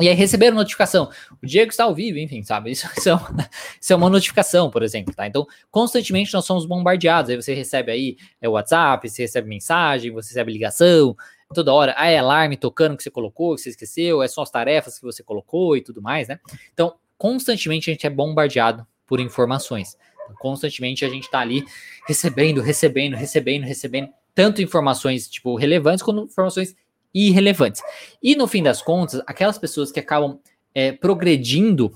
e 0.00 0.08
aí 0.08 0.14
receberam 0.14 0.56
notificação. 0.56 1.10
O 1.42 1.46
Diego 1.46 1.70
está 1.70 1.84
ao 1.84 1.94
vivo, 1.94 2.18
enfim, 2.18 2.42
sabe? 2.44 2.70
Isso, 2.70 2.88
isso, 2.96 3.08
é, 3.10 3.14
uma, 3.14 3.50
isso 3.80 3.92
é 3.92 3.96
uma 3.96 4.08
notificação, 4.08 4.70
por 4.70 4.82
exemplo, 4.82 5.12
tá? 5.12 5.26
Então, 5.26 5.46
constantemente 5.70 6.32
nós 6.32 6.46
somos 6.46 6.64
bombardeados. 6.64 7.30
Aí 7.30 7.36
você 7.36 7.52
recebe 7.52 7.90
aí 7.92 8.16
é, 8.40 8.48
o 8.48 8.52
WhatsApp, 8.52 9.06
você 9.08 9.22
recebe 9.22 9.48
mensagem, 9.48 10.12
você 10.12 10.30
recebe 10.30 10.52
ligação, 10.52 11.16
toda 11.52 11.74
hora. 11.74 11.94
Ah, 11.96 12.08
é 12.08 12.16
alarme 12.16 12.56
tocando 12.56 12.96
que 12.96 13.02
você 13.02 13.10
colocou, 13.10 13.56
que 13.56 13.60
você 13.60 13.70
esqueceu, 13.70 14.22
é 14.22 14.28
só 14.28 14.42
as 14.42 14.50
tarefas 14.50 14.98
que 14.98 15.04
você 15.04 15.22
colocou 15.22 15.76
e 15.76 15.82
tudo 15.82 16.00
mais, 16.00 16.28
né? 16.28 16.38
Então, 16.72 16.94
constantemente 17.18 17.90
a 17.90 17.92
gente 17.92 18.06
é 18.06 18.10
bombardeado 18.10 18.86
por 19.04 19.18
informações. 19.18 19.96
Constantemente 20.34 21.04
a 21.04 21.08
gente 21.08 21.24
está 21.24 21.40
ali 21.40 21.64
recebendo, 22.06 22.60
recebendo, 22.60 23.16
recebendo, 23.16 23.64
recebendo 23.64 24.08
tanto 24.34 24.62
informações 24.62 25.28
tipo 25.28 25.56
relevantes 25.56 26.02
quanto 26.02 26.22
informações 26.22 26.76
irrelevantes. 27.14 27.82
E 28.22 28.36
no 28.36 28.46
fim 28.46 28.62
das 28.62 28.82
contas, 28.82 29.22
aquelas 29.26 29.58
pessoas 29.58 29.90
que 29.90 30.00
acabam 30.00 30.38
é, 30.74 30.92
progredindo, 30.92 31.92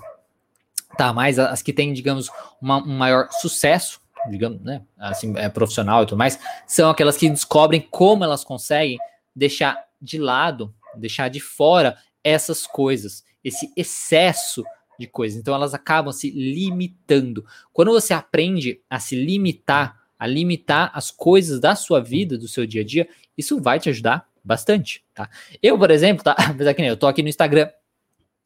tá? 0.96 1.12
Mais 1.12 1.38
as 1.38 1.62
que 1.62 1.72
têm, 1.72 1.92
digamos, 1.92 2.28
uma, 2.60 2.82
um 2.82 2.96
maior 2.96 3.28
sucesso, 3.30 4.00
digamos, 4.28 4.60
né? 4.62 4.82
Assim, 4.98 5.34
é, 5.36 5.48
profissional 5.48 6.02
e 6.02 6.06
tudo 6.06 6.18
mais, 6.18 6.38
são 6.66 6.90
aquelas 6.90 7.16
que 7.16 7.28
descobrem 7.28 7.80
como 7.80 8.24
elas 8.24 8.44
conseguem 8.44 8.98
deixar 9.34 9.84
de 10.00 10.18
lado, 10.18 10.74
deixar 10.96 11.28
de 11.28 11.40
fora 11.40 11.96
essas 12.24 12.66
coisas, 12.66 13.24
esse 13.44 13.72
excesso 13.76 14.64
de 14.98 15.06
coisas. 15.06 15.38
Então 15.38 15.54
elas 15.54 15.74
acabam 15.74 16.12
se 16.12 16.30
limitando. 16.30 17.44
Quando 17.72 17.90
você 17.90 18.14
aprende 18.14 18.80
a 18.88 18.98
se 18.98 19.16
limitar, 19.16 20.00
a 20.18 20.26
limitar 20.26 20.90
as 20.94 21.10
coisas 21.10 21.60
da 21.60 21.74
sua 21.74 22.00
vida, 22.00 22.38
do 22.38 22.48
seu 22.48 22.66
dia 22.66 22.82
a 22.82 22.84
dia, 22.84 23.08
isso 23.36 23.60
vai 23.60 23.78
te 23.78 23.88
ajudar 23.88 24.28
bastante, 24.44 25.04
tá? 25.14 25.28
Eu, 25.62 25.78
por 25.78 25.90
exemplo, 25.90 26.24
tá? 26.24 26.32
Apesar 26.38 26.74
que 26.74 26.80
nem 26.80 26.90
eu 26.90 26.96
tô 26.96 27.06
aqui 27.06 27.22
no 27.22 27.28
Instagram 27.28 27.68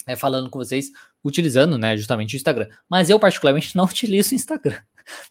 é, 0.07 0.15
falando 0.15 0.49
com 0.49 0.59
vocês, 0.59 0.91
utilizando, 1.25 1.77
né, 1.77 1.97
justamente 1.97 2.35
o 2.35 2.37
Instagram. 2.37 2.69
Mas 2.89 3.11
eu, 3.11 3.19
particularmente, 3.19 3.77
não 3.77 3.85
utilizo 3.87 4.33
o 4.33 4.35
Instagram. 4.35 4.79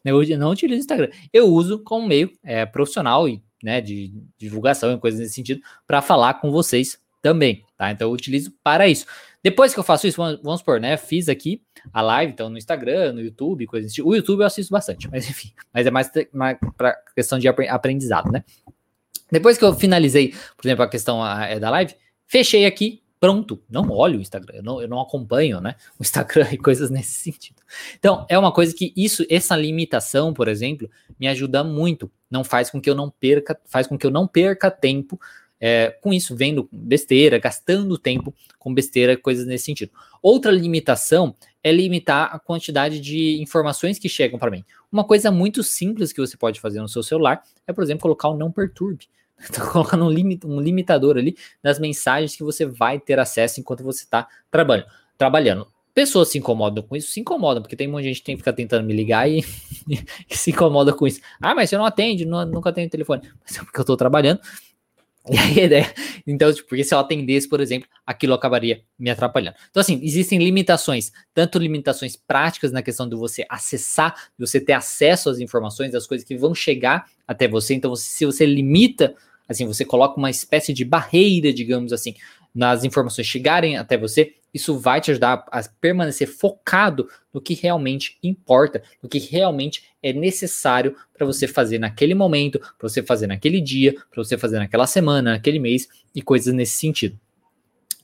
Eu 0.03 0.38
não 0.38 0.51
utilizo 0.51 0.79
o 0.79 0.81
Instagram. 0.81 1.10
Eu 1.31 1.48
uso 1.48 1.79
como 1.79 2.07
meio 2.07 2.31
é, 2.44 2.66
profissional 2.66 3.27
e, 3.27 3.42
né, 3.63 3.81
de 3.81 4.13
divulgação 4.37 4.94
e 4.94 5.00
coisas 5.00 5.20
nesse 5.20 5.33
sentido, 5.33 5.61
para 5.87 6.01
falar 6.01 6.35
com 6.35 6.51
vocês 6.51 7.00
também, 7.25 7.66
tá? 7.75 7.90
Então 7.90 8.07
eu 8.07 8.14
utilizo 8.14 8.53
para 8.64 8.88
isso. 8.88 9.07
Depois 9.42 9.74
que 9.74 9.79
eu 9.79 9.83
faço 9.83 10.05
isso, 10.05 10.22
vamos 10.44 10.59
supor, 10.59 10.79
né? 10.79 10.96
Fiz 10.96 11.27
aqui 11.27 11.59
a 11.92 12.00
live, 12.00 12.31
então 12.31 12.51
no 12.51 12.57
Instagram, 12.57 13.14
no 13.14 13.22
YouTube, 13.22 13.66
coisas 13.66 13.92
assim. 13.92 14.03
O 14.03 14.14
YouTube 14.14 14.42
eu 14.42 14.46
assisto 14.46 14.72
bastante, 14.72 15.09
mas 15.09 15.27
enfim, 15.27 15.51
mas 15.74 15.88
é 15.88 15.90
mais, 15.90 16.11
para 16.77 16.96
questão 17.16 17.40
de 17.40 17.48
aprendizado, 17.48 18.31
né? 18.31 18.44
Depois 19.31 19.57
que 19.57 19.66
eu 19.66 19.74
finalizei, 19.74 20.35
por 20.55 20.68
exemplo, 20.68 20.83
a 20.83 20.88
questão 20.88 21.25
é 21.25 21.59
da 21.59 21.72
live, 21.72 21.96
fechei 22.27 22.64
aqui, 22.64 23.01
pronto. 23.20 23.59
Não 23.68 23.90
olho 23.90 24.20
o 24.20 24.22
Instagram, 24.22 24.57
eu 24.57 24.64
não, 24.64 24.79
eu 24.83 24.88
não 24.88 25.01
acompanho, 25.01 25.59
né? 25.59 25.74
O 26.00 26.03
Instagram 26.03 26.50
e 26.53 26.59
coisas 26.59 26.92
nesse 26.92 27.24
sentido. 27.24 27.59
Então, 27.98 28.24
é 28.29 28.38
uma 28.38 28.51
coisa 28.51 28.72
que 28.72 28.94
isso, 28.96 29.25
essa 29.31 29.55
limitação, 29.55 30.31
por 30.31 30.48
exemplo, 30.48 30.88
me 31.20 31.27
ajuda 31.27 31.64
muito. 31.64 32.11
Não 32.29 32.44
faz 32.44 32.70
com 32.70 32.79
que 32.79 32.88
eu 32.88 32.94
não 32.94 33.09
perca, 33.09 33.59
faz 33.66 33.88
com 33.88 33.98
que 33.98 34.05
eu 34.05 34.11
não 34.11 34.27
perca 34.27 34.70
tempo 34.70 35.20
é, 35.59 35.96
com 36.01 36.13
isso, 36.13 36.35
vendo 36.35 36.68
besteira, 36.72 37.39
gastando 37.39 37.98
tempo 37.98 38.33
com 38.59 38.74
besteira, 38.74 39.18
coisas 39.18 39.46
nesse 39.46 39.65
sentido. 39.65 39.91
Outra 40.22 40.51
limitação 40.51 41.35
é 41.63 41.72
limitar 41.72 42.29
a 42.33 42.39
quantidade 42.39 43.00
de 43.00 43.41
informações 43.41 43.98
que 43.98 44.09
chegam 44.09 44.37
para 44.37 44.51
mim. 44.51 44.63
Uma 44.91 45.03
coisa 45.03 45.31
muito 45.31 45.63
simples 45.63 46.13
que 46.13 46.22
você 46.22 46.37
pode 46.37 46.59
fazer 46.59 46.79
no 46.79 46.87
seu 46.87 47.03
celular 47.03 47.44
é, 47.68 47.74
por 47.74 47.83
exemplo, 47.83 48.03
colocar 48.03 48.29
o 48.29 48.37
não 48.37 48.51
perturbe. 48.51 49.07
Então, 49.50 49.68
colocando 49.68 50.05
um, 50.05 50.09
limit, 50.09 50.48
um 50.48 50.61
limitador 50.61 51.18
ali 51.18 51.35
das 51.61 51.77
mensagens 51.77 52.37
que 52.37 52.44
você 52.44 52.65
vai 52.65 52.98
ter 52.98 53.20
acesso 53.20 53.59
enquanto 53.59 53.83
você 53.83 54.05
está 54.05 54.25
trabalhando. 54.50 54.87
trabalhando. 55.18 55.68
Pessoas 55.94 56.29
se 56.29 56.37
incomodam 56.37 56.81
com 56.81 56.96
isso, 56.96 57.11
se 57.11 57.20
incomodam, 57.20 57.61
porque 57.61 57.75
tem 57.75 57.85
muita 57.85 58.07
gente 58.07 58.22
que 58.22 58.37
fica 58.37 58.53
tentando 58.53 58.85
me 58.85 58.94
ligar 58.94 59.29
e, 59.29 59.39
e, 60.29 60.37
se 60.37 60.51
incomoda 60.51 60.94
com 60.94 61.05
isso. 61.05 61.20
Ah, 61.41 61.53
mas 61.53 61.70
você 61.70 61.77
não 61.77 61.85
atende, 61.85 62.25
não, 62.25 62.46
nunca 62.46 62.70
atende 62.70 62.87
o 62.87 62.91
telefone. 62.91 63.29
Mas 63.44 63.57
é 63.57 63.59
porque 63.63 63.77
eu 63.77 63.83
estou 63.83 63.98
trabalhando 63.98 64.39
E 65.31 65.38
aí, 65.40 65.68
né? 65.68 65.92
Então, 66.27 66.53
tipo, 66.53 66.70
porque 66.70 66.83
se 66.83 66.94
eu 66.94 67.00
atendesse, 67.00 67.50
por 67.50 67.59
exemplo, 67.59 67.90
aquilo 68.05 68.33
acabaria 68.33 68.81
me 68.98 69.09
atrapalhando. 69.09 69.55
Então, 69.70 69.81
assim, 69.81 70.00
existem 70.03 70.38
limitações, 70.38 71.11
tanto 71.33 71.57
limitações 71.57 72.16
práticas 72.16 72.72
na 72.72 72.83
questão 72.83 73.09
de 73.09 73.16
você 73.16 73.46
acessar, 73.50 74.14
de 74.38 74.46
você 74.46 74.61
ter 74.61 74.74
acesso 74.74 75.29
às 75.29 75.40
informações, 75.40 75.92
das 75.92 76.05
coisas 76.05 76.27
que 76.27 76.38
vão 76.38 76.53
chegar 76.53 77.05
até 77.27 77.48
você. 77.48 77.74
Então, 77.74 77.96
se 77.96 78.24
você 78.24 78.46
limita, 78.46 79.16
assim, 79.50 79.66
você 79.66 79.83
coloca 79.83 80.18
uma 80.18 80.29
espécie 80.29 80.74
de 80.74 80.85
barreira, 80.85 81.51
digamos 81.51 81.92
assim, 81.92 82.14
nas 82.53 82.83
informações 82.83 83.25
chegarem 83.25 83.77
até 83.77 83.98
você, 83.98 84.33
isso 84.55 84.79
vai 84.79 85.01
te 85.01 85.11
ajudar 85.11 85.46
a 85.51 85.61
permanecer 85.81 86.29
focado 86.29 87.09
no 87.33 87.41
que 87.41 87.53
realmente 87.53 88.18
importa, 88.24 88.81
no 89.03 89.09
que 89.09 89.20
realmente 89.20 89.83
é 90.01 90.13
necessário 90.13 90.96
para 91.13 91.25
você 91.25 91.46
fazer 91.46 91.77
naquele 91.77 92.15
momento, 92.15 92.57
para 92.57 92.87
você 92.87 93.03
fazer 93.03 93.27
naquele 93.27 93.59
dia, 93.59 93.94
para 94.09 94.24
você 94.24 94.37
fazer 94.37 94.57
naquela 94.57 94.87
semana, 94.87 95.33
naquele 95.33 95.59
mês 95.59 95.89
e 96.15 96.22
coisas 96.22 96.53
nesse 96.53 96.77
sentido. 96.77 97.20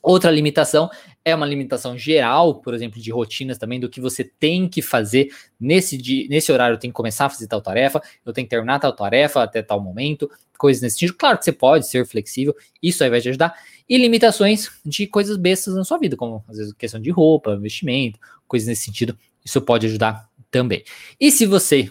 Outra 0.02 0.30
limitação 0.30 0.90
é 1.24 1.34
uma 1.34 1.46
limitação 1.46 1.96
geral, 1.96 2.56
por 2.56 2.74
exemplo, 2.74 3.00
de 3.00 3.10
rotinas 3.10 3.56
também, 3.56 3.80
do 3.80 3.88
que 3.88 4.00
você 4.00 4.22
tem 4.22 4.68
que 4.68 4.82
fazer 4.82 5.28
nesse 5.58 5.96
dia, 5.96 6.26
nesse 6.28 6.52
horário 6.52 6.74
eu 6.74 6.78
tenho 6.78 6.92
que 6.92 6.96
começar 6.96 7.26
a 7.26 7.30
fazer 7.30 7.46
tal 7.46 7.62
tarefa, 7.62 8.02
eu 8.26 8.32
tenho 8.32 8.44
que 8.44 8.50
terminar 8.50 8.78
tal 8.78 8.92
tarefa 8.92 9.42
até 9.42 9.62
tal 9.62 9.80
momento, 9.80 10.28
coisas 10.62 10.80
nesse 10.80 10.94
sentido. 10.94 11.16
Claro 11.16 11.36
que 11.38 11.44
você 11.44 11.50
pode 11.50 11.88
ser 11.88 12.06
flexível, 12.06 12.54
isso 12.80 13.02
aí 13.02 13.10
vai 13.10 13.20
te 13.20 13.28
ajudar. 13.28 13.52
E 13.88 13.98
limitações 13.98 14.70
de 14.86 15.08
coisas 15.08 15.36
bestas 15.36 15.74
na 15.74 15.82
sua 15.82 15.98
vida, 15.98 16.16
como 16.16 16.44
às 16.48 16.56
vezes 16.56 16.72
questão 16.72 17.00
de 17.00 17.10
roupa, 17.10 17.56
vestimento, 17.56 18.20
coisas 18.46 18.68
nesse 18.68 18.84
sentido. 18.84 19.18
Isso 19.44 19.60
pode 19.60 19.88
ajudar 19.88 20.30
também. 20.52 20.84
E 21.18 21.32
se 21.32 21.46
você, 21.46 21.90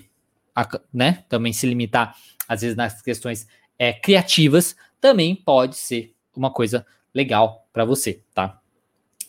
né, 0.93 1.25
também 1.27 1.51
se 1.51 1.67
limitar, 1.67 2.15
às 2.47 2.61
vezes, 2.61 2.77
nas 2.77 3.01
questões 3.01 3.45
é, 3.77 3.91
criativas, 3.91 4.73
também 5.01 5.35
pode 5.35 5.75
ser 5.75 6.13
uma 6.33 6.49
coisa 6.49 6.85
legal 7.13 7.67
para 7.73 7.83
você, 7.83 8.21
tá? 8.33 8.57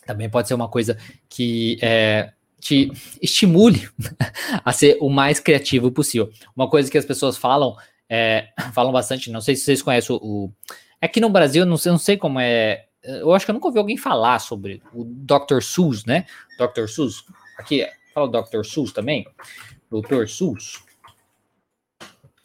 Também 0.05 0.29
pode 0.29 0.47
ser 0.47 0.53
uma 0.53 0.69
coisa 0.69 0.97
que 1.27 1.77
é, 1.81 2.31
te 2.61 2.89
estimule 3.21 3.89
a 4.63 4.71
ser 4.71 4.97
o 5.01 5.09
mais 5.09 5.41
criativo 5.41 5.91
possível. 5.91 6.31
Uma 6.55 6.69
coisa 6.69 6.89
que 6.89 6.97
as 6.97 7.05
pessoas 7.05 7.35
falam, 7.35 7.75
é, 8.15 8.49
falam 8.73 8.93
bastante, 8.93 9.31
não 9.31 9.41
sei 9.41 9.55
se 9.55 9.63
vocês 9.63 9.81
conhecem 9.81 10.15
o, 10.21 10.51
Aqui 11.01 11.19
no 11.19 11.31
Brasil, 11.31 11.65
não 11.65 11.77
sei, 11.77 11.91
não 11.91 11.97
sei 11.97 12.15
como 12.15 12.39
é. 12.39 12.85
Eu 13.03 13.33
acho 13.33 13.43
que 13.43 13.49
eu 13.49 13.53
nunca 13.53 13.65
ouvi 13.65 13.79
alguém 13.79 13.97
falar 13.97 14.37
sobre 14.37 14.83
o 14.93 15.03
Dr. 15.03 15.61
SUS, 15.61 16.05
né? 16.05 16.27
Dr. 16.59 16.87
SUS. 16.87 17.25
Aqui, 17.57 17.85
fala 18.13 18.27
o 18.27 18.29
Dr. 18.29 18.63
SUS 18.63 18.93
também. 18.93 19.27
Dr. 19.91 20.27
SUS. 20.27 20.83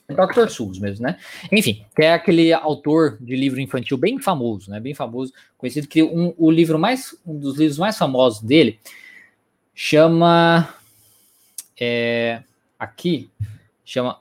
Dr. 0.09 0.49
SUS 0.49 0.79
mesmo, 0.79 1.07
né? 1.07 1.19
Enfim, 1.53 1.85
que 1.95 2.03
é 2.03 2.15
aquele 2.15 2.51
autor 2.51 3.19
de 3.21 3.37
livro 3.37 3.61
infantil 3.61 3.99
bem 3.99 4.19
famoso, 4.19 4.71
né? 4.71 4.81
Bem 4.81 4.95
famoso, 4.95 5.35
conhecido 5.59 5.87
que 5.87 6.03
um, 6.03 6.35
o 6.39 6.51
livro 6.51 6.79
mais, 6.79 7.15
um 7.27 7.39
dos 7.39 7.59
livros 7.59 7.77
mais 7.77 7.99
famosos 7.99 8.41
dele 8.41 8.81
chama 9.75 10.75
é, 11.79 12.43
aqui 12.79 13.31
chama 13.85 14.19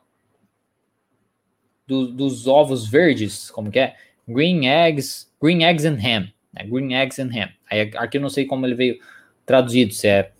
do, 1.87 2.07
dos 2.07 2.45
ovos 2.45 2.87
verdes, 2.87 3.49
como 3.49 3.71
que 3.71 3.79
é? 3.79 3.95
Green 4.27 4.67
Eggs, 4.67 5.27
Green 5.41 5.63
Eggs 5.63 5.87
and 5.87 5.97
Ham. 5.97 6.29
Né? 6.53 6.65
Green 6.65 6.93
Eggs 6.93 7.21
and 7.21 7.29
Ham. 7.29 7.49
Aí 7.69 7.91
aqui 7.95 8.17
eu 8.17 8.21
não 8.21 8.29
sei 8.29 8.45
como 8.45 8.65
ele 8.65 8.75
veio 8.75 8.99
traduzido, 9.45 9.93
se 9.93 10.07
é 10.07 10.31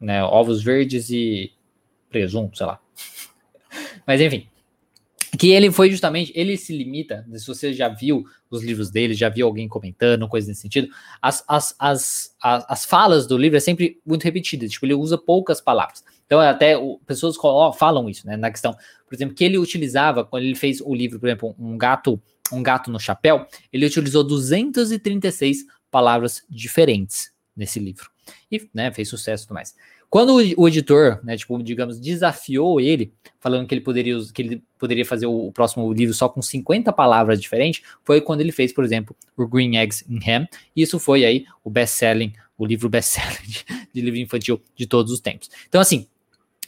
né, 0.00 0.22
ovos 0.22 0.62
verdes 0.62 1.10
e 1.10 1.52
presunto, 2.08 2.56
sei 2.56 2.66
lá. 2.66 2.80
Mas 4.06 4.20
enfim, 4.20 4.46
que 5.36 5.50
ele 5.50 5.70
foi 5.70 5.90
justamente, 5.90 6.32
ele 6.34 6.56
se 6.56 6.76
limita, 6.76 7.26
se 7.34 7.46
você 7.46 7.72
já 7.72 7.88
viu 7.88 8.24
os 8.48 8.62
livros 8.62 8.90
dele, 8.90 9.12
já 9.12 9.28
viu 9.28 9.46
alguém 9.46 9.68
comentando, 9.68 10.28
coisa 10.28 10.48
nesse 10.48 10.62
sentido, 10.62 10.88
as, 11.20 11.44
as, 11.46 11.74
as, 11.78 12.36
as, 12.40 12.64
as 12.68 12.84
falas 12.84 13.26
do 13.26 13.36
livro 13.36 13.56
é 13.56 13.60
sempre 13.60 14.00
muito 14.06 14.22
repetidas, 14.22 14.70
tipo, 14.70 14.86
ele 14.86 14.94
usa 14.94 15.18
poucas 15.18 15.60
palavras. 15.60 16.02
Então, 16.28 16.40
até 16.40 16.76
o, 16.76 17.00
pessoas 17.06 17.36
falam 17.78 18.06
isso, 18.06 18.26
né, 18.26 18.36
na 18.36 18.50
questão, 18.50 18.76
por 19.06 19.14
exemplo, 19.14 19.34
que 19.34 19.42
ele 19.42 19.56
utilizava, 19.56 20.26
quando 20.26 20.42
ele 20.42 20.54
fez 20.54 20.78
o 20.82 20.94
livro, 20.94 21.18
por 21.18 21.26
exemplo, 21.26 21.56
um 21.58 21.78
gato, 21.78 22.20
um 22.52 22.62
gato 22.62 22.90
no 22.90 23.00
chapéu, 23.00 23.46
ele 23.72 23.86
utilizou 23.86 24.22
236 24.22 25.64
palavras 25.90 26.44
diferentes 26.50 27.32
nesse 27.56 27.80
livro. 27.80 28.10
E, 28.52 28.68
né, 28.74 28.92
fez 28.92 29.08
sucesso 29.08 29.44
e 29.44 29.46
tudo 29.46 29.54
mais. 29.54 29.74
Quando 30.10 30.36
o, 30.36 30.62
o, 30.62 30.68
editor, 30.68 31.18
né, 31.24 31.34
tipo, 31.34 31.62
digamos, 31.62 31.98
desafiou 31.98 32.78
ele, 32.78 33.10
falando 33.40 33.66
que 33.66 33.74
ele 33.74 33.80
poderia, 33.80 34.18
que 34.34 34.42
ele 34.42 34.62
poderia 34.78 35.06
fazer 35.06 35.26
o, 35.26 35.48
o, 35.48 35.52
próximo 35.52 35.90
livro 35.94 36.14
só 36.14 36.28
com 36.28 36.42
50 36.42 36.92
palavras 36.92 37.40
diferentes, 37.40 37.82
foi 38.04 38.20
quando 38.20 38.42
ele 38.42 38.52
fez, 38.52 38.70
por 38.70 38.84
exemplo, 38.84 39.16
o 39.34 39.46
Green 39.46 39.76
Eggs 39.78 40.04
in 40.06 40.18
Ham. 40.30 40.46
E 40.76 40.82
isso 40.82 40.98
foi 40.98 41.24
aí 41.24 41.46
o 41.64 41.70
best-selling, 41.70 42.34
o 42.58 42.66
livro 42.66 42.88
best-selling 42.90 43.48
de, 43.48 43.64
de 43.94 44.00
livro 44.02 44.20
infantil 44.20 44.60
de 44.76 44.86
todos 44.86 45.10
os 45.10 45.20
tempos. 45.20 45.48
Então, 45.66 45.80
assim, 45.80 46.06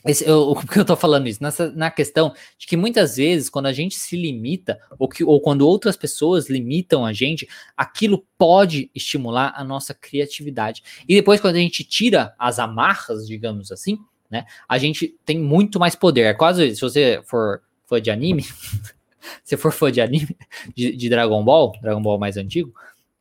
esse, 0.04 0.26
eu, 0.26 0.50
o 0.52 0.66
que 0.66 0.78
eu 0.78 0.84
tô 0.84 0.96
falando 0.96 1.28
isso? 1.28 1.42
Nessa, 1.42 1.70
na 1.70 1.90
questão 1.90 2.32
de 2.58 2.66
que 2.66 2.76
muitas 2.76 3.16
vezes, 3.16 3.50
quando 3.50 3.66
a 3.66 3.72
gente 3.72 3.96
se 3.96 4.16
limita, 4.16 4.80
ou, 4.98 5.08
que, 5.08 5.24
ou 5.24 5.40
quando 5.40 5.66
outras 5.66 5.96
pessoas 5.96 6.48
limitam 6.48 7.04
a 7.04 7.12
gente, 7.12 7.48
aquilo 7.76 8.24
pode 8.38 8.90
estimular 8.94 9.52
a 9.56 9.64
nossa 9.64 9.94
criatividade. 9.94 10.82
E 11.08 11.14
depois, 11.14 11.40
quando 11.40 11.56
a 11.56 11.60
gente 11.60 11.84
tira 11.84 12.34
as 12.38 12.58
amarras, 12.58 13.26
digamos 13.26 13.70
assim, 13.72 13.98
né? 14.30 14.46
A 14.68 14.78
gente 14.78 15.18
tem 15.24 15.38
muito 15.38 15.80
mais 15.80 15.96
poder. 15.96 16.22
É 16.22 16.34
quase, 16.34 16.74
se 16.74 16.80
você 16.80 17.20
for 17.26 17.62
fã 17.84 18.00
de 18.00 18.10
anime, 18.10 18.44
se 19.42 19.56
for 19.56 19.72
fã 19.72 19.90
de 19.90 20.00
anime, 20.00 20.36
de, 20.74 20.94
de 20.96 21.08
Dragon 21.08 21.42
Ball, 21.44 21.72
Dragon 21.82 22.00
Ball 22.00 22.18
mais 22.18 22.36
antigo, 22.36 22.72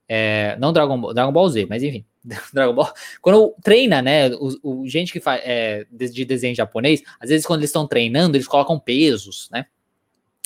é, 0.07 0.55
não 0.59 0.71
Dragon 0.71 0.99
Ball, 1.01 1.13
Dragon 1.13 1.31
Ball 1.31 1.49
Z, 1.49 1.65
mas 1.67 1.81
enfim, 1.81 2.05
Dragon 2.53 2.73
Ball. 2.73 2.93
Quando 3.21 3.55
treina, 3.63 4.01
né, 4.01 4.29
o, 4.29 4.81
o 4.81 4.87
gente 4.87 5.11
que 5.11 5.19
faz 5.19 5.41
é, 5.43 5.85
de 5.91 6.25
desenho 6.25 6.55
japonês, 6.55 7.01
às 7.19 7.29
vezes 7.29 7.45
quando 7.45 7.61
eles 7.61 7.69
estão 7.69 7.87
treinando, 7.87 8.37
eles 8.37 8.47
colocam 8.47 8.79
pesos, 8.79 9.49
né? 9.51 9.65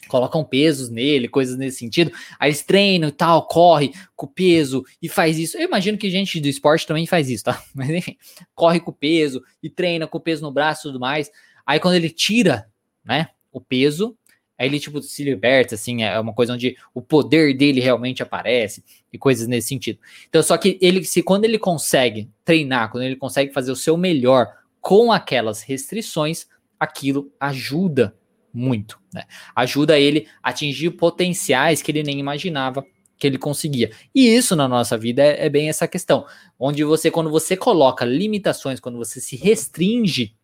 Colocam 0.08 0.44
pesos 0.44 0.90
nele, 0.90 1.30
coisas 1.30 1.58
nesse 1.58 1.80
sentido. 1.80 2.12
Aí 2.38 2.50
eles 2.50 2.62
treinam 2.62 3.08
e 3.08 3.12
tal, 3.12 3.48
corre 3.48 3.94
com 4.16 4.28
peso 4.28 4.84
e 5.02 5.08
faz 5.08 5.40
isso. 5.40 5.58
Eu 5.58 5.64
imagino 5.64 5.98
que 5.98 6.10
gente 6.10 6.42
do 6.42 6.48
esporte 6.48 6.86
também 6.86 7.08
faz 7.08 7.30
isso, 7.30 7.46
tá? 7.46 7.64
Mas 7.74 7.90
enfim, 7.90 8.18
corre 8.54 8.80
com 8.80 8.92
peso 8.92 9.42
e 9.62 9.70
treina 9.70 10.06
com 10.06 10.20
peso 10.20 10.42
no 10.42 10.52
braço 10.52 10.82
e 10.82 10.90
tudo 10.90 11.00
mais. 11.00 11.32
Aí 11.66 11.80
quando 11.80 11.96
ele 11.96 12.10
tira, 12.10 12.68
né, 13.04 13.30
o 13.52 13.62
peso, 13.62 14.18
Aí 14.64 14.70
ele, 14.70 14.80
tipo, 14.80 15.02
se 15.02 15.26
liberta, 15.26 15.76
assim, 15.76 16.04
é 16.04 16.18
uma 16.18 16.34
coisa 16.34 16.54
onde 16.54 16.78
o 16.94 17.02
poder 17.02 17.54
dele 17.54 17.82
realmente 17.82 18.24
aparece 18.24 18.82
e 19.12 19.18
coisas 19.18 19.46
nesse 19.46 19.68
sentido. 19.68 20.00
Então, 20.30 20.42
só 20.42 20.58
que 20.58 20.78
ele, 20.82 21.04
se 21.04 21.22
quando 21.22 21.44
ele 21.44 21.60
consegue 21.60 22.30
treinar, 22.46 22.90
quando 22.90 23.04
ele 23.04 23.18
consegue 23.18 23.52
fazer 23.52 23.74
o 23.74 23.76
seu 23.76 23.98
melhor 23.98 24.48
com 24.80 25.12
aquelas 25.12 25.62
restrições, 25.62 26.48
aquilo 26.80 27.30
ajuda 27.38 28.16
muito, 28.54 29.02
né? 29.14 29.26
Ajuda 29.54 30.00
ele 30.00 30.28
a 30.42 30.52
atingir 30.52 30.92
potenciais 30.92 31.82
que 31.82 31.92
ele 31.92 32.02
nem 32.02 32.18
imaginava 32.18 32.86
que 33.18 33.28
ele 33.28 33.38
conseguia. 33.38 33.92
E 34.16 34.34
isso 34.34 34.56
na 34.56 34.66
nossa 34.66 34.98
vida 34.98 35.22
é, 35.22 35.48
é 35.48 35.50
bem 35.50 35.68
essa 35.68 35.90
questão, 35.90 36.26
onde 36.58 36.86
você, 36.86 37.12
quando 37.12 37.30
você 37.30 37.58
coloca 37.58 38.06
limitações, 38.06 38.80
quando 38.80 38.98
você 38.98 39.20
se 39.20 39.36
restringe 39.36 40.38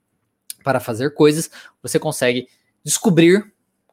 para 0.61 0.81
fazer 0.81 1.13
coisas, 1.13 1.49
você 1.81 1.97
consegue 1.97 2.49
descobrir 2.83 3.49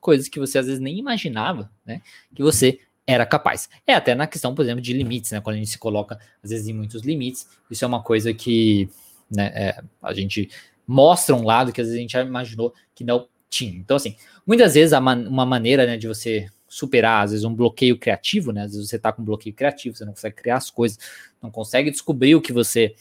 coisas 0.07 0.29
que 0.29 0.38
você 0.38 0.57
às 0.57 0.66
vezes 0.66 0.81
nem 0.81 1.01
imaginava, 1.01 1.69
né? 1.85 2.01
Que 2.33 2.40
você 2.40 2.79
era 3.05 3.27
capaz. 3.27 3.69
É 3.85 3.92
até 3.92 4.14
na 4.14 4.29
questão, 4.29 4.55
por 4.55 4.62
exemplo, 4.62 4.81
de 4.81 4.92
limites, 4.92 5.33
né? 5.33 5.40
Quando 5.40 5.57
a 5.57 5.59
gente 5.59 5.71
se 5.71 5.79
coloca, 5.79 6.16
às 6.40 6.51
vezes, 6.51 6.69
em 6.69 6.73
muitos 6.73 7.03
limites, 7.03 7.49
isso 7.69 7.85
é 7.85 7.88
uma 7.88 8.01
coisa 8.01 8.33
que 8.33 8.88
né, 9.29 9.51
é, 9.53 9.83
a 10.01 10.14
gente 10.14 10.49
mostra 10.87 11.35
um 11.35 11.42
lado 11.42 11.73
que 11.73 11.81
às 11.81 11.88
vezes 11.88 11.99
a 11.99 12.03
gente 12.03 12.12
já 12.12 12.23
imaginou 12.23 12.73
que 12.95 13.03
não 13.03 13.27
tinha. 13.51 13.77
Então, 13.77 13.97
assim, 13.97 14.14
muitas 14.47 14.75
vezes 14.75 14.97
man 15.01 15.29
uma 15.29 15.45
maneira 15.45 15.85
né, 15.87 15.97
de 15.97 16.07
você 16.07 16.47
superar, 16.69 17.25
às 17.25 17.33
vezes, 17.33 17.45
um 17.45 17.53
bloqueio 17.53 17.99
criativo, 17.99 18.53
né? 18.53 18.62
Às 18.62 18.75
vezes 18.75 18.88
você 18.88 18.99
tá 18.99 19.12
com 19.12 19.23
um 19.23 19.25
bloqueio 19.25 19.57
criativo, 19.57 19.97
você 19.97 20.05
não 20.05 20.12
consegue 20.12 20.37
criar 20.37 20.59
as 20.59 20.71
coisas, 20.71 20.99
não 21.42 21.51
consegue 21.51 21.90
descobrir 21.90 22.37
o 22.37 22.40
que 22.40 22.53
você 22.53 22.95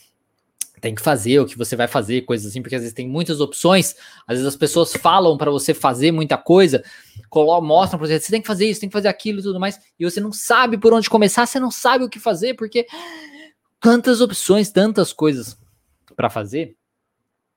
tem 0.85 0.93
que 0.93 1.01
fazer, 1.01 1.39
o 1.39 1.47
que 1.47 1.57
você 1.57 1.75
vai 1.75 1.87
fazer, 1.87 2.21
coisas 2.25 2.45
assim, 2.45 2.61
porque 2.61 2.75
às 2.75 2.81
vezes 2.83 2.93
tem 2.93 3.09
muitas 3.09 3.41
opções, 3.41 3.95
às 4.27 4.37
vezes 4.37 4.45
as 4.45 4.55
pessoas 4.55 4.93
falam 4.93 5.35
para 5.35 5.49
você 5.49 5.73
fazer 5.73 6.11
muita 6.11 6.37
coisa, 6.37 6.83
mostram 7.63 7.97
para 7.97 8.07
você, 8.07 8.19
você 8.19 8.31
tem 8.31 8.39
que 8.39 8.45
fazer 8.45 8.69
isso, 8.69 8.81
tem 8.81 8.87
que 8.87 8.93
fazer 8.93 9.07
aquilo 9.07 9.39
e 9.39 9.41
tudo 9.41 9.59
mais, 9.59 9.79
e 9.99 10.05
você 10.05 10.21
não 10.21 10.31
sabe 10.31 10.77
por 10.77 10.93
onde 10.93 11.09
começar, 11.09 11.47
você 11.47 11.59
não 11.59 11.71
sabe 11.71 12.03
o 12.03 12.09
que 12.09 12.19
fazer, 12.19 12.53
porque 12.53 12.85
tantas 13.79 14.21
opções, 14.21 14.69
tantas 14.69 15.11
coisas 15.11 15.57
para 16.15 16.29
fazer. 16.29 16.77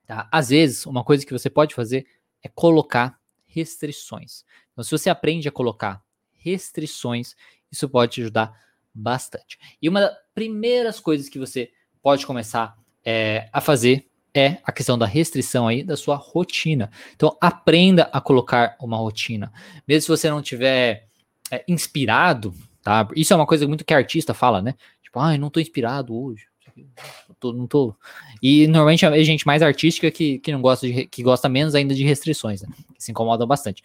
Tá? 0.06 0.26
Às 0.32 0.48
vezes, 0.48 0.86
uma 0.86 1.04
coisa 1.04 1.26
que 1.26 1.32
você 1.34 1.50
pode 1.50 1.74
fazer 1.74 2.06
é 2.42 2.48
colocar 2.48 3.20
restrições. 3.46 4.42
Então, 4.72 4.82
se 4.82 4.90
você 4.90 5.10
aprende 5.10 5.46
a 5.46 5.52
colocar 5.52 6.02
restrições, 6.32 7.36
isso 7.70 7.86
pode 7.90 8.12
te 8.12 8.22
ajudar 8.22 8.58
bastante. 8.94 9.58
E 9.82 9.86
uma 9.86 10.00
das 10.00 10.16
primeiras 10.34 10.98
coisas 10.98 11.28
que 11.28 11.38
você 11.38 11.70
pode 12.00 12.24
começar 12.24 12.74
é, 13.04 13.48
a 13.52 13.60
fazer 13.60 14.08
é 14.34 14.58
a 14.64 14.70
questão 14.70 14.98
da 14.98 15.06
restrição 15.06 15.66
aí 15.66 15.82
da 15.82 15.96
sua 15.96 16.16
rotina. 16.16 16.90
Então, 17.14 17.36
aprenda 17.40 18.08
a 18.12 18.20
colocar 18.20 18.76
uma 18.80 18.96
rotina. 18.96 19.52
Mesmo 19.86 20.02
se 20.02 20.08
você 20.08 20.30
não 20.30 20.42
tiver 20.42 21.08
é, 21.50 21.64
inspirado, 21.66 22.54
tá? 22.82 23.08
Isso 23.16 23.32
é 23.32 23.36
uma 23.36 23.46
coisa 23.46 23.66
muito 23.66 23.84
que 23.84 23.94
artista 23.94 24.34
fala, 24.34 24.62
né? 24.62 24.74
Tipo, 25.02 25.18
ai, 25.20 25.36
ah, 25.36 25.38
não 25.38 25.50
tô 25.50 25.60
inspirado 25.60 26.14
hoje. 26.14 26.46
Não 26.76 27.34
tô, 27.40 27.52
não 27.52 27.66
tô. 27.66 27.96
E 28.40 28.68
normalmente 28.68 29.04
é 29.04 29.24
gente 29.24 29.46
mais 29.46 29.62
artística 29.62 30.10
que, 30.10 30.38
que 30.38 30.52
não 30.52 30.60
gosta 30.60 30.86
de, 30.86 31.06
que 31.06 31.22
gosta 31.22 31.48
menos 31.48 31.74
ainda 31.74 31.94
de 31.94 32.04
restrições, 32.04 32.62
né? 32.62 32.68
Que 32.94 33.02
se 33.02 33.10
incomodam 33.10 33.46
bastante. 33.46 33.82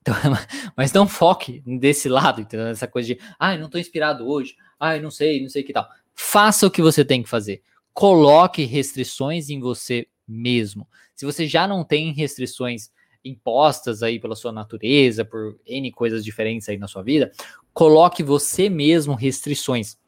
Então, 0.00 0.14
mas 0.76 0.92
não 0.92 1.06
foque 1.06 1.62
desse 1.64 2.08
lado, 2.08 2.40
entendeu? 2.40 2.66
Essa 2.66 2.88
coisa 2.88 3.14
de, 3.14 3.20
ai, 3.38 3.54
ah, 3.54 3.58
não 3.58 3.68
tô 3.68 3.78
inspirado 3.78 4.26
hoje, 4.26 4.56
ai, 4.78 4.98
não 4.98 5.10
sei, 5.10 5.40
não 5.40 5.48
sei 5.48 5.62
que 5.62 5.72
tal. 5.72 5.88
Faça 6.14 6.66
o 6.66 6.70
que 6.70 6.82
você 6.82 7.04
tem 7.04 7.22
que 7.22 7.28
fazer 7.28 7.62
coloque 8.00 8.64
restrições 8.64 9.50
em 9.50 9.60
você 9.60 10.06
mesmo. 10.26 10.88
Se 11.14 11.26
você 11.26 11.46
já 11.46 11.68
não 11.68 11.84
tem 11.84 12.14
restrições 12.14 12.90
impostas 13.22 14.02
aí 14.02 14.18
pela 14.18 14.34
sua 14.34 14.50
natureza, 14.50 15.22
por 15.22 15.60
N 15.66 15.92
coisas 15.92 16.24
diferentes 16.24 16.66
aí 16.70 16.78
na 16.78 16.88
sua 16.88 17.02
vida, 17.02 17.30
coloque 17.74 18.22
você 18.22 18.70
mesmo 18.70 19.12
restrições 19.14 19.98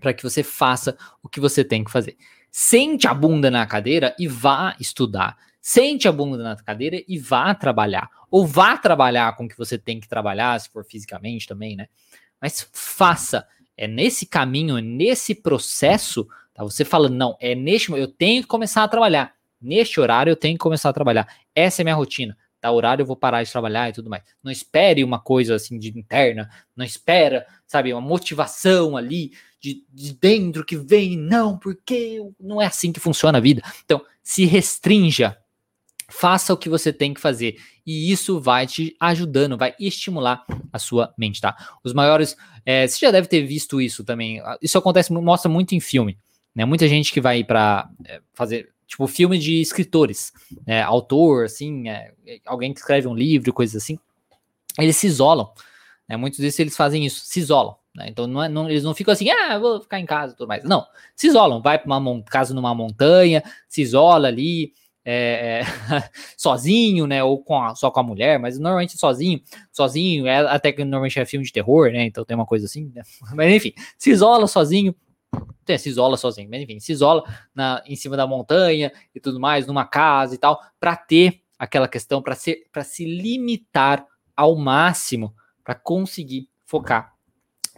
para 0.00 0.12
que 0.12 0.24
você 0.24 0.42
faça 0.42 0.98
o 1.22 1.28
que 1.28 1.38
você 1.38 1.62
tem 1.62 1.84
que 1.84 1.90
fazer. 1.92 2.16
Sente 2.50 3.06
a 3.06 3.14
bunda 3.14 3.48
na 3.48 3.64
cadeira 3.64 4.12
e 4.18 4.26
vá 4.26 4.74
estudar. 4.80 5.36
Sente 5.60 6.08
a 6.08 6.12
bunda 6.12 6.42
na 6.42 6.56
cadeira 6.56 7.00
e 7.06 7.16
vá 7.16 7.54
trabalhar. 7.54 8.10
Ou 8.28 8.44
vá 8.44 8.76
trabalhar 8.76 9.36
com 9.36 9.44
o 9.44 9.48
que 9.48 9.56
você 9.56 9.78
tem 9.78 10.00
que 10.00 10.08
trabalhar, 10.08 10.60
se 10.60 10.68
for 10.68 10.84
fisicamente 10.84 11.46
também, 11.46 11.76
né? 11.76 11.86
Mas 12.42 12.68
faça. 12.72 13.46
É 13.76 13.86
nesse 13.86 14.26
caminho, 14.26 14.78
nesse 14.78 15.32
processo 15.32 16.26
Tá? 16.54 16.62
Você 16.62 16.84
falando, 16.84 17.14
não, 17.14 17.36
é 17.40 17.54
neste 17.54 17.90
eu 17.92 18.08
tenho 18.08 18.42
que 18.42 18.48
começar 18.48 18.84
a 18.84 18.88
trabalhar. 18.88 19.34
Neste 19.60 20.00
horário 20.00 20.30
eu 20.30 20.36
tenho 20.36 20.54
que 20.54 20.62
começar 20.62 20.88
a 20.88 20.92
trabalhar. 20.92 21.26
Essa 21.54 21.82
é 21.82 21.84
minha 21.84 21.96
rotina. 21.96 22.36
Tá, 22.60 22.72
horário 22.72 23.02
eu 23.02 23.06
vou 23.06 23.16
parar 23.16 23.42
de 23.42 23.52
trabalhar 23.52 23.90
e 23.90 23.92
tudo 23.92 24.08
mais. 24.08 24.22
Não 24.42 24.50
espere 24.50 25.04
uma 25.04 25.18
coisa 25.18 25.54
assim 25.54 25.78
de 25.78 25.90
interna, 25.98 26.48
não 26.74 26.82
espera, 26.82 27.46
sabe, 27.66 27.92
uma 27.92 28.00
motivação 28.00 28.96
ali 28.96 29.32
de, 29.60 29.84
de 29.92 30.14
dentro 30.14 30.64
que 30.64 30.74
vem, 30.74 31.14
não, 31.14 31.58
porque 31.58 32.20
não 32.40 32.62
é 32.62 32.66
assim 32.66 32.90
que 32.90 33.00
funciona 33.00 33.36
a 33.36 33.40
vida. 33.40 33.62
Então, 33.84 34.02
se 34.22 34.46
restrinja, 34.46 35.36
faça 36.08 36.54
o 36.54 36.56
que 36.56 36.70
você 36.70 36.90
tem 36.90 37.12
que 37.12 37.20
fazer 37.20 37.56
e 37.86 38.10
isso 38.10 38.40
vai 38.40 38.66
te 38.66 38.96
ajudando, 38.98 39.58
vai 39.58 39.74
estimular 39.78 40.42
a 40.72 40.78
sua 40.78 41.12
mente, 41.18 41.42
tá? 41.42 41.54
Os 41.84 41.92
maiores, 41.92 42.34
é, 42.64 42.86
você 42.86 43.04
já 43.04 43.10
deve 43.10 43.28
ter 43.28 43.42
visto 43.42 43.78
isso 43.78 44.02
também. 44.04 44.40
Isso 44.62 44.78
acontece, 44.78 45.12
mostra 45.12 45.50
muito 45.50 45.74
em 45.74 45.80
filme. 45.80 46.18
Né? 46.54 46.64
Muita 46.64 46.88
gente 46.88 47.12
que 47.12 47.20
vai 47.20 47.42
para 47.42 47.88
é, 48.06 48.20
fazer 48.32 48.72
tipo 48.86 49.06
filme 49.06 49.38
de 49.38 49.60
escritores, 49.60 50.32
né? 50.66 50.82
autor, 50.82 51.46
assim, 51.46 51.88
é, 51.88 52.12
alguém 52.46 52.72
que 52.72 52.80
escreve 52.80 53.08
um 53.08 53.14
livro, 53.14 53.52
coisas 53.52 53.82
assim, 53.82 53.98
eles 54.78 54.96
se 54.96 55.06
isolam. 55.06 55.52
Né? 56.08 56.16
Muitos 56.16 56.38
desses 56.38 56.60
eles 56.60 56.76
fazem 56.76 57.04
isso, 57.04 57.24
se 57.24 57.40
isolam. 57.40 57.76
Né? 57.94 58.06
Então 58.08 58.26
não 58.26 58.42
é, 58.42 58.48
não, 58.48 58.68
eles 58.68 58.84
não 58.84 58.94
ficam 58.94 59.12
assim, 59.12 59.30
ah, 59.30 59.58
vou 59.58 59.80
ficar 59.80 59.98
em 59.98 60.06
casa 60.06 60.34
tudo 60.34 60.48
mais. 60.48 60.64
Não, 60.64 60.86
se 61.16 61.26
isolam, 61.28 61.62
vai 61.62 61.78
para 61.78 61.98
uma 61.98 62.22
casa 62.24 62.52
numa 62.52 62.74
montanha, 62.74 63.42
se 63.68 63.82
isola 63.82 64.28
ali, 64.28 64.72
é, 65.04 65.60
é, 65.60 65.64
sozinho, 66.36 67.06
né? 67.06 67.22
Ou 67.22 67.42
com 67.42 67.60
a, 67.60 67.74
só 67.74 67.90
com 67.90 68.00
a 68.00 68.02
mulher, 68.02 68.38
mas 68.38 68.58
normalmente 68.58 68.98
sozinho, 68.98 69.40
sozinho, 69.70 70.26
é, 70.26 70.38
até 70.38 70.72
que 70.72 70.82
normalmente 70.82 71.20
é 71.20 71.26
filme 71.26 71.44
de 71.44 71.52
terror, 71.52 71.90
né? 71.92 72.04
Então 72.04 72.24
tem 72.24 72.34
uma 72.34 72.46
coisa 72.46 72.64
assim, 72.66 72.90
né? 72.94 73.02
Mas 73.34 73.52
enfim, 73.52 73.72
se 73.98 74.10
isola 74.10 74.46
sozinho, 74.46 74.94
se 75.78 75.88
isola 75.88 76.16
sozinho, 76.16 76.48
mas 76.50 76.62
enfim, 76.62 76.78
se 76.78 76.92
isola 76.92 77.22
na, 77.54 77.82
em 77.86 77.96
cima 77.96 78.16
da 78.16 78.26
montanha 78.26 78.92
e 79.14 79.20
tudo 79.20 79.40
mais, 79.40 79.66
numa 79.66 79.84
casa 79.84 80.34
e 80.34 80.38
tal, 80.38 80.60
para 80.78 80.96
ter 80.96 81.40
aquela 81.58 81.88
questão, 81.88 82.22
para 82.22 82.34
se 82.34 83.04
limitar 83.04 84.06
ao 84.36 84.56
máximo, 84.56 85.34
para 85.62 85.74
conseguir 85.74 86.48
focar 86.64 87.14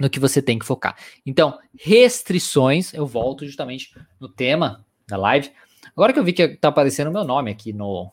no 0.00 0.10
que 0.10 0.20
você 0.20 0.42
tem 0.42 0.58
que 0.58 0.66
focar. 0.66 0.96
Então, 1.24 1.58
restrições, 1.78 2.92
eu 2.92 3.06
volto 3.06 3.46
justamente 3.46 3.94
no 4.20 4.28
tema 4.28 4.84
da 5.06 5.16
live. 5.16 5.50
Agora 5.92 6.12
que 6.12 6.18
eu 6.18 6.24
vi 6.24 6.32
que 6.32 6.48
tá 6.48 6.68
aparecendo 6.68 7.08
o 7.08 7.12
meu 7.12 7.24
nome 7.24 7.50
aqui 7.50 7.72
no, 7.72 8.10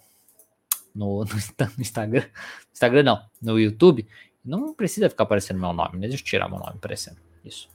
no, 0.94 1.26
no 1.26 1.82
Instagram, 1.82 2.26
Instagram 2.72 3.04
não, 3.04 3.26
no 3.42 3.60
YouTube, 3.60 4.08
não 4.44 4.74
precisa 4.74 5.10
ficar 5.10 5.24
aparecendo 5.24 5.60
meu 5.60 5.74
nome, 5.74 5.98
né? 5.98 6.08
Deixa 6.08 6.24
eu 6.24 6.28
tirar 6.28 6.50
meu 6.50 6.60
nome 6.60 6.74
aparecendo. 6.76 7.18
Isso. 7.44 7.70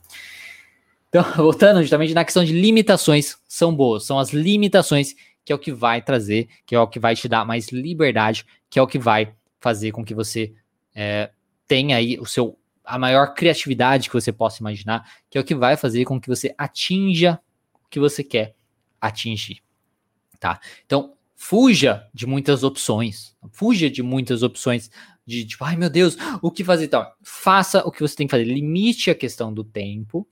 Então, 1.09 1.23
voltando 1.37 1.81
justamente 1.81 2.15
na 2.15 2.25
questão 2.25 2.45
de 2.45 2.53
limitações, 2.53 3.39
são 3.49 3.75
boas, 3.75 4.05
são 4.05 4.19
as 4.19 4.31
limitações 4.31 5.15
que 5.45 5.53
é 5.53 5.55
o 5.55 5.59
que 5.59 5.73
vai 5.73 6.03
trazer, 6.03 6.47
que 6.67 6.75
é 6.75 6.81
o 6.81 6.87
que 6.87 7.01
vai 7.01 7.17
te 7.17 7.27
dar 7.27 7.43
mais 7.43 7.69
liberdade, 7.69 8.45
que 8.69 8.79
é 8.79 8.83
o 8.83 8.87
que 8.87 8.99
vai 8.99 9.33
fazer 9.59 9.93
com 9.93 10.05
que 10.05 10.15
você 10.15 10.53
é, 10.95 11.31
tenha 11.67 11.97
aí 11.97 12.19
o 12.19 12.27
seu 12.27 12.59
a 12.85 12.99
maior 12.99 13.35
criatividade 13.35 14.09
que 14.09 14.15
você 14.15 14.33
possa 14.33 14.61
imaginar, 14.61 15.11
que 15.29 15.37
é 15.37 15.41
o 15.41 15.45
que 15.45 15.55
vai 15.55 15.77
fazer 15.77 16.05
com 16.05 16.19
que 16.19 16.29
você 16.29 16.55
atinja 16.57 17.39
o 17.75 17.89
que 17.89 18.01
você 18.01 18.25
quer 18.25 18.55
atingir, 19.01 19.63
tá? 20.41 20.59
Então, 20.87 21.15
fuja 21.37 22.09
de 22.13 22.27
muitas 22.27 22.65
opções, 22.65 23.37
fuja 23.53 23.91
de 23.91 24.03
muitas 24.03 24.43
opções 24.43 24.91
de 25.27 25.45
tipo, 25.45 25.65
ai 25.65 25.77
meu 25.77 25.91
Deus, 25.91 26.17
o 26.43 26.51
que 26.51 26.65
fazer 26.65 26.87
então? 26.87 27.07
Faça 27.23 27.87
o 27.87 27.93
que 27.93 28.01
você 28.01 28.17
tem 28.17 28.27
que 28.27 28.31
fazer, 28.31 28.45
limite 28.45 29.11
a 29.11 29.15
questão 29.15 29.53
do 29.53 29.63
tempo, 29.63 30.27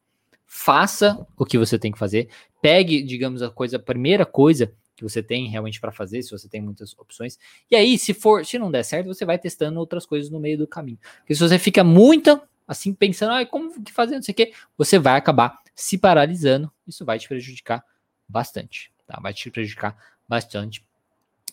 faça 0.47 1.27
o 1.37 1.45
que 1.45 1.59
você 1.59 1.79
tem 1.79 1.93
que 1.93 1.99
fazer, 1.99 2.29
pegue, 2.63 3.03
digamos, 3.03 3.43
a 3.43 3.51
coisa, 3.51 3.77
a 3.77 3.81
primeira 3.81 4.25
coisa 4.25 4.73
que 4.97 5.03
você 5.03 5.23
tem 5.23 5.49
realmente 5.49 5.79
para 5.79 5.93
fazer, 5.93 6.23
se 6.23 6.31
você 6.31 6.49
tem 6.49 6.63
muitas 6.63 6.97
opções. 6.99 7.39
E 7.71 7.77
aí, 7.77 7.99
se 7.99 8.15
for, 8.15 8.47
se 8.47 8.59
não 8.59 8.71
der 8.71 8.83
certo, 8.83 9.09
você 9.09 9.27
vai 9.27 9.39
testando 9.39 9.79
outras 9.79 10.07
coisas 10.07 10.31
no 10.31 10.41
meio 10.41 10.57
do 10.57 10.67
caminho. 10.67 10.99
Porque 11.19 11.35
se 11.35 11.41
você 11.41 11.59
fica 11.59 11.85
muito 11.85 12.41
assim 12.67 12.95
pensando, 12.95 13.33
ah, 13.33 13.45
como 13.45 13.83
que 13.83 13.93
fazer, 13.93 14.17
não 14.17 14.23
sei 14.23 14.33
o 14.33 14.37
quê, 14.37 14.53
você 14.77 14.99
vai 14.99 15.17
acabar 15.19 15.61
se 15.75 15.99
paralisando. 15.99 16.73
Isso 16.87 17.05
vai 17.05 17.19
te 17.19 17.29
prejudicar 17.29 17.85
bastante, 18.27 18.91
tá? 19.07 19.21
Vai 19.21 19.35
te 19.35 19.51
prejudicar 19.51 19.97
bastante, 20.27 20.85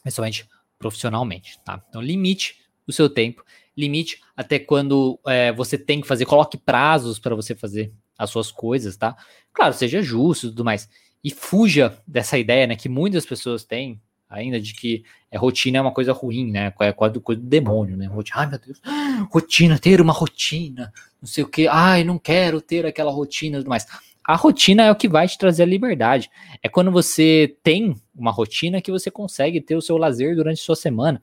principalmente 0.01 0.47
profissionalmente, 0.79 1.59
tá? 1.63 1.83
Então, 1.89 2.01
limite 2.01 2.63
o 2.87 2.91
seu 2.91 3.09
tempo, 3.09 3.43
limite 3.75 4.21
até 4.35 4.57
quando 4.57 5.19
é, 5.27 5.51
você 5.51 5.77
tem 5.77 6.01
que 6.01 6.07
fazer, 6.07 6.25
coloque 6.25 6.57
prazos 6.57 7.19
para 7.19 7.35
você 7.35 7.53
fazer 7.53 7.93
as 8.23 8.29
suas 8.29 8.51
coisas, 8.51 8.97
tá? 8.97 9.15
Claro, 9.53 9.73
seja 9.73 10.01
justo 10.01 10.47
e 10.47 10.49
tudo 10.49 10.65
mais 10.65 10.89
e 11.23 11.31
fuja 11.31 11.97
dessa 12.05 12.37
ideia, 12.37 12.67
né, 12.67 12.75
que 12.75 12.89
muitas 12.89 13.25
pessoas 13.25 13.63
têm 13.63 14.01
ainda 14.29 14.59
de 14.59 14.73
que 14.73 15.05
é, 15.31 15.37
rotina 15.37 15.77
é 15.77 15.81
uma 15.81 15.93
coisa 15.93 16.11
ruim, 16.11 16.51
né? 16.51 16.73
É 16.79 16.91
quase 16.91 17.19
coisa 17.19 17.39
do 17.39 17.47
demônio, 17.47 17.95
né? 17.95 18.07
Rotina, 18.07 18.39
ai 18.39 18.47
meu 18.47 18.59
Deus, 18.59 18.81
rotina, 19.31 19.79
ter 19.79 20.01
uma 20.01 20.11
rotina, 20.11 20.91
não 21.21 21.27
sei 21.27 21.43
o 21.43 21.47
que, 21.47 21.67
ai, 21.67 22.03
não 22.03 22.17
quero 22.17 22.59
ter 22.59 22.83
aquela 22.83 23.11
rotina 23.11 23.57
e 23.57 23.59
tudo 23.59 23.69
mais. 23.69 23.85
A 24.25 24.35
rotina 24.35 24.83
é 24.83 24.91
o 24.91 24.95
que 24.95 25.07
vai 25.07 25.27
te 25.27 25.37
trazer 25.37 25.63
a 25.63 25.67
liberdade. 25.67 26.31
É 26.63 26.69
quando 26.69 26.91
você 26.91 27.55
tem 27.61 27.95
uma 28.15 28.31
rotina 28.31 28.81
que 28.81 28.91
você 28.91 29.11
consegue 29.11 29.61
ter 29.61 29.75
o 29.75 29.81
seu 29.81 29.97
lazer 29.97 30.35
durante 30.35 30.61
a 30.61 30.63
sua 30.63 30.75
semana. 30.75 31.21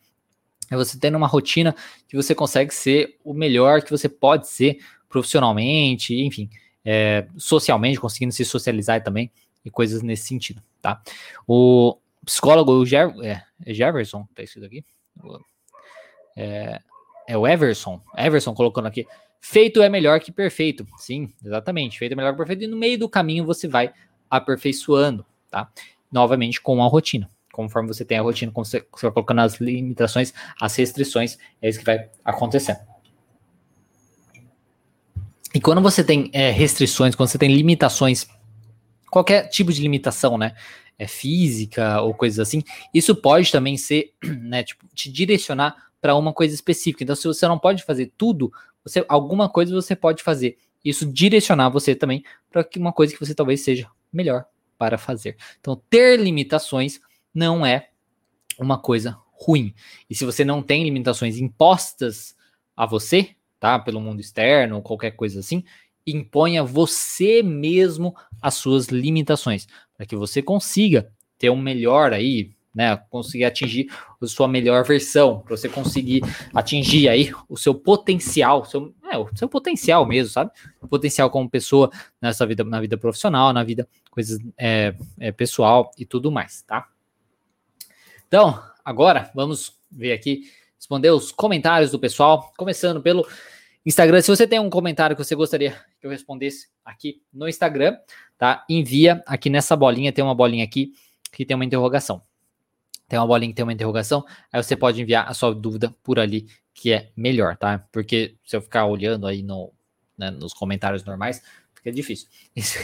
É 0.71 0.77
você 0.77 0.99
tendo 0.99 1.17
uma 1.17 1.27
rotina 1.27 1.75
que 2.07 2.15
você 2.15 2.33
consegue 2.33 2.73
ser 2.73 3.17
o 3.25 3.35
melhor 3.35 3.83
que 3.83 3.91
você 3.91 4.09
pode 4.09 4.47
ser 4.49 4.79
profissionalmente, 5.09 6.15
enfim, 6.15 6.49
é, 6.85 7.27
socialmente, 7.37 8.01
conseguindo 8.01 8.33
se 8.33 8.45
socializar 8.45 9.03
também 9.03 9.31
e 9.65 9.71
coisas 9.71 10.03
nesse 10.03 10.27
sentido, 10.27 10.63
tá? 10.81 11.03
O 11.47 11.99
psicólogo 12.25 12.73
o 12.73 12.85
é, 13.25 13.45
é 13.65 13.75
Jefferson, 13.75 14.27
tá 14.35 14.43
escrito 14.43 14.67
aqui. 14.67 14.85
É, 16.37 16.81
é 17.29 17.37
o 17.37 17.47
Everson, 17.47 18.01
Everson 18.17 18.55
colocando 18.55 18.87
aqui. 18.87 19.07
Feito 19.41 19.83
é 19.83 19.89
melhor 19.89 20.21
que 20.21 20.31
perfeito. 20.31 20.87
Sim, 20.99 21.33
exatamente. 21.45 21.99
Feito 21.99 22.13
é 22.13 22.15
melhor 22.15 22.33
que 22.33 22.39
perfeito. 22.39 22.65
E 22.65 22.67
no 22.67 22.77
meio 22.77 22.99
do 22.99 23.09
caminho 23.09 23.45
você 23.45 23.67
vai 23.67 23.93
aperfeiçoando, 24.29 25.25
tá? 25.51 25.71
Novamente 26.13 26.61
com 26.61 26.83
a 26.83 26.87
rotina. 26.89 27.29
Conforme 27.53 27.89
você 27.89 28.05
tem 28.05 28.19
a 28.19 28.23
rotina, 28.23 28.53
você, 28.55 28.87
você 28.93 29.07
vai 29.07 29.13
colocando 29.13 29.41
as 29.41 29.55
limitações, 29.61 30.33
as 30.61 30.75
restrições, 30.77 31.39
é 31.61 31.69
isso 31.69 31.79
que 31.79 31.85
vai 31.85 32.09
acontecendo. 32.25 32.79
E 35.55 35.61
quando 35.61 35.81
você 35.81 36.05
tem 36.05 36.31
é, 36.33 36.51
restrições, 36.51 37.15
quando 37.15 37.29
você 37.29 37.39
tem 37.39 37.53
limitações 37.55 38.27
qualquer 39.11 39.49
tipo 39.49 39.73
de 39.73 39.83
limitação, 39.83 40.39
né? 40.39 40.55
É 40.97 41.07
física 41.07 42.01
ou 42.03 42.15
coisas 42.15 42.39
assim. 42.39 42.63
Isso 42.95 43.15
pode 43.17 43.51
também 43.51 43.77
ser, 43.77 44.13
né? 44.23 44.63
Tipo, 44.63 44.87
te 44.95 45.11
direcionar 45.11 45.91
para 46.01 46.15
uma 46.15 46.33
coisa 46.33 46.55
específica. 46.55 47.03
Então, 47.03 47.17
se 47.17 47.27
você 47.27 47.47
não 47.47 47.59
pode 47.59 47.83
fazer 47.83 48.13
tudo, 48.17 48.53
você 48.85 49.05
alguma 49.09 49.49
coisa 49.49 49.75
você 49.75 49.97
pode 49.97 50.23
fazer. 50.23 50.57
Isso 50.85 51.05
direcionar 51.05 51.69
você 51.69 51.95
também 51.95 52.23
para 52.51 52.67
uma 52.77 52.93
coisa 52.93 53.13
que 53.13 53.21
você 53.21 53.35
talvez 53.35 53.63
seja 53.63 53.91
melhor 54.13 54.47
para 54.79 54.97
fazer. 54.97 55.37
Então, 55.59 55.81
ter 55.91 56.19
limitações 56.19 57.01
não 57.35 57.67
é 57.67 57.91
uma 58.59 58.79
coisa 58.79 59.19
ruim. 59.33 59.75
E 60.09 60.15
se 60.15 60.25
você 60.25 60.45
não 60.45 60.63
tem 60.63 60.85
limitações 60.85 61.39
impostas 61.39 62.35
a 62.77 62.87
você, 62.87 63.35
tá, 63.61 63.79
pelo 63.79 64.01
mundo 64.01 64.21
externo 64.21 64.77
ou 64.77 64.83
qualquer 64.83 65.13
coisa 65.13 65.39
assim, 65.39 65.63
imponha 66.07 66.65
você 66.65 67.43
mesmo 67.43 68.17
as 68.41 68.55
suas 68.55 68.87
limitações, 68.89 69.69
para 69.97 70.07
que 70.07 70.17
você 70.17 70.43
consiga 70.43 71.13
ter 71.39 71.51
um 71.51 71.57
melhor 71.57 72.13
aí, 72.13 72.51
né, 72.75 72.97
conseguir 73.11 73.45
atingir 73.45 73.89
a 74.21 74.27
sua 74.27 74.49
melhor 74.49 74.85
versão, 74.85 75.41
para 75.41 75.57
você 75.57 75.69
conseguir 75.69 76.23
atingir 76.55 77.09
aí 77.09 77.33
o 77.49 77.57
seu 77.57 77.75
potencial, 77.75 78.65
seu, 78.65 78.95
é, 79.11 79.19
o 79.19 79.29
seu 79.37 79.49
potencial 79.49 80.07
mesmo, 80.07 80.33
sabe? 80.33 80.51
Potencial 80.89 81.31
como 81.31 81.51
pessoa 81.51 81.91
nessa 82.21 82.47
vida, 82.47 82.63
na 82.65 82.81
vida 82.81 82.97
profissional, 82.97 83.53
na 83.53 83.65
vida 83.65 83.89
coisas 84.11 84.39
é, 84.57 84.95
é, 85.19 85.33
pessoal 85.33 85.91
e 85.99 86.05
tudo 86.05 86.31
mais, 86.31 86.63
tá? 86.63 86.89
Então, 88.29 88.63
agora 88.85 89.31
vamos 89.35 89.75
ver 89.91 90.13
aqui, 90.13 90.45
responder 90.81 91.11
os 91.11 91.31
comentários 91.31 91.91
do 91.91 91.99
pessoal, 91.99 92.55
começando 92.57 93.03
pelo 93.03 93.29
Instagram, 93.85 94.23
se 94.23 94.29
você 94.29 94.47
tem 94.47 94.59
um 94.59 94.71
comentário 94.71 95.15
que 95.15 95.23
você 95.23 95.35
gostaria 95.35 95.73
que 96.01 96.07
eu 96.07 96.11
respondesse 96.11 96.69
aqui 96.83 97.21
no 97.31 97.47
Instagram, 97.47 97.99
tá? 98.39 98.65
Envia 98.67 99.23
aqui 99.27 99.51
nessa 99.51 99.77
bolinha, 99.77 100.11
tem 100.11 100.25
uma 100.25 100.35
bolinha 100.35 100.65
aqui 100.65 100.95
que 101.31 101.45
tem 101.45 101.55
uma 101.55 101.67
interrogação. 101.67 102.23
Tem 103.07 103.19
uma 103.19 103.27
bolinha 103.27 103.51
que 103.51 103.57
tem 103.57 103.63
uma 103.63 103.75
interrogação, 103.75 104.25
aí 104.51 104.63
você 104.63 104.75
pode 104.75 105.03
enviar 105.03 105.29
a 105.29 105.35
sua 105.35 105.55
dúvida 105.55 105.95
por 106.03 106.19
ali, 106.19 106.47
que 106.73 106.93
é 106.93 107.11
melhor, 107.15 107.59
tá? 107.59 107.87
Porque 107.93 108.37
se 108.47 108.57
eu 108.57 108.63
ficar 108.63 108.87
olhando 108.87 109.27
aí 109.27 109.43
no, 109.43 109.71
né, 110.17 110.31
nos 110.31 110.55
comentários 110.55 111.05
normais, 111.05 111.43
fica 111.75 111.93
difícil. 111.93 112.27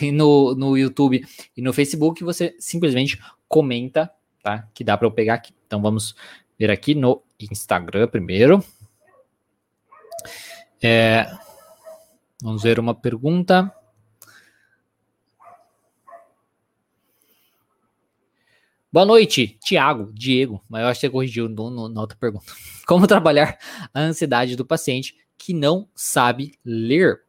E 0.03 0.13
no, 0.13 0.55
no 0.55 0.77
YouTube 0.77 1.25
e 1.57 1.63
no 1.63 1.73
Facebook, 1.73 2.23
você 2.23 2.55
simplesmente 2.59 3.19
comenta, 3.49 4.11
tá? 4.43 4.69
Que 4.75 4.85
dá 4.85 4.99
para 4.99 5.07
eu 5.07 5.13
pegar 5.13 5.35
aqui. 5.35 5.55
Então 5.67 5.81
vamos 5.81 6.15
ver 6.59 6.71
aqui 6.71 6.95
no 6.95 7.23
Instagram 7.39 8.09
primeiro. 8.09 8.65
É, 10.83 11.31
vamos 12.43 12.63
ver 12.63 12.79
uma 12.79 12.95
pergunta. 12.95 13.73
Boa 18.93 19.05
noite, 19.05 19.59
Tiago, 19.63 20.11
Diego, 20.15 20.65
mas 20.69 20.83
eu 20.83 20.89
acho 20.89 21.01
que 21.01 21.07
você 21.07 21.13
corrigiu 21.13 21.49
no, 21.51 21.69
no, 21.69 21.89
na 21.89 22.01
outra 22.01 22.17
pergunta. 22.17 22.47
Como 22.87 23.07
trabalhar 23.07 23.59
a 23.93 24.01
ansiedade 24.01 24.57
do 24.57 24.65
paciente 24.65 25.15
que 25.37 25.53
não 25.53 25.87
sabe 25.95 26.55
ler? 26.65 27.21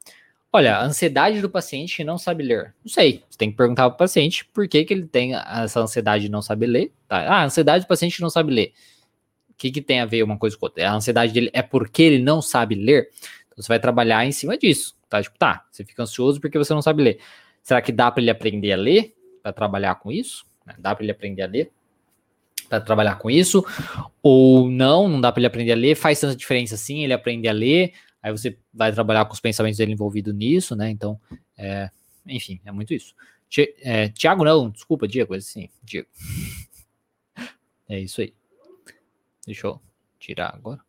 Olha, 0.54 0.78
a 0.78 0.86
ansiedade 0.86 1.42
do 1.42 1.50
paciente 1.50 1.98
que 1.98 2.04
não 2.06 2.18
sabe 2.18 2.44
ler. 2.44 2.74
Não 2.86 2.92
sei, 2.92 3.22
você 3.30 3.38
tem 3.38 3.52
que 3.52 3.58
perguntar 3.58 3.90
para 3.90 3.96
o 3.96 3.98
paciente 3.98 4.46
por 4.46 4.66
que, 4.68 4.86
que 4.86 4.94
ele 4.94 5.08
tem 5.08 5.36
essa 5.36 5.82
ansiedade 5.82 6.24
de 6.24 6.32
não 6.32 6.42
saber 6.42 6.68
ler. 6.68 6.94
Tá? 7.06 7.20
Ah, 7.28 7.44
ansiedade 7.44 7.84
do 7.84 7.88
paciente 7.88 8.16
que 8.16 8.22
não 8.22 8.30
sabe 8.30 8.54
ler. 8.54 8.74
Que, 9.58 9.72
que 9.72 9.82
tem 9.82 10.00
a 10.00 10.06
ver 10.06 10.24
uma 10.24 10.38
coisa 10.38 10.56
com 10.58 10.65
outra? 10.67 10.89
A 10.89 10.93
ansiedade 10.93 11.34
dele 11.34 11.50
é 11.52 11.62
porque 11.62 12.04
ele 12.04 12.24
não 12.24 12.41
sabe 12.41 12.76
ler? 12.76 13.10
Você 13.56 13.67
vai 13.67 13.80
trabalhar 13.80 14.26
em 14.26 14.32
cima 14.32 14.58
disso, 14.58 14.96
tá? 15.10 15.22
Tipo, 15.22 15.38
tá, 15.38 15.65
você 15.72 15.84
fica 15.84 16.04
ansioso 16.04 16.39
porque 16.39 16.58
você 16.58 16.74
não 16.74 16.82
sabe 16.82 17.02
ler. 17.02 17.20
Será 17.63 17.82
que 17.82 17.91
dá 17.91 18.12
para 18.12 18.22
ele 18.22 18.30
aprender 18.30 18.72
a 18.72 18.78
ler 18.78 19.15
para 19.41 19.52
trabalhar 19.52 19.96
com 19.96 20.12
isso? 20.12 20.46
Né? 20.65 20.76
Dá 20.78 20.93
para 20.93 21.04
ele 21.04 21.12
aprender 21.12 21.41
a 21.41 21.48
ler 21.48 21.72
para 22.70 22.82
trabalhar 22.82 23.15
com 23.15 23.30
isso? 23.30 23.65
Ou 24.22 24.70
não, 24.70 25.08
não 25.08 25.20
dá 25.20 25.32
para 25.32 25.39
ele 25.39 25.48
aprender 25.48 25.72
a 25.72 25.76
ler? 25.76 25.96
Faz 25.96 26.20
tanta 26.20 26.36
diferença 26.36 26.76
assim, 26.76 27.04
ele 27.04 27.13
aprende 27.13 27.48
a 27.48 27.52
ler, 27.52 27.93
aí 28.22 28.32
você 28.32 28.58
vai 28.74 28.91
trabalhar 28.91 29.26
com 29.26 29.34
os 29.34 29.39
pensamentos 29.39 29.78
dele 29.78 29.93
envolvido 29.93 30.34
nisso, 30.34 30.76
né? 30.76 30.89
Então, 30.89 31.20
é, 31.58 31.89
enfim, 32.28 32.60
é 32.65 32.72
muito 32.72 32.93
isso. 32.93 33.15
É, 33.82 34.10
Tiago, 34.10 34.43
não, 34.43 34.70
desculpa, 34.70 35.08
Diego, 35.08 35.34
assim, 35.34 35.70
Diego. 35.84 36.08
É 37.89 37.98
isso 37.98 38.20
aí. 38.20 38.34
Deixa 39.48 39.66
eu 39.66 39.82
tirar 40.20 40.54
agora. 40.54 40.82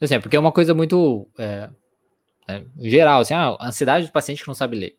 Assim, 0.00 0.14
é 0.14 0.20
porque 0.20 0.36
é 0.36 0.40
uma 0.40 0.52
coisa 0.52 0.72
muito 0.72 1.28
é, 1.36 1.68
é, 2.46 2.64
geral, 2.78 3.20
assim, 3.20 3.34
ah, 3.34 3.58
ansiedade 3.60 4.06
do 4.06 4.12
paciente 4.12 4.42
que 4.42 4.48
não 4.48 4.54
sabe 4.54 4.76
ler. 4.76 4.96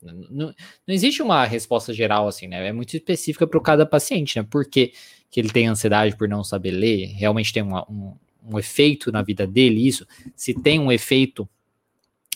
Não, 0.00 0.54
não 0.86 0.94
existe 0.94 1.20
uma 1.20 1.44
resposta 1.44 1.92
geral 1.92 2.28
assim, 2.28 2.46
né? 2.46 2.68
É 2.68 2.72
muito 2.72 2.96
específica 2.96 3.46
para 3.46 3.60
cada 3.60 3.84
paciente, 3.84 4.38
né? 4.38 4.46
Por 4.48 4.64
que, 4.64 4.92
que 5.30 5.40
ele 5.40 5.50
tem 5.50 5.66
ansiedade 5.66 6.16
por 6.16 6.28
não 6.28 6.42
saber 6.42 6.70
ler? 6.70 7.06
Realmente 7.06 7.52
tem 7.52 7.62
uma, 7.62 7.84
um, 7.90 8.16
um 8.44 8.58
efeito 8.58 9.12
na 9.12 9.22
vida 9.22 9.46
dele 9.46 9.86
isso? 9.86 10.06
Se 10.34 10.54
tem 10.54 10.78
um 10.78 10.90
efeito 10.90 11.48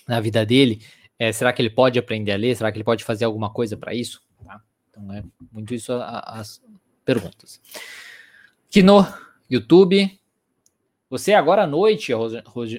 na 0.06 0.20
vida 0.20 0.44
dele, 0.44 0.82
é, 1.18 1.32
será 1.32 1.52
que 1.52 1.62
ele 1.62 1.70
pode 1.70 1.98
aprender 1.98 2.32
a 2.32 2.36
ler? 2.36 2.56
Será 2.56 2.70
que 2.70 2.76
ele 2.76 2.84
pode 2.84 3.04
fazer 3.04 3.24
alguma 3.24 3.48
coisa 3.48 3.76
para 3.76 3.94
isso? 3.94 4.20
Tá? 4.44 4.60
Então 4.90 5.12
é 5.12 5.22
muito 5.52 5.72
isso 5.72 5.92
a, 5.92 6.04
a, 6.04 6.40
as 6.40 6.60
perguntas. 7.04 7.60
Aqui 8.72 8.82
no 8.82 9.06
YouTube, 9.50 10.18
você 11.10 11.34
agora 11.34 11.64
à 11.64 11.66
noite, 11.66 12.10
a 12.10 12.16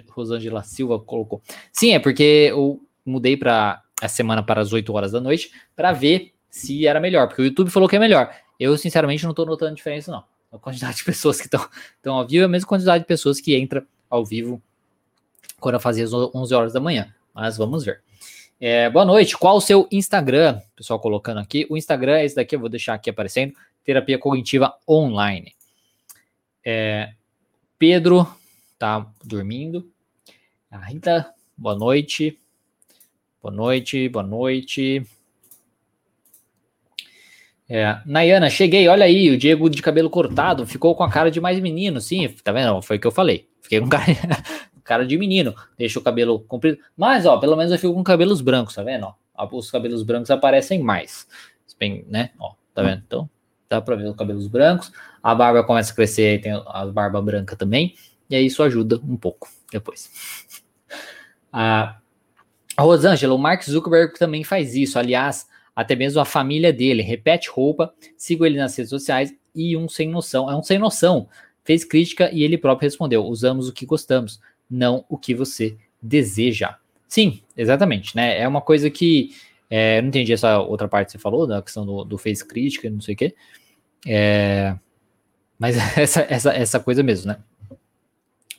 Rosângela 0.10 0.64
Silva 0.64 1.00
colocou. 1.00 1.40
Sim, 1.72 1.94
é 1.94 2.00
porque 2.00 2.48
eu 2.50 2.82
mudei 3.06 3.38
para 3.38 3.80
a 4.02 4.08
semana 4.08 4.42
para 4.42 4.60
as 4.60 4.74
8 4.74 4.92
horas 4.92 5.12
da 5.12 5.22
noite 5.22 5.52
para 5.76 5.92
ver 5.92 6.34
se 6.50 6.88
era 6.88 7.00
melhor, 7.00 7.28
porque 7.28 7.44
o 7.44 7.46
YouTube 7.46 7.70
falou 7.70 7.88
que 7.88 7.96
é 7.96 8.00
melhor. 8.00 8.36
Eu, 8.60 8.76
sinceramente, 8.76 9.24
não 9.24 9.34
estou 9.34 9.46
notando 9.46 9.76
diferença, 9.76 10.12
não. 10.12 10.24
A 10.52 10.58
quantidade 10.58 10.98
de 10.98 11.04
pessoas 11.06 11.40
que 11.40 11.46
estão 11.46 12.16
ao 12.16 12.26
vivo 12.26 12.42
é 12.42 12.46
a 12.46 12.50
mesma 12.50 12.68
quantidade 12.68 13.04
de 13.04 13.08
pessoas 13.08 13.40
que 13.40 13.56
entra 13.56 13.86
ao 14.10 14.26
vivo 14.26 14.60
quando 15.60 15.76
eu 15.76 15.80
fazia 15.80 16.06
às 16.06 16.12
11 16.12 16.56
horas 16.56 16.74
da 16.74 16.80
manhã. 16.80 17.14
Mas 17.36 17.56
vamos 17.56 17.86
ver. 17.86 18.02
É, 18.60 18.90
boa 18.90 19.06
noite. 19.06 19.38
Qual 19.38 19.58
o 19.58 19.62
seu 19.62 19.88
Instagram? 19.92 20.60
Pessoal 20.76 21.00
colocando 21.00 21.40
aqui. 21.40 21.68
O 21.70 21.78
Instagram 21.78 22.18
é 22.18 22.26
esse 22.26 22.36
daqui, 22.36 22.56
eu 22.56 22.60
vou 22.60 22.68
deixar 22.68 22.96
aqui 22.96 23.12
aparecendo. 23.12 23.54
Terapia 23.84 24.18
Cognitiva 24.18 24.74
Online. 24.90 25.54
É, 26.66 27.14
Pedro 27.78 28.28
tá 28.80 29.06
dormindo. 29.24 29.92
A 30.72 30.78
Rita, 30.78 31.34
boa 31.58 31.76
noite. 31.76 32.40
Boa 33.42 33.54
noite, 33.54 34.08
boa 34.08 34.24
noite. 34.24 35.06
É, 37.70 38.00
Nayana, 38.06 38.50
cheguei, 38.50 38.88
olha 38.88 39.06
aí, 39.06 39.30
o 39.30 39.38
Diego 39.38 39.70
de 39.70 39.82
cabelo 39.82 40.10
cortado 40.10 40.66
ficou 40.66 40.96
com 40.96 41.04
a 41.04 41.10
cara 41.10 41.32
de 41.32 41.42
mais 41.42 41.60
menino, 41.60 42.00
sim, 42.00 42.28
tá 42.44 42.52
vendo? 42.52 42.82
Foi 42.82 42.98
o 42.98 43.00
que 43.00 43.08
eu 43.08 43.12
falei. 43.12 43.50
Fiquei 43.62 43.80
com 43.80 43.88
cara, 43.90 44.06
cara 44.84 45.06
de 45.06 45.18
menino, 45.18 45.56
deixa 45.78 46.00
o 46.00 46.02
cabelo 46.04 46.40
comprido. 46.42 46.78
Mas, 46.96 47.26
ó, 47.26 47.38
pelo 47.38 47.56
menos 47.56 47.72
eu 47.72 47.80
fico 47.80 47.94
com 47.94 48.04
cabelos 48.04 48.42
brancos, 48.42 48.76
tá 48.76 48.84
vendo? 48.84 49.14
Ó, 49.34 49.50
os 49.52 49.72
cabelos 49.72 50.04
brancos 50.04 50.30
aparecem 50.30 50.82
mais. 50.82 51.28
Bem, 51.80 52.06
né? 52.08 52.30
Ó, 52.40 52.54
tá 52.74 52.84
vendo? 52.84 53.04
Então, 53.06 53.30
dá 53.70 53.82
pra 53.82 53.96
ver 53.96 54.10
os 54.10 54.16
cabelos 54.16 54.48
brancos. 54.48 54.92
A 55.22 55.34
barba 55.34 55.64
começa 55.64 55.92
a 55.92 55.96
crescer, 55.96 56.42
tem 56.42 56.52
a 56.52 56.86
barba 56.86 57.22
branca 57.22 57.56
também. 57.56 57.96
E 58.30 58.36
aí 58.36 58.46
isso 58.46 58.64
ajuda 58.64 59.00
um 59.08 59.18
pouco 59.18 59.48
depois. 59.72 60.10
A 62.76 62.82
Rosângela, 62.82 63.36
o 63.36 63.38
Mark 63.38 63.62
Zuckerberg 63.64 64.18
também 64.18 64.44
faz 64.44 64.74
isso. 64.74 64.98
Aliás, 64.98 65.48
até 65.76 65.96
mesmo 65.96 66.20
a 66.20 66.26
família 66.26 66.74
dele. 66.74 67.02
Repete 67.02 67.50
roupa, 67.50 67.94
sigo 68.18 68.46
ele 68.46 68.58
nas 68.58 68.76
redes 68.76 68.90
sociais 68.90 69.34
e 69.56 69.78
um 69.78 69.88
sem 69.88 70.10
noção. 70.10 70.50
É 70.50 70.56
um 70.56 70.64
sem 70.64 70.80
noção. 70.80 71.28
Fez 71.64 71.84
crítica 71.86 72.32
e 72.32 72.44
ele 72.44 72.58
próprio 72.58 72.88
respondeu: 72.88 73.24
usamos 73.26 73.68
o 73.70 73.74
que 73.74 73.86
gostamos, 73.86 74.40
não 74.70 75.06
o 75.08 75.18
que 75.18 75.34
você 75.34 75.78
deseja. 76.02 76.76
Sim, 77.08 77.42
exatamente, 77.56 78.16
né? 78.16 78.40
É 78.40 78.48
uma 78.48 78.62
coisa 78.62 78.90
que. 78.90 79.36
É, 79.76 80.00
não 80.04 80.10
entendi 80.10 80.32
essa 80.32 80.60
outra 80.60 80.88
parte 80.88 81.08
que 81.08 81.12
você 81.14 81.18
falou, 81.18 81.48
da 81.48 81.60
questão 81.60 81.84
do, 81.84 82.04
do 82.04 82.16
fez 82.16 82.44
crítica, 82.44 82.88
não 82.92 83.02
sei 83.02 83.16
o 83.16 83.18
quê. 83.18 83.36
É, 84.06 84.78
mas 85.58 85.76
essa, 85.98 86.22
essa, 86.30 86.54
essa 86.54 86.80
coisa 86.80 87.02
mesmo, 87.02 87.32
né? 87.32 87.38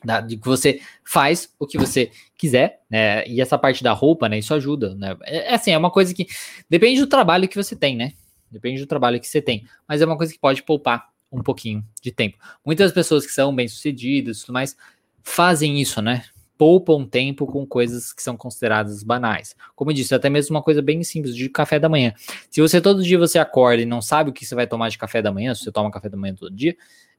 da, 0.04 0.20
de 0.20 0.36
que 0.36 0.44
você 0.44 0.80
faz 1.04 1.48
o 1.56 1.68
que 1.68 1.78
você 1.78 2.10
quiser, 2.36 2.80
né? 2.90 3.24
E 3.28 3.40
essa 3.40 3.56
parte 3.56 3.84
da 3.84 3.92
roupa, 3.92 4.28
né? 4.28 4.38
Isso 4.40 4.52
ajuda, 4.52 4.92
né? 4.96 5.16
É, 5.22 5.52
é 5.52 5.54
assim, 5.54 5.70
é 5.70 5.78
uma 5.78 5.90
coisa 5.90 6.12
que 6.12 6.26
depende 6.68 7.00
do 7.00 7.06
trabalho 7.06 7.48
que 7.48 7.56
você 7.56 7.76
tem, 7.76 7.94
né? 7.94 8.12
Depende 8.50 8.80
do 8.80 8.86
trabalho 8.86 9.20
que 9.20 9.28
você 9.28 9.40
tem, 9.40 9.64
mas 9.88 10.02
é 10.02 10.06
uma 10.06 10.16
coisa 10.16 10.32
que 10.32 10.38
pode 10.40 10.64
poupar 10.64 11.08
um 11.30 11.44
pouquinho 11.44 11.84
de 12.02 12.10
tempo. 12.10 12.38
Muitas 12.66 12.90
pessoas 12.90 13.24
que 13.24 13.32
são 13.32 13.54
bem-sucedidas 13.54 14.38
e 14.38 14.40
tudo 14.40 14.52
mais 14.52 14.76
fazem 15.22 15.80
isso, 15.80 16.02
né? 16.02 16.24
Poupam 16.56 17.04
tempo 17.04 17.46
com 17.46 17.66
coisas 17.66 18.12
que 18.12 18.22
são 18.22 18.36
consideradas 18.36 19.02
banais. 19.02 19.56
Como 19.74 19.90
eu 19.90 19.94
disse, 19.94 20.14
até 20.14 20.30
mesmo 20.30 20.54
uma 20.54 20.62
coisa 20.62 20.80
bem 20.80 21.02
simples 21.02 21.34
de 21.34 21.48
café 21.48 21.78
da 21.78 21.88
manhã. 21.88 22.12
Se 22.50 22.60
você 22.60 22.80
todo 22.80 23.02
dia 23.02 23.18
você 23.18 23.38
acorda 23.38 23.82
e 23.82 23.86
não 23.86 24.00
sabe 24.00 24.30
o 24.30 24.32
que 24.32 24.46
você 24.46 24.54
vai 24.54 24.66
tomar 24.66 24.88
de 24.88 24.98
café 24.98 25.20
da 25.20 25.32
manhã, 25.32 25.54
se 25.54 25.64
você 25.64 25.72
toma 25.72 25.90
café 25.90 26.08
da 26.08 26.16
manhã 26.16 26.34
todo 26.34 26.54
dia, 26.54 26.76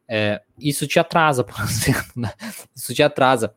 é, 0.07 0.41
isso 0.59 0.87
te 0.87 0.99
atrasa, 0.99 1.43
por 1.45 1.59
exemplo, 1.61 2.11
né? 2.15 2.31
Isso 2.75 2.93
te 2.93 3.03
atrasa. 3.03 3.53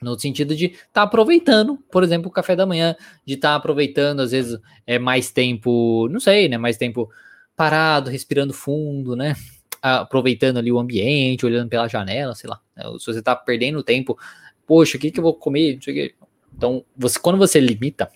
No 0.00 0.18
sentido 0.18 0.54
de 0.54 0.66
estar 0.66 0.88
tá 0.92 1.02
aproveitando, 1.02 1.78
por 1.90 2.04
exemplo, 2.04 2.28
o 2.28 2.32
café 2.32 2.54
da 2.54 2.66
manhã, 2.66 2.94
de 3.24 3.34
estar 3.34 3.50
tá 3.50 3.54
aproveitando, 3.54 4.20
às 4.20 4.32
vezes, 4.32 4.60
é 4.86 4.98
mais 4.98 5.30
tempo, 5.30 6.08
não 6.10 6.20
sei, 6.20 6.48
né? 6.48 6.58
Mais 6.58 6.76
tempo 6.76 7.10
parado, 7.56 8.10
respirando 8.10 8.52
fundo, 8.52 9.16
né? 9.16 9.34
Aproveitando 9.80 10.58
ali 10.58 10.70
o 10.70 10.78
ambiente, 10.78 11.46
olhando 11.46 11.68
pela 11.68 11.88
janela, 11.88 12.34
sei 12.34 12.50
lá. 12.50 12.60
Né? 12.76 12.84
Se 12.98 13.06
você 13.06 13.18
está 13.20 13.34
perdendo 13.34 13.82
tempo, 13.82 14.18
poxa, 14.66 14.96
o 14.96 15.00
que, 15.00 15.10
que 15.10 15.18
eu 15.18 15.24
vou 15.24 15.34
comer? 15.34 15.78
Então, 16.56 16.84
você, 16.96 17.18
quando 17.18 17.38
você 17.38 17.60
limita 17.60 18.10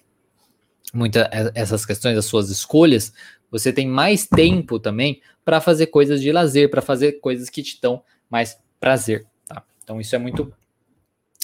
muitas 0.92 1.28
essas 1.54 1.84
questões, 1.84 2.16
as 2.16 2.24
suas 2.24 2.50
escolhas, 2.50 3.12
você 3.50 3.72
tem 3.72 3.86
mais 3.86 4.26
tempo 4.26 4.78
também 4.78 5.20
para 5.44 5.60
fazer 5.60 5.86
coisas 5.86 6.20
de 6.20 6.30
lazer, 6.32 6.70
para 6.70 6.82
fazer 6.82 7.20
coisas 7.20 7.48
que 7.48 7.62
te 7.62 7.80
dão 7.80 8.02
mais 8.30 8.58
prazer, 8.78 9.26
tá? 9.46 9.64
Então 9.82 10.00
isso 10.00 10.14
é 10.14 10.18
muito 10.18 10.52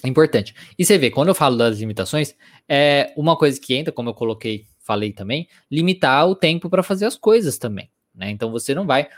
importante. 0.05 0.55
E 0.79 0.85
você 0.85 0.99
vê, 0.99 1.11
quando 1.11 1.29
eu 1.29 1.35
falo 1.35 1.57
das 1.57 1.79
limitações, 1.79 2.35
é 2.69 3.13
uma 3.17 3.37
coisa 3.37 3.59
que 3.59 3.75
entra, 3.75 3.93
como 3.93 4.11
eu 4.11 4.15
coloquei, 4.15 4.67
falei 4.81 5.13
também, 5.13 5.49
limitar 5.71 6.29
o 6.29 6.35
tempo 6.35 6.69
para 6.69 6.83
fazer 6.83 7.07
as 7.07 7.17
coisas 7.17 7.57
também, 7.57 7.91
né? 8.15 8.31
Então 8.31 8.51
você 8.51 8.75
não 8.75 8.87
vai 8.87 9.09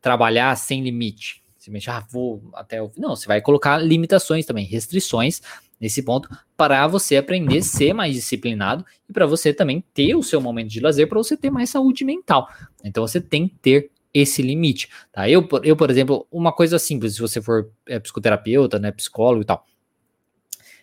trabalhar 0.00 0.56
sem 0.56 0.82
limite. 0.82 1.42
Simplesmente, 1.66 1.90
ah, 1.90 2.06
vou 2.08 2.40
até 2.54 2.80
o. 2.80 2.92
Não, 2.96 3.16
você 3.16 3.26
vai 3.26 3.40
colocar 3.40 3.76
limitações 3.78 4.46
também, 4.46 4.64
restrições 4.64 5.42
nesse 5.80 6.00
ponto, 6.00 6.28
para 6.56 6.86
você 6.86 7.16
aprender 7.16 7.58
a 7.58 7.62
ser 7.62 7.92
mais 7.92 8.14
disciplinado 8.14 8.86
e 9.10 9.12
para 9.12 9.26
você 9.26 9.52
também 9.52 9.82
ter 9.92 10.14
o 10.14 10.22
seu 10.22 10.40
momento 10.40 10.68
de 10.68 10.78
lazer, 10.78 11.08
para 11.08 11.18
você 11.18 11.36
ter 11.36 11.50
mais 11.50 11.68
saúde 11.68 12.04
mental. 12.04 12.48
Então 12.84 13.04
você 13.04 13.20
tem 13.20 13.48
que 13.48 13.56
ter 13.56 13.90
esse 14.14 14.42
limite, 14.42 14.88
tá? 15.10 15.28
Eu, 15.28 15.46
eu 15.64 15.76
por 15.76 15.90
exemplo, 15.90 16.24
uma 16.30 16.52
coisa 16.52 16.78
simples, 16.78 17.16
se 17.16 17.20
você 17.20 17.42
for 17.42 17.68
é, 17.84 17.98
psicoterapeuta, 17.98 18.78
né, 18.78 18.92
psicólogo 18.92 19.42
e 19.42 19.44
tal, 19.44 19.66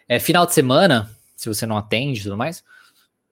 é 0.05 0.19
final 0.19 0.45
de 0.45 0.53
semana, 0.53 1.09
se 1.33 1.47
você 1.47 1.65
não 1.65 1.77
atende 1.77 2.19
e 2.19 2.23
tudo 2.23 2.35
mais, 2.35 2.61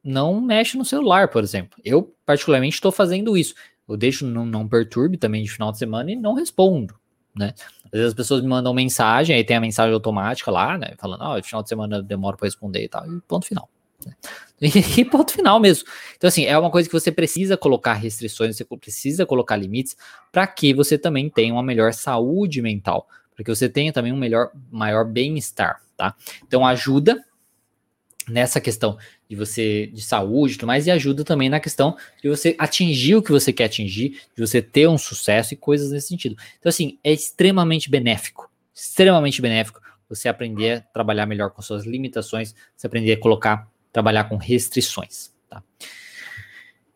não 0.01 0.39
mexe 0.39 0.77
no 0.77 0.85
celular, 0.85 1.27
por 1.27 1.43
exemplo. 1.43 1.77
Eu, 1.83 2.15
particularmente, 2.25 2.75
estou 2.75 2.93
fazendo 2.93 3.37
isso. 3.37 3.53
Eu 3.89 3.97
deixo 3.97 4.25
não, 4.25 4.45
não 4.45 4.65
perturbe 4.69 5.17
também 5.17 5.43
de 5.43 5.51
final 5.51 5.69
de 5.73 5.79
semana 5.79 6.09
e 6.09 6.15
não 6.15 6.33
respondo 6.33 7.00
né? 7.35 7.53
Às 7.85 7.91
vezes 7.91 8.07
as 8.07 8.13
pessoas 8.13 8.41
me 8.41 8.47
mandam 8.47 8.73
mensagem, 8.73 9.35
aí 9.35 9.43
tem 9.43 9.57
a 9.57 9.61
mensagem 9.61 9.93
automática 9.93 10.49
lá, 10.49 10.77
né? 10.77 10.93
Falando, 10.97 11.23
ah, 11.23 11.41
final 11.43 11.61
de 11.61 11.69
semana 11.69 12.01
demora 12.01 12.37
para 12.37 12.47
responder 12.47 12.83
e 12.83 12.87
tal, 12.87 13.05
e 13.05 13.21
ponto 13.21 13.45
final. 13.45 13.69
Né? 14.05 14.13
E, 14.61 15.03
ponto 15.03 15.31
final 15.31 15.59
mesmo. 15.59 15.87
Então, 16.15 16.27
assim, 16.27 16.45
é 16.45 16.55
uma 16.55 16.69
coisa 16.69 16.87
que 16.87 16.93
você 16.93 17.11
precisa 17.11 17.57
colocar 17.57 17.93
restrições, 17.93 18.55
você 18.55 18.63
precisa 18.63 19.25
colocar 19.25 19.55
limites 19.55 19.97
para 20.31 20.45
que 20.45 20.71
você 20.71 20.99
também 20.99 21.31
tenha 21.31 21.51
uma 21.51 21.63
melhor 21.63 21.93
saúde 21.93 22.61
mental, 22.61 23.07
para 23.33 23.43
que 23.43 23.49
você 23.49 23.67
tenha 23.67 23.91
também 23.91 24.13
um 24.13 24.17
melhor, 24.17 24.51
maior 24.69 25.03
bem-estar, 25.03 25.81
tá? 25.97 26.15
Então, 26.45 26.63
ajuda 26.63 27.25
nessa 28.27 28.61
questão 28.61 28.99
de 29.31 29.37
você 29.37 29.87
de 29.87 30.01
saúde 30.01 30.55
e 30.55 30.57
tudo 30.57 30.67
mais, 30.67 30.87
e 30.87 30.91
ajuda 30.91 31.23
também 31.23 31.47
na 31.47 31.57
questão 31.57 31.95
de 32.21 32.27
você 32.27 32.53
atingir 32.59 33.15
o 33.15 33.23
que 33.23 33.31
você 33.31 33.53
quer 33.53 33.63
atingir, 33.63 34.19
de 34.35 34.45
você 34.45 34.61
ter 34.61 34.89
um 34.89 34.97
sucesso 34.97 35.53
e 35.53 35.57
coisas 35.57 35.89
nesse 35.89 36.09
sentido. 36.09 36.35
Então, 36.59 36.69
assim, 36.69 36.99
é 37.01 37.13
extremamente 37.13 37.89
benéfico, 37.89 38.51
extremamente 38.75 39.41
benéfico 39.41 39.79
você 40.09 40.27
aprender 40.27 40.79
a 40.79 40.81
trabalhar 40.81 41.25
melhor 41.25 41.51
com 41.51 41.61
suas 41.61 41.85
limitações, 41.85 42.53
você 42.75 42.87
aprender 42.87 43.13
a 43.13 43.19
colocar, 43.21 43.71
trabalhar 43.93 44.25
com 44.25 44.35
restrições. 44.35 45.33
Tá? 45.49 45.63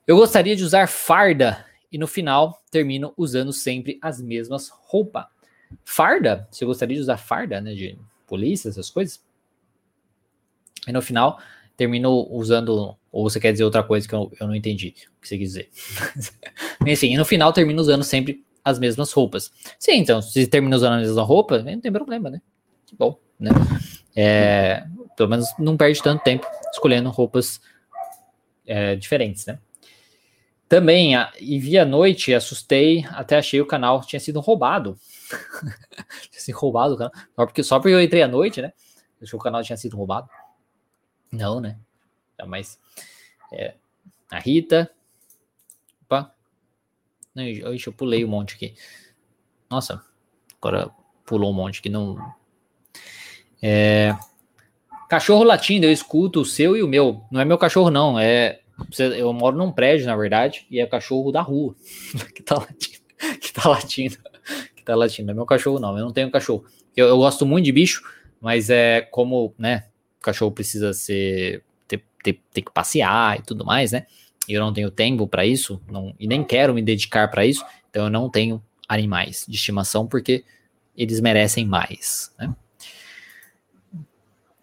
Eu 0.05 0.17
gostaria 0.17 0.57
de 0.57 0.63
usar 0.65 0.89
farda 0.89 1.65
e 1.89 1.97
no 1.97 2.05
final 2.05 2.61
termino 2.69 3.13
usando 3.15 3.53
sempre 3.53 3.97
as 4.01 4.19
mesmas 4.19 4.67
roupas. 4.67 5.23
Farda? 5.85 6.49
Você 6.51 6.65
gostaria 6.65 6.97
de 6.97 7.01
usar 7.01 7.15
farda, 7.15 7.61
né, 7.61 7.73
de 7.73 7.97
polícia, 8.27 8.67
essas 8.67 8.89
coisas? 8.89 9.23
E 10.85 10.91
no 10.91 11.01
final 11.01 11.39
termino 11.75 12.27
usando, 12.29 12.95
ou 13.11 13.29
você 13.29 13.39
quer 13.39 13.51
dizer 13.51 13.63
outra 13.63 13.83
coisa 13.83 14.07
que 14.07 14.13
eu, 14.13 14.31
eu 14.39 14.47
não 14.47 14.55
entendi 14.55 14.95
o 15.17 15.21
que 15.21 15.27
você 15.27 15.37
quis 15.37 15.49
dizer. 15.49 15.69
Enfim, 16.85 17.13
e 17.13 17.17
no 17.17 17.25
final 17.25 17.51
termino 17.53 17.81
usando 17.81 18.03
sempre 18.03 18.43
as 18.63 18.79
mesmas 18.79 19.11
roupas. 19.11 19.51
Sim, 19.79 19.97
então, 19.97 20.21
se 20.21 20.47
termina 20.47 20.75
usando 20.75 20.93
a 20.93 20.97
mesma 20.97 21.23
roupa, 21.23 21.59
não 21.59 21.79
tem 21.79 21.91
problema, 21.91 22.29
né? 22.29 22.41
Que 22.85 22.95
bom, 22.95 23.19
né? 23.39 23.51
É, 24.15 24.85
pelo 25.15 25.29
menos 25.29 25.47
não 25.59 25.77
perde 25.77 26.01
tanto 26.01 26.23
tempo 26.23 26.47
escolhendo 26.71 27.09
roupas 27.09 27.59
é, 28.65 28.95
diferentes, 28.95 29.45
né? 29.45 29.59
também, 30.67 31.13
e 31.39 31.59
vi 31.59 31.77
à 31.77 31.85
noite, 31.85 32.33
assustei, 32.33 33.05
até 33.11 33.37
achei 33.37 33.61
o 33.61 33.65
canal 33.65 34.01
tinha 34.01 34.19
sido 34.19 34.39
roubado. 34.39 34.97
tinha 36.29 36.41
sido 36.41 36.57
roubado 36.57 36.95
o 36.95 36.97
canal. 36.97 37.13
Só 37.35 37.45
porque, 37.45 37.63
só 37.63 37.79
porque 37.79 37.93
eu 37.93 38.01
entrei 38.01 38.23
à 38.23 38.27
noite, 38.27 38.61
né? 38.61 38.73
Achei 39.21 39.37
o 39.37 39.41
canal 39.41 39.63
tinha 39.63 39.77
sido 39.77 39.95
roubado. 39.95 40.27
Não, 41.35 41.59
né? 41.59 41.77
Mas. 42.47 42.79
É, 43.51 43.75
a 44.31 44.39
Rita. 44.39 44.91
Opa. 46.03 46.33
Não, 47.33 47.43
eu 47.43 47.93
pulei 47.93 48.23
um 48.23 48.29
monte 48.29 48.55
aqui. 48.55 48.73
Nossa, 49.69 50.03
agora 50.61 50.89
pulou 51.25 51.51
um 51.51 51.55
monte 51.55 51.81
que 51.81 51.89
não. 51.89 52.17
É, 53.61 54.15
cachorro 55.09 55.43
latindo, 55.43 55.85
eu 55.85 55.91
escuto 55.91 56.41
o 56.41 56.45
seu 56.45 56.75
e 56.77 56.83
o 56.83 56.87
meu. 56.87 57.23
Não 57.31 57.41
é 57.41 57.45
meu 57.45 57.57
cachorro, 57.57 57.89
não. 57.89 58.19
É 58.19 58.61
eu 59.17 59.31
moro 59.31 59.57
num 59.57 59.71
prédio, 59.71 60.05
na 60.05 60.15
verdade, 60.15 60.65
e 60.69 60.79
é 60.79 60.85
cachorro 60.85 61.31
da 61.31 61.41
rua 61.41 61.75
que 62.35 62.43
tá 62.43 62.55
latindo. 62.55 63.05
Que 63.39 63.53
tá 63.53 63.69
latindo. 63.69 64.17
Que 64.75 64.83
tá 64.83 64.95
latindo. 64.95 65.27
Não 65.27 65.31
é 65.31 65.35
meu 65.35 65.45
cachorro, 65.45 65.79
não. 65.79 65.97
Eu 65.97 66.05
não 66.05 66.13
tenho 66.13 66.29
cachorro. 66.29 66.65
Eu, 66.95 67.07
eu 67.07 67.17
gosto 67.17 67.45
muito 67.45 67.65
de 67.65 67.71
bicho, 67.71 68.03
mas 68.41 68.69
é 68.69 69.01
como, 69.01 69.53
né? 69.57 69.85
Cachorro 70.25 70.51
precisa 70.51 70.93
ser. 70.93 71.63
Ter, 71.87 72.03
ter, 72.23 72.41
ter 72.51 72.61
que 72.61 72.71
passear 72.71 73.39
e 73.39 73.43
tudo 73.43 73.63
mais, 73.63 73.91
né? 73.91 74.05
Eu 74.47 74.61
não 74.61 74.73
tenho 74.73 74.91
tempo 74.91 75.27
para 75.27 75.45
isso, 75.45 75.81
não, 75.89 76.13
e 76.19 76.27
nem 76.27 76.43
quero 76.43 76.73
me 76.73 76.81
dedicar 76.81 77.29
para 77.29 77.45
isso, 77.45 77.65
então 77.89 78.05
eu 78.05 78.09
não 78.11 78.29
tenho 78.29 78.63
animais 78.87 79.45
de 79.47 79.55
estimação 79.55 80.05
porque 80.05 80.43
eles 80.95 81.19
merecem 81.19 81.65
mais, 81.65 82.31
né? 82.37 82.53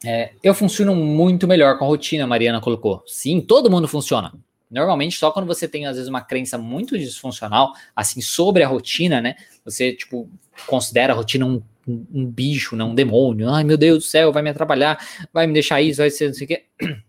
É, 0.04 0.32
eu 0.42 0.52
funciono 0.52 0.96
muito 0.96 1.46
melhor 1.46 1.78
com 1.78 1.84
a 1.84 1.88
rotina, 1.88 2.24
a 2.24 2.26
Mariana 2.26 2.60
colocou. 2.60 3.02
Sim, 3.06 3.40
todo 3.40 3.70
mundo 3.70 3.86
funciona. 3.86 4.32
Normalmente, 4.68 5.16
só 5.16 5.30
quando 5.30 5.46
você 5.46 5.68
tem, 5.68 5.86
às 5.86 5.96
vezes, 5.96 6.08
uma 6.08 6.22
crença 6.22 6.58
muito 6.58 6.98
disfuncional, 6.98 7.72
assim, 7.94 8.20
sobre 8.20 8.62
a 8.62 8.68
rotina, 8.68 9.20
né? 9.20 9.36
Você, 9.64 9.92
tipo, 9.92 10.28
considera 10.66 11.12
a 11.12 11.16
rotina 11.16 11.46
um, 11.46 11.62
um, 11.86 12.26
bicho, 12.26 12.76
né? 12.76 12.84
um 12.84 12.94
demônio. 12.94 13.50
Ai, 13.50 13.64
meu 13.64 13.76
Deus 13.76 14.04
do 14.04 14.08
céu, 14.08 14.32
vai 14.32 14.42
me 14.42 14.50
atrapalhar, 14.50 14.98
vai 15.32 15.46
me 15.46 15.52
deixar 15.52 15.80
isso, 15.80 15.98
vai 15.98 16.10
ser 16.10 16.28
não 16.28 16.34
sei 16.34 16.44
o 16.44 16.48
quê. 16.48 16.64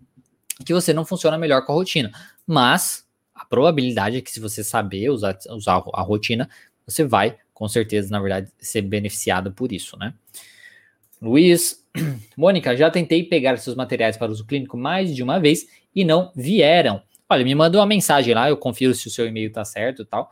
Que 0.64 0.74
você 0.74 0.94
não 0.94 1.04
funciona 1.04 1.38
melhor 1.38 1.66
com 1.66 1.74
a 1.74 1.76
rotina. 1.76 2.12
Mas 2.46 3.06
a 3.34 3.44
probabilidade 3.44 4.18
é 4.18 4.22
que, 4.22 4.32
se 4.32 4.40
você 4.40 4.64
saber 4.64 5.10
usar, 5.10 5.38
usar 5.50 5.84
a 5.94 6.02
rotina, 6.02 6.48
você 6.86 7.04
vai, 7.04 7.38
com 7.54 7.68
certeza, 7.68 8.12
na 8.12 8.20
verdade, 8.20 8.50
ser 8.60 8.84
beneficiado 8.84 9.52
por 9.52 9.74
isso, 9.74 9.98
né? 9.98 10.14
Luiz, 11.22 11.84
Mônica, 12.38 12.78
já 12.78 12.90
tentei 12.92 13.24
pegar 13.24 13.58
seus 13.58 13.76
materiais 13.76 14.16
para 14.16 14.32
uso 14.32 14.46
clínico 14.46 14.78
mais 14.78 15.14
de 15.14 15.24
uma 15.24 15.40
vez 15.40 15.68
e 15.94 16.06
não 16.06 16.32
vieram. 16.36 17.02
Olha, 17.28 17.44
me 17.44 17.56
mandou 17.56 17.82
uma 17.82 17.88
mensagem 17.88 18.34
lá, 18.34 18.48
eu 18.48 18.56
confiro 18.56 18.94
se 18.94 19.08
o 19.08 19.12
seu 19.12 19.28
e-mail 19.28 19.48
está 19.48 19.66
certo 19.66 20.04
e 20.04 20.06
tal. 20.06 20.30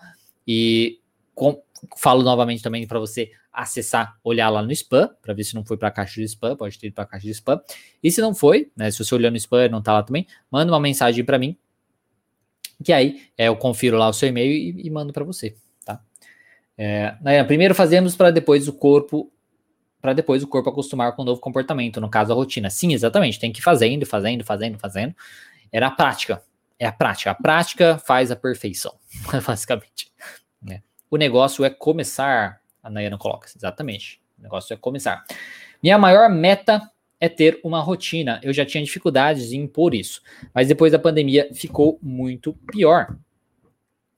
E 0.47 0.99
com, 1.33 1.61
falo 1.97 2.23
novamente 2.23 2.61
também 2.61 2.85
para 2.87 2.99
você 2.99 3.31
acessar, 3.51 4.17
olhar 4.23 4.49
lá 4.49 4.61
no 4.61 4.71
spam, 4.71 5.09
para 5.21 5.33
ver 5.33 5.43
se 5.43 5.55
não 5.55 5.65
foi 5.65 5.77
para 5.77 5.89
a 5.89 5.91
caixa 5.91 6.21
de 6.21 6.25
spam, 6.25 6.55
pode 6.55 6.79
ter 6.79 6.87
ido 6.87 6.93
para 6.93 7.03
a 7.03 7.07
caixa 7.07 7.25
de 7.25 7.31
spam. 7.31 7.59
E 8.01 8.11
se 8.11 8.21
não 8.21 8.33
foi, 8.33 8.71
né, 8.75 8.89
se 8.89 9.03
você 9.03 9.13
olhar 9.13 9.29
no 9.29 9.37
spam 9.37 9.65
e 9.65 9.69
não 9.69 9.79
está 9.79 9.93
lá 9.93 10.03
também, 10.03 10.25
manda 10.49 10.71
uma 10.71 10.79
mensagem 10.79 11.23
para 11.23 11.37
mim, 11.37 11.57
que 12.83 12.93
aí 12.93 13.21
é, 13.37 13.47
eu 13.47 13.55
confiro 13.55 13.97
lá 13.97 14.07
o 14.07 14.13
seu 14.13 14.29
e-mail 14.29 14.51
e, 14.51 14.87
e 14.87 14.89
mando 14.89 15.11
para 15.13 15.23
você, 15.23 15.55
tá? 15.85 16.01
É, 16.77 17.15
né, 17.21 17.43
primeiro 17.43 17.75
fazemos 17.75 18.15
para 18.15 18.31
depois 18.31 18.67
o 18.67 18.73
corpo 18.73 19.31
para 20.01 20.13
depois 20.13 20.41
o 20.41 20.47
corpo 20.47 20.67
acostumar 20.67 21.15
com 21.15 21.21
o 21.21 21.25
novo 21.25 21.39
comportamento, 21.39 22.01
no 22.01 22.09
caso 22.09 22.31
a 22.31 22.35
rotina. 22.35 22.71
Sim, 22.71 22.91
exatamente, 22.91 23.39
tem 23.39 23.51
que 23.51 23.59
ir 23.59 23.63
fazendo, 23.63 24.03
fazendo, 24.03 24.43
fazendo, 24.43 24.79
fazendo. 24.79 25.15
Era 25.71 25.87
a 25.87 25.91
prática. 25.91 26.41
É 26.79 26.87
a 26.87 26.91
prática. 26.91 27.29
A 27.29 27.35
prática 27.35 27.99
faz 27.99 28.31
a 28.31 28.35
perfeição, 28.35 28.95
basicamente. 29.45 30.11
É. 30.67 30.81
O 31.11 31.17
negócio 31.17 31.65
é 31.65 31.69
começar. 31.69 32.61
A 32.81 32.89
Nayana 32.89 33.17
coloca, 33.17 33.49
exatamente. 33.53 34.21
O 34.39 34.43
negócio 34.43 34.73
é 34.73 34.77
começar. 34.77 35.25
Minha 35.83 35.97
maior 35.97 36.29
meta 36.29 36.89
é 37.19 37.27
ter 37.27 37.59
uma 37.65 37.81
rotina. 37.81 38.39
Eu 38.41 38.53
já 38.53 38.65
tinha 38.65 38.81
dificuldades 38.81 39.51
em 39.51 39.63
impor 39.63 39.93
isso, 39.93 40.21
mas 40.53 40.69
depois 40.69 40.93
da 40.93 40.97
pandemia 40.97 41.49
ficou 41.53 41.99
muito 42.01 42.53
pior. 42.71 43.17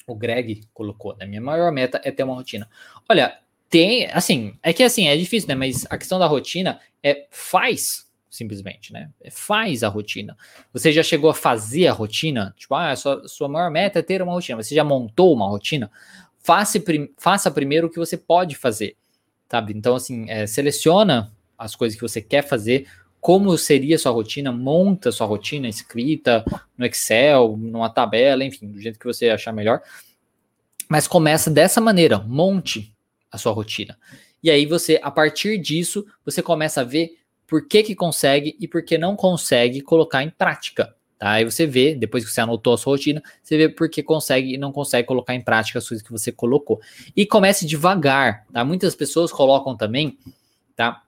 O 0.06 0.14
Greg 0.14 0.62
colocou, 0.72 1.16
né? 1.18 1.26
Minha 1.26 1.42
maior 1.42 1.72
meta 1.72 2.00
é 2.04 2.12
ter 2.12 2.24
uma 2.24 2.36
rotina. 2.36 2.70
Olha, 3.10 3.40
tem, 3.70 4.06
assim, 4.12 4.56
é 4.62 4.72
que 4.72 4.84
assim, 4.84 5.08
é 5.08 5.18
difícil, 5.18 5.50
né? 5.50 5.56
Mas 5.56 5.88
a 5.90 5.98
questão 5.98 6.20
da 6.20 6.28
rotina 6.28 6.80
é 7.02 7.26
faz, 7.32 8.08
simplesmente, 8.30 8.94
né? 8.94 9.10
É 9.20 9.32
faz 9.32 9.84
a 9.84 9.88
rotina. 9.88 10.38
Você 10.72 10.92
já 10.92 11.02
chegou 11.02 11.30
a 11.30 11.34
fazer 11.34 11.88
a 11.88 11.94
rotina? 11.94 12.54
Tipo, 12.56 12.76
ah, 12.76 12.96
sua, 12.96 13.28
sua 13.28 13.50
maior 13.50 13.72
meta 13.72 14.00
é 14.00 14.02
ter 14.04 14.22
uma 14.22 14.32
rotina. 14.34 14.62
Você 14.62 14.76
já 14.76 14.84
montou 14.84 15.34
uma 15.34 15.48
rotina? 15.48 15.90
Faça, 16.44 16.80
prim, 16.80 17.10
faça 17.18 17.50
primeiro 17.50 17.88
o 17.88 17.90
que 17.90 17.98
você 17.98 18.18
pode 18.18 18.56
fazer, 18.56 18.96
sabe? 19.50 19.74
Então, 19.74 19.96
assim, 19.96 20.30
é, 20.30 20.46
seleciona 20.46 21.32
as 21.58 21.76
coisas 21.76 21.96
que 21.96 22.02
você 22.02 22.22
quer 22.22 22.44
fazer, 22.46 22.88
como 23.22 23.58
seria 23.58 23.98
sua 23.98 24.12
rotina, 24.12 24.52
monta 24.52 25.10
sua 25.10 25.26
rotina 25.26 25.70
escrita 25.70 26.44
no 26.78 26.86
Excel, 26.86 27.56
numa 27.58 27.90
tabela, 27.90 28.44
enfim, 28.44 28.70
do 28.70 28.82
jeito 28.82 29.00
que 29.00 29.06
você 29.06 29.30
achar 29.30 29.54
melhor. 29.54 29.82
Mas 30.90 31.08
começa 31.08 31.50
dessa 31.50 31.80
maneira, 31.80 32.20
monte 32.20 32.94
a 33.32 33.38
sua 33.38 33.54
rotina. 33.54 33.98
E 34.44 34.52
aí 34.52 34.66
você, 34.66 35.00
a 35.02 35.10
partir 35.10 35.58
disso, 35.58 36.06
você 36.26 36.42
começa 36.42 36.82
a 36.82 36.84
ver 36.84 37.18
por 37.48 37.66
que 37.66 37.84
que 37.84 37.96
consegue 37.96 38.58
e 38.60 38.68
por 38.68 38.84
que 38.84 38.98
não 38.98 39.16
consegue 39.16 39.80
colocar 39.80 40.22
em 40.22 40.30
prática. 40.30 40.94
Aí 41.26 41.46
você 41.46 41.66
vê, 41.66 41.96
depois 41.96 42.26
que 42.26 42.32
você 42.32 42.42
anotou 42.42 42.74
a 42.74 42.78
sua 42.78 42.94
rotina, 42.94 43.24
você 43.42 43.56
vê 43.56 43.70
por 43.70 43.90
que 43.90 44.04
consegue 44.04 44.56
e 44.56 44.58
não 44.58 44.74
consegue 44.74 45.08
colocar 45.08 45.34
em 45.34 45.40
prática 45.40 45.80
as 45.80 45.88
coisas 45.88 46.06
que 46.06 46.12
você 46.12 46.34
colocou. 46.34 46.82
E 47.16 47.26
comece 47.26 47.66
devagar, 47.66 48.46
tá? 48.52 48.66
Muitas 48.66 48.94
pessoas 48.94 49.32
colocam 49.32 49.78
também, 49.78 50.18
tá? 50.76 51.02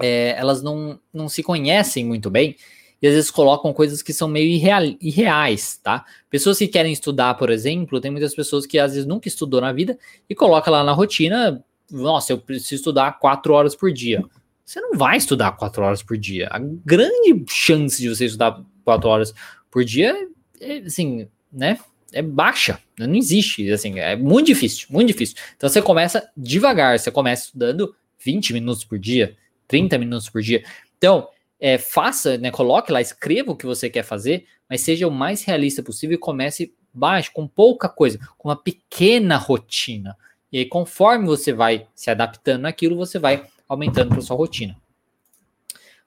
É, 0.00 0.36
elas 0.38 0.62
não, 0.62 1.00
não 1.12 1.28
se 1.28 1.42
conhecem 1.42 2.04
muito 2.04 2.30
bem 2.30 2.56
e 3.02 3.06
às 3.08 3.14
vezes 3.14 3.32
colocam 3.32 3.72
coisas 3.72 4.00
que 4.00 4.12
são 4.12 4.28
meio 4.28 4.48
irreal, 4.48 4.84
irreais, 5.00 5.76
tá? 5.82 6.04
Pessoas 6.30 6.58
que 6.58 6.68
querem 6.68 6.92
estudar, 6.92 7.34
por 7.34 7.50
exemplo, 7.50 8.00
tem 8.00 8.12
muitas 8.12 8.36
pessoas 8.36 8.64
que 8.64 8.78
às 8.78 8.92
vezes 8.92 9.06
nunca 9.06 9.26
estudou 9.26 9.60
na 9.60 9.72
vida 9.72 9.98
e 10.30 10.36
coloca 10.36 10.70
lá 10.70 10.84
na 10.84 10.92
rotina, 10.92 11.64
nossa, 11.90 12.32
eu 12.32 12.38
preciso 12.38 12.76
estudar 12.76 13.18
quatro 13.18 13.54
horas 13.54 13.74
por 13.74 13.92
dia. 13.92 14.24
Você 14.64 14.80
não 14.80 14.96
vai 14.96 15.16
estudar 15.16 15.50
quatro 15.52 15.82
horas 15.82 16.00
por 16.00 16.16
dia. 16.16 16.48
A 16.52 16.60
grande 16.60 17.44
chance 17.48 18.00
de 18.00 18.08
você 18.08 18.26
estudar 18.26 18.64
quatro 18.84 19.08
horas 19.08 19.34
por 19.70 19.84
dia 19.84 20.14
é, 20.60 20.78
assim, 20.78 21.28
né? 21.52 21.78
É 22.12 22.20
baixa, 22.20 22.78
não 22.98 23.14
existe, 23.14 23.70
assim, 23.72 23.98
é 23.98 24.14
muito 24.14 24.46
difícil, 24.46 24.86
muito 24.90 25.08
difícil. 25.08 25.34
Então 25.56 25.68
você 25.68 25.80
começa 25.80 26.30
devagar, 26.36 26.98
você 26.98 27.10
começa 27.10 27.44
estudando 27.44 27.94
20 28.22 28.52
minutos 28.52 28.84
por 28.84 28.98
dia, 28.98 29.34
30 29.66 29.96
minutos 29.96 30.28
por 30.28 30.42
dia. 30.42 30.62
Então, 30.98 31.26
é, 31.58 31.78
faça, 31.78 32.36
né, 32.36 32.50
coloque 32.50 32.92
lá, 32.92 33.00
escreva 33.00 33.52
o 33.52 33.56
que 33.56 33.64
você 33.64 33.88
quer 33.88 34.02
fazer, 34.02 34.46
mas 34.68 34.82
seja 34.82 35.08
o 35.08 35.10
mais 35.10 35.42
realista 35.42 35.82
possível 35.82 36.16
e 36.16 36.18
comece 36.18 36.74
baixo, 36.92 37.30
com 37.32 37.48
pouca 37.48 37.88
coisa, 37.88 38.18
com 38.36 38.48
uma 38.48 38.56
pequena 38.56 39.36
rotina. 39.36 40.16
E 40.52 40.58
aí, 40.58 40.66
conforme 40.66 41.26
você 41.26 41.52
vai 41.52 41.86
se 41.94 42.10
adaptando 42.10 42.62
naquilo, 42.62 42.96
você 42.96 43.18
vai 43.18 43.46
aumentando 43.66 44.10
para 44.10 44.20
sua 44.20 44.36
rotina. 44.36 44.76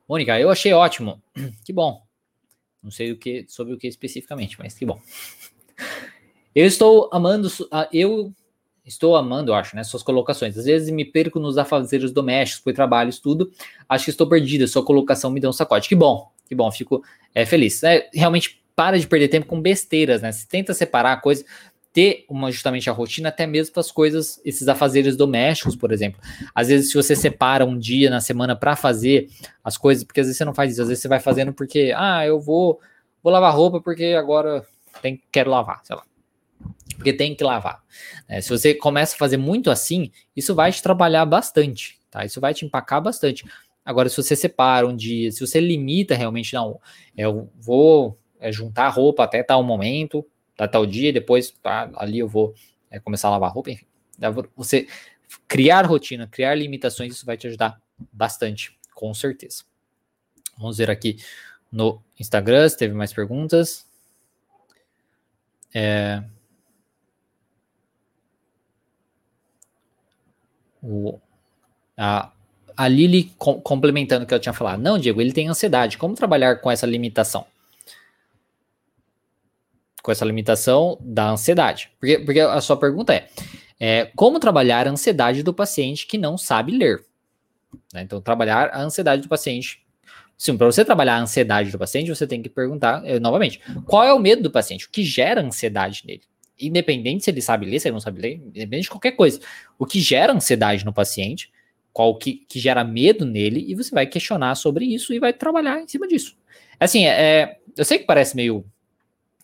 Mônica, 0.07 0.39
eu 0.39 0.51
achei 0.51 0.71
ótimo. 0.71 1.21
Que 1.65 1.73
bom. 1.73 2.04
Não 2.85 2.91
sei 2.91 3.11
o 3.11 3.17
que 3.17 3.45
sobre 3.49 3.73
o 3.73 3.77
que 3.77 3.87
especificamente, 3.87 4.57
mas 4.57 4.73
que 4.73 4.85
bom. 4.85 4.99
Eu 6.55 6.65
estou 6.65 7.09
amando. 7.11 7.49
Eu 7.91 8.33
Estou 8.85 9.15
amando, 9.15 9.51
acho, 9.51 9.75
né? 9.75 9.83
Suas 9.83 10.03
colocações. 10.03 10.55
Às 10.55 10.65
vezes 10.65 10.91
me 10.91 11.03
perco 11.03 11.39
nos 11.39 11.57
afazeres 11.57 12.11
domésticos, 12.11 12.63
por 12.63 12.71
trabalho, 12.71 13.09
estudo. 13.09 13.51
Acho 13.89 14.05
que 14.05 14.11
estou 14.11 14.29
perdida. 14.29 14.67
Sua 14.67 14.85
colocação 14.85 15.31
me 15.31 15.39
deu 15.39 15.49
um 15.49 15.53
sacode. 15.53 15.89
Que 15.89 15.95
bom, 15.95 16.29
que 16.47 16.53
bom, 16.53 16.71
fico 16.71 17.03
é, 17.33 17.47
feliz. 17.47 17.81
É, 17.83 18.07
realmente 18.13 18.61
para 18.75 18.99
de 18.99 19.07
perder 19.07 19.29
tempo 19.29 19.47
com 19.47 19.59
besteiras, 19.59 20.21
né? 20.21 20.31
Se 20.31 20.47
tenta 20.47 20.73
separar 20.73 21.13
a 21.13 21.17
coisa, 21.17 21.43
ter 21.95 22.25
uma 22.27 22.51
justamente 22.51 22.89
a 22.89 22.93
rotina, 22.93 23.29
até 23.29 23.47
mesmo 23.47 23.71
para 23.71 23.79
as 23.79 23.89
coisas, 23.89 24.41
esses 24.43 24.67
afazeres 24.67 25.15
domésticos, 25.15 25.77
por 25.77 25.93
exemplo. 25.93 26.19
Às 26.53 26.67
vezes, 26.67 26.89
se 26.89 26.93
você 26.93 27.15
separa 27.15 27.65
um 27.65 27.79
dia 27.79 28.09
na 28.09 28.19
semana 28.19 28.53
para 28.53 28.75
fazer 28.75 29.29
as 29.63 29.77
coisas, 29.77 30.03
porque 30.03 30.19
às 30.19 30.27
vezes 30.27 30.37
você 30.37 30.43
não 30.43 30.53
faz 30.53 30.73
isso, 30.73 30.81
às 30.81 30.89
vezes 30.89 31.01
você 31.01 31.07
vai 31.07 31.21
fazendo 31.21 31.53
porque, 31.53 31.93
ah, 31.95 32.25
eu 32.25 32.37
vou, 32.37 32.81
vou 33.23 33.31
lavar 33.31 33.55
roupa 33.55 33.79
porque 33.79 34.07
agora 34.07 34.65
tem, 35.01 35.23
quero 35.31 35.49
lavar, 35.49 35.79
sei 35.85 35.95
lá 35.95 36.03
porque 36.95 37.11
tem 37.11 37.35
que 37.35 37.43
lavar. 37.43 37.83
É, 38.27 38.39
se 38.39 38.49
você 38.49 38.73
começa 38.73 39.15
a 39.15 39.17
fazer 39.17 39.35
muito 39.35 39.69
assim, 39.69 40.11
isso 40.35 40.55
vai 40.55 40.71
te 40.71 40.81
trabalhar 40.81 41.25
bastante, 41.25 41.99
tá? 42.09 42.23
Isso 42.23 42.39
vai 42.39 42.53
te 42.53 42.65
empacar 42.65 43.01
bastante. 43.01 43.43
Agora, 43.83 44.07
se 44.07 44.15
você 44.15 44.33
separa 44.33 44.87
um 44.87 44.95
dia, 44.95 45.29
se 45.29 45.45
você 45.45 45.59
limita 45.59 46.15
realmente, 46.15 46.53
não, 46.53 46.79
eu 47.15 47.49
vou 47.59 48.17
é, 48.39 48.49
juntar 48.49 48.87
roupa 48.87 49.25
até 49.25 49.43
tal 49.43 49.61
momento, 49.61 50.25
tá 50.55 50.67
tal 50.67 50.85
dia, 50.85 51.11
depois 51.11 51.51
tá, 51.51 51.91
ali 51.95 52.19
eu 52.19 52.27
vou 52.27 52.53
é, 52.89 52.99
começar 52.99 53.27
a 53.27 53.31
lavar 53.31 53.51
roupa, 53.51 53.71
enfim. 53.71 53.85
Você 54.55 54.87
criar 55.47 55.85
rotina, 55.85 56.27
criar 56.27 56.55
limitações, 56.55 57.13
isso 57.13 57.25
vai 57.25 57.37
te 57.37 57.47
ajudar 57.47 57.81
bastante, 58.11 58.77
com 58.93 59.13
certeza. 59.13 59.63
Vamos 60.57 60.77
ver 60.77 60.89
aqui 60.89 61.17
no 61.71 62.01
Instagram 62.19 62.69
se 62.69 62.77
teve 62.77 62.93
mais 62.93 63.11
perguntas. 63.11 63.85
É... 65.73 66.23
O... 70.81 71.19
A... 71.97 72.31
A 72.77 72.89
Lili 72.89 73.33
complementando 73.37 74.25
o 74.25 74.27
que 74.27 74.33
eu 74.33 74.39
tinha 74.39 74.51
falado. 74.51 74.81
Não, 74.81 74.99
Diego, 74.99 75.21
ele 75.21 75.31
tem 75.31 75.47
ansiedade. 75.47 75.97
Como 75.97 76.13
trabalhar 76.13 76.57
com 76.57 76.69
essa 76.69 76.85
limitação? 76.85 77.47
Com 80.05 80.11
essa 80.11 80.23
limitação 80.23 80.99
da 81.01 81.31
ansiedade. 81.31 81.89
Porque, 81.99 82.19
porque 82.19 82.39
a 82.39 82.61
sua 82.61 82.77
pergunta 82.77 83.11
é, 83.11 83.27
é 83.79 84.11
como 84.15 84.39
trabalhar 84.39 84.87
a 84.87 84.91
ansiedade 84.91 85.41
do 85.41 85.51
paciente 85.51 86.05
que 86.05 86.15
não 86.15 86.37
sabe 86.37 86.71
ler? 86.71 87.03
Né? 87.91 88.03
Então, 88.03 88.21
trabalhar 88.21 88.69
a 88.71 88.81
ansiedade 88.81 89.23
do 89.23 89.27
paciente. 89.27 89.83
Sim, 90.37 90.57
para 90.57 90.67
você 90.67 90.85
trabalhar 90.85 91.15
a 91.15 91.21
ansiedade 91.21 91.71
do 91.71 91.79
paciente, 91.79 92.09
você 92.09 92.27
tem 92.27 92.39
que 92.39 92.49
perguntar 92.49 93.01
eh, 93.03 93.19
novamente: 93.19 93.59
qual 93.87 94.03
é 94.03 94.13
o 94.13 94.19
medo 94.19 94.43
do 94.43 94.51
paciente? 94.51 94.85
O 94.85 94.91
que 94.91 95.03
gera 95.03 95.41
ansiedade 95.41 96.03
nele? 96.05 96.21
Independente 96.59 97.23
se 97.23 97.31
ele 97.31 97.41
sabe 97.41 97.65
ler, 97.65 97.79
se 97.79 97.87
ele 97.87 97.93
não 97.93 97.99
sabe 97.99 98.21
ler, 98.21 98.33
independente 98.35 98.83
de 98.83 98.89
qualquer 98.89 99.13
coisa. 99.13 99.39
O 99.79 99.87
que 99.87 99.99
gera 99.99 100.31
ansiedade 100.31 100.85
no 100.85 100.93
paciente 100.93 101.51
qual 101.95 102.13
que, 102.17 102.45
que 102.49 102.59
gera 102.59 102.83
medo 102.83 103.25
nele, 103.25 103.63
e 103.71 103.73
você 103.73 103.95
vai 103.95 104.05
questionar 104.05 104.53
sobre 104.55 104.83
isso 104.83 105.13
e 105.13 105.19
vai 105.19 105.31
trabalhar 105.31 105.79
em 105.79 105.87
cima 105.87 106.05
disso. 106.05 106.35
Assim, 106.77 107.05
é, 107.05 107.09
é, 107.09 107.57
eu 107.77 107.85
sei 107.85 107.99
que 107.99 108.03
parece 108.03 108.35
meio 108.35 108.65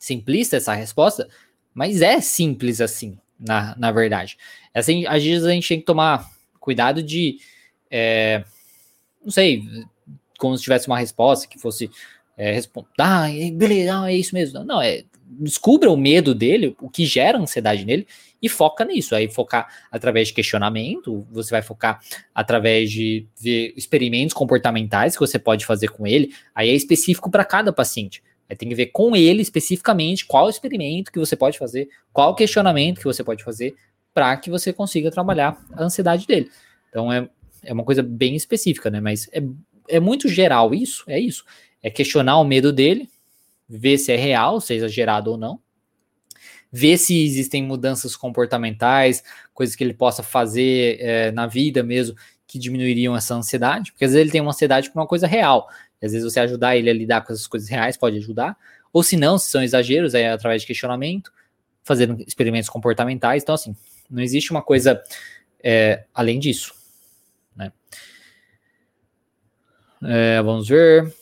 simplista 0.02 0.58
essa 0.58 0.74
resposta, 0.74 1.30
mas 1.76 2.02
é 2.02 2.20
simples 2.20 2.82
assim, 2.82 3.20
na, 3.40 3.76
na 3.78 3.92
verdade. 3.92 4.36
Assim, 4.74 5.06
às 5.06 5.24
vezes 5.24 5.46
a 5.46 5.52
gente 5.52 5.68
tem 5.68 5.80
que 5.80 5.86
tomar 5.86 6.28
cuidado 6.60 7.04
de, 7.04 7.38
é, 7.90 8.44
não 9.24 9.32
sei, 9.32 9.62
como 10.40 10.58
se 10.58 10.64
tivesse 10.64 10.88
uma 10.88 10.98
resposta 10.98 11.48
que 11.48 11.60
fosse 11.60 11.88
é, 12.36 12.52
responder, 12.52 12.90
ah, 12.98 13.28
beleza, 13.54 13.94
não, 13.94 14.06
é 14.06 14.16
isso 14.16 14.34
mesmo. 14.34 14.64
Não, 14.64 14.82
é 14.82 15.04
descubra 15.24 15.90
o 15.90 15.96
medo 15.96 16.34
dele, 16.34 16.76
o 16.82 16.90
que 16.90 17.06
gera 17.06 17.38
ansiedade 17.38 17.86
nele, 17.86 18.08
e 18.42 18.50
foca 18.50 18.84
nisso. 18.84 19.14
Aí 19.14 19.30
focar 19.30 19.68
através 19.92 20.30
de 20.30 20.34
questionamento, 20.34 21.26
você 21.32 21.52
vai 21.52 21.62
focar 21.62 22.02
através 22.34 22.92
de 22.92 23.28
ver 23.40 23.72
experimentos 23.78 24.34
comportamentais 24.34 25.14
que 25.14 25.20
você 25.20 25.38
pode 25.38 25.64
fazer 25.64 25.90
com 25.90 26.08
ele. 26.08 26.34
Aí 26.56 26.70
é 26.70 26.74
específico 26.74 27.30
para 27.30 27.46
cada 27.46 27.72
paciente. 27.72 28.24
Aí 28.52 28.58
tem 28.58 28.68
que 28.68 28.76
ver 28.76 28.88
com 28.88 29.16
ele 29.16 29.42
especificamente 29.42 30.26
qual 30.26 30.50
experimento 30.50 31.10
que 31.10 31.18
você 31.18 31.38
pode 31.38 31.58
fazer, 31.58 31.88
qual 32.12 32.36
questionamento 32.36 32.98
que 32.98 33.06
você 33.06 33.24
pode 33.24 33.46
fazer 33.46 33.74
para 34.14 34.36
que 34.36 34.50
você 34.50 34.74
consiga 34.74 35.10
trabalhar 35.10 35.58
a 35.72 35.86
ansiedade 35.86 36.28
dele. 36.28 36.52
Então 36.90 37.14
é, 37.14 37.30
é 37.64 37.72
uma 37.72 37.86
coisa 37.86 38.04
bem 38.04 38.36
específica, 38.36 38.90
né? 38.90 39.00
Mas 39.00 39.30
é, 39.32 39.42
é 39.88 40.02
muito 40.02 40.28
geral 40.28 40.74
isso, 40.74 41.06
é 41.08 41.18
isso. 41.18 41.46
É 41.82 41.90
questionar 41.90 42.40
o 42.40 42.44
medo 42.44 42.74
dele, 42.74 43.10
ver 43.70 43.98
se 43.98 44.12
é 44.12 44.18
real, 44.18 44.60
se 44.60 44.74
é 44.74 44.76
exagerado 44.76 45.32
ou 45.32 45.38
não, 45.38 45.58
ver 46.70 46.98
se 46.98 47.24
existem 47.24 47.64
mudanças 47.64 48.18
comportamentais, 48.18 49.24
coisas 49.54 49.78
que 49.78 49.84
ele 49.86 49.94
possa 49.94 50.22
fazer 50.22 50.98
é, 51.00 51.32
na 51.32 51.48
vida 51.48 51.82
mesmo 51.84 52.18
que 52.46 52.60
diminuiriam 52.60 53.16
essa 53.16 53.34
ansiedade, 53.34 53.94
porque 53.94 54.04
às 54.04 54.12
vezes 54.12 54.26
ele 54.26 54.32
tem 54.32 54.42
uma 54.42 54.52
ansiedade 54.52 54.92
por 54.92 55.00
uma 55.00 55.08
coisa 55.08 55.26
real, 55.26 55.70
às 56.02 56.12
vezes 56.12 56.24
você 56.24 56.40
ajudar 56.40 56.76
ele 56.76 56.90
a 56.90 56.94
lidar 56.94 57.22
com 57.22 57.34
essas 57.34 57.48
coisas 57.48 57.70
reais 57.70 57.98
pode 57.98 58.18
ajudar, 58.18 58.58
ou 58.92 59.04
se 59.04 59.16
não, 59.16 59.38
se 59.38 59.50
são 59.50 59.64
exageros, 59.64 60.14
é 60.14 60.32
através 60.32 60.62
de 60.62 60.68
questionamento, 60.68 61.32
fazendo 61.84 62.22
experimentos 62.28 62.70
comportamentais, 62.70 63.44
então 63.44 63.56
assim, 63.56 63.76
não 64.10 64.22
existe 64.22 64.52
uma 64.52 64.62
coisa 64.62 65.02
é, 65.64 66.06
além 66.14 66.40
disso, 66.40 66.74
né? 67.56 67.72
É, 70.04 70.42
vamos 70.42 70.68
ver. 70.68 71.14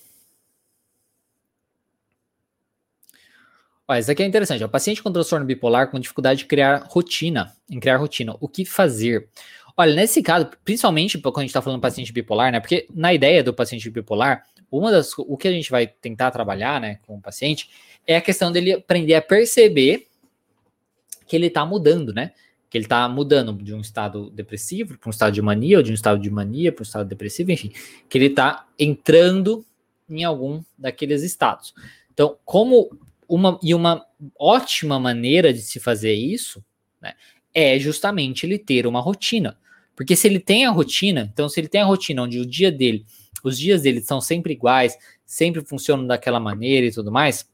Isso 3.98 4.12
aqui 4.12 4.22
é 4.22 4.26
interessante. 4.26 4.64
O 4.64 4.70
paciente 4.70 5.02
com 5.02 5.12
transtorno 5.12 5.46
bipolar 5.46 5.90
com 5.90 6.00
dificuldade 6.00 6.42
de 6.42 6.46
criar 6.46 6.86
rotina, 6.88 7.56
em 7.68 7.80
criar 7.80 7.98
rotina. 7.98 8.36
O 8.40 8.48
que 8.48 8.64
fazer? 8.64 9.28
Olha, 9.80 9.96
nesse 9.96 10.22
caso, 10.22 10.50
principalmente 10.66 11.18
quando 11.18 11.38
a 11.38 11.40
gente 11.40 11.52
está 11.52 11.62
falando 11.62 11.80
do 11.80 11.82
paciente 11.82 12.12
bipolar, 12.12 12.52
né? 12.52 12.60
Porque 12.60 12.86
na 12.94 13.14
ideia 13.14 13.42
do 13.42 13.54
paciente 13.54 13.90
bipolar, 13.90 14.44
uma 14.70 14.92
das 14.92 15.18
o 15.18 15.38
que 15.38 15.48
a 15.48 15.54
gente 15.54 15.72
vai 15.72 15.88
tentar 15.88 16.32
trabalhar, 16.32 16.82
né, 16.82 17.00
com 17.08 17.16
o 17.16 17.22
paciente 17.22 17.70
é 18.06 18.18
a 18.18 18.22
questão 18.22 18.52
dele 18.52 18.74
aprender 18.74 19.16
a 19.16 19.22
perceber 19.22 20.08
que 21.26 21.34
ele 21.34 21.48
está 21.48 21.66
mudando, 21.66 22.14
né? 22.14 22.34
Que 22.70 22.78
ele 22.78 22.84
está 22.84 23.08
mudando 23.08 23.54
de 23.54 23.74
um 23.74 23.80
estado 23.80 24.30
depressivo 24.32 24.98
para 24.98 25.08
um 25.08 25.12
estado 25.12 25.34
de 25.34 25.42
mania, 25.42 25.78
ou 25.78 25.84
de 25.84 25.92
um 25.92 25.96
estado 25.96 26.20
de 26.20 26.30
mania 26.30 26.74
para 26.74 26.82
um 26.82 26.84
estado 26.84 27.08
depressivo, 27.08 27.50
enfim, 27.50 27.72
que 28.10 28.18
ele 28.18 28.26
está 28.26 28.68
entrando 28.78 29.66
em 30.10 30.26
algum 30.26 30.62
daqueles 30.78 31.24
estados. 31.24 31.74
Então, 32.14 32.38
como 32.44 32.90
uma, 33.30 33.58
e 33.64 33.74
uma 33.74 34.06
ótima 34.38 35.00
maneira 35.00 35.54
de 35.54 35.62
se 35.62 35.80
fazer 35.80 36.16
isso 36.16 36.62
né, 37.02 37.14
é 37.54 37.80
justamente 37.80 38.46
ele 38.46 38.60
ter 38.60 38.86
uma 38.86 39.00
rotina. 39.00 39.58
Porque 40.00 40.16
se 40.16 40.30
ele 40.30 40.40
tem 40.40 40.66
a 40.66 40.72
rotina, 40.72 41.30
então 41.34 41.50
se 41.50 41.60
ele 41.60 41.68
tem 41.68 41.82
a 41.82 41.86
rotina 41.86 42.24
onde 42.24 42.40
o 42.40 42.46
dia 42.46 42.72
dele, 42.72 43.06
os 43.44 43.60
dias 43.60 43.82
dele 43.82 44.00
são 44.00 44.22
sempre 44.22 44.54
iguais, 44.54 44.98
sempre 45.26 45.60
funcionam 45.60 46.08
daquela 46.08 46.40
maneira 46.40 46.88
e 46.88 46.92
tudo 46.94 47.12
mais, 47.12 47.46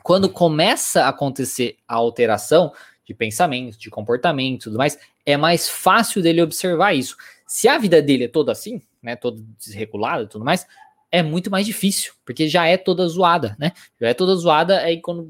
quando 0.00 0.28
começa 0.28 1.02
a 1.02 1.08
acontecer 1.08 1.74
a 1.88 1.96
alteração 1.96 2.72
de 3.04 3.12
pensamento, 3.12 3.76
de 3.80 3.90
comportamento 3.90 4.60
e 4.60 4.64
tudo 4.66 4.78
mais, 4.78 4.96
é 5.26 5.36
mais 5.36 5.68
fácil 5.68 6.22
dele 6.22 6.40
observar 6.40 6.94
isso. 6.94 7.16
Se 7.48 7.66
a 7.66 7.78
vida 7.78 8.00
dele 8.00 8.26
é 8.26 8.28
toda 8.28 8.52
assim, 8.52 8.80
né, 9.02 9.16
toda 9.16 9.42
desregulada 9.58 10.22
e 10.22 10.28
tudo 10.28 10.44
mais, 10.44 10.68
é 11.10 11.20
muito 11.20 11.50
mais 11.50 11.66
difícil, 11.66 12.12
porque 12.24 12.48
já 12.48 12.64
é 12.68 12.76
toda 12.76 13.08
zoada, 13.08 13.56
né? 13.58 13.72
Já 14.00 14.10
é 14.10 14.14
toda 14.14 14.36
zoada, 14.36 14.78
aí 14.82 15.00
quando 15.00 15.28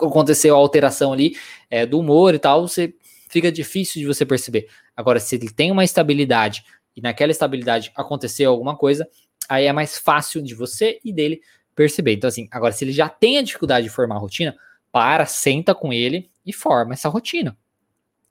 aconteceu 0.00 0.54
a 0.54 0.58
alteração 0.58 1.12
ali 1.12 1.36
é, 1.70 1.84
do 1.84 1.98
humor 1.98 2.34
e 2.34 2.38
tal, 2.38 2.66
você 2.66 2.94
fica 3.34 3.52
difícil 3.52 4.00
de 4.00 4.06
você 4.06 4.24
perceber. 4.24 4.68
Agora, 4.96 5.20
se 5.20 5.36
ele 5.36 5.50
tem 5.50 5.70
uma 5.70 5.84
estabilidade 5.84 6.64
e 6.96 7.00
naquela 7.02 7.30
estabilidade 7.30 7.92
aconteceu 7.94 8.50
alguma 8.50 8.76
coisa, 8.76 9.06
aí 9.48 9.66
é 9.66 9.72
mais 9.72 9.98
fácil 9.98 10.42
de 10.42 10.54
você 10.54 10.98
e 11.04 11.12
dele 11.12 11.40
perceber. 11.74 12.14
Então, 12.14 12.28
assim, 12.28 12.48
agora, 12.50 12.72
se 12.72 12.84
ele 12.84 12.92
já 12.92 13.08
tem 13.08 13.36
a 13.36 13.42
dificuldade 13.42 13.84
de 13.84 13.92
formar 13.92 14.16
a 14.16 14.18
rotina, 14.18 14.56
para, 14.90 15.26
senta 15.26 15.74
com 15.74 15.92
ele 15.92 16.30
e 16.46 16.52
forma 16.52 16.94
essa 16.94 17.08
rotina. 17.08 17.56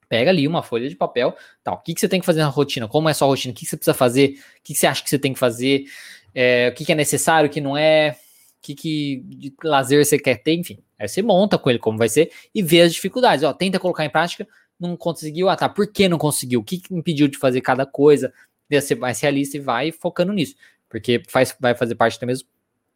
Pega 0.08 0.30
ali 0.30 0.48
uma 0.48 0.62
folha 0.62 0.88
de 0.88 0.96
papel, 0.96 1.36
tal. 1.62 1.74
O 1.74 1.78
que, 1.78 1.94
que 1.94 2.00
você 2.00 2.08
tem 2.08 2.20
que 2.20 2.26
fazer 2.26 2.40
na 2.40 2.48
rotina? 2.48 2.88
Como 2.88 3.08
é 3.08 3.12
a 3.12 3.14
sua 3.14 3.28
rotina? 3.28 3.52
O 3.52 3.54
que, 3.54 3.64
que 3.64 3.70
você 3.70 3.76
precisa 3.76 3.94
fazer? 3.94 4.30
O 4.30 4.62
que, 4.64 4.72
que 4.72 4.74
você 4.74 4.86
acha 4.86 5.02
que 5.02 5.10
você 5.10 5.18
tem 5.18 5.32
que 5.32 5.38
fazer? 5.38 5.86
é, 6.34 6.68
o 6.68 6.74
que, 6.74 6.84
que, 6.84 6.92
é 6.92 6.94
necessário, 6.94 7.48
o 7.48 7.52
que 7.52 7.60
não 7.60 7.76
é, 7.76 8.16
o 8.58 8.62
que, 8.62 8.74
que 8.74 9.22
de 9.24 9.54
lazer 9.62 10.04
você 10.04 10.18
quer 10.18 10.42
ter, 10.42 10.54
enfim. 10.54 10.78
Aí 10.98 11.06
você 11.06 11.22
monta 11.22 11.56
com 11.56 11.70
ele 11.70 11.78
como 11.78 11.96
vai 11.96 12.08
ser 12.08 12.32
e 12.54 12.62
vê 12.62 12.82
as 12.82 12.92
dificuldades. 12.92 13.44
Ó, 13.44 13.52
tenta 13.52 13.78
colocar 13.78 14.04
em 14.04 14.10
prática, 14.10 14.46
não 14.78 14.96
conseguiu, 14.96 15.48
ah 15.48 15.56
tá, 15.56 15.68
por 15.68 15.86
que 15.86 16.08
não 16.08 16.18
conseguiu? 16.18 16.60
O 16.60 16.64
que, 16.64 16.82
impediu 16.90 17.28
de 17.28 17.38
fazer 17.38 17.60
cada 17.60 17.86
coisa? 17.86 18.32
Deve 18.68 18.82
ser 18.82 18.96
mais 18.96 19.20
realista 19.20 19.56
e 19.56 19.60
vai 19.60 19.92
focando 19.92 20.32
nisso, 20.32 20.54
porque 20.88 21.22
faz, 21.28 21.54
vai 21.60 21.74
fazer 21.74 21.94
parte 21.94 22.18
também 22.18 22.34
mesmo 22.34 22.48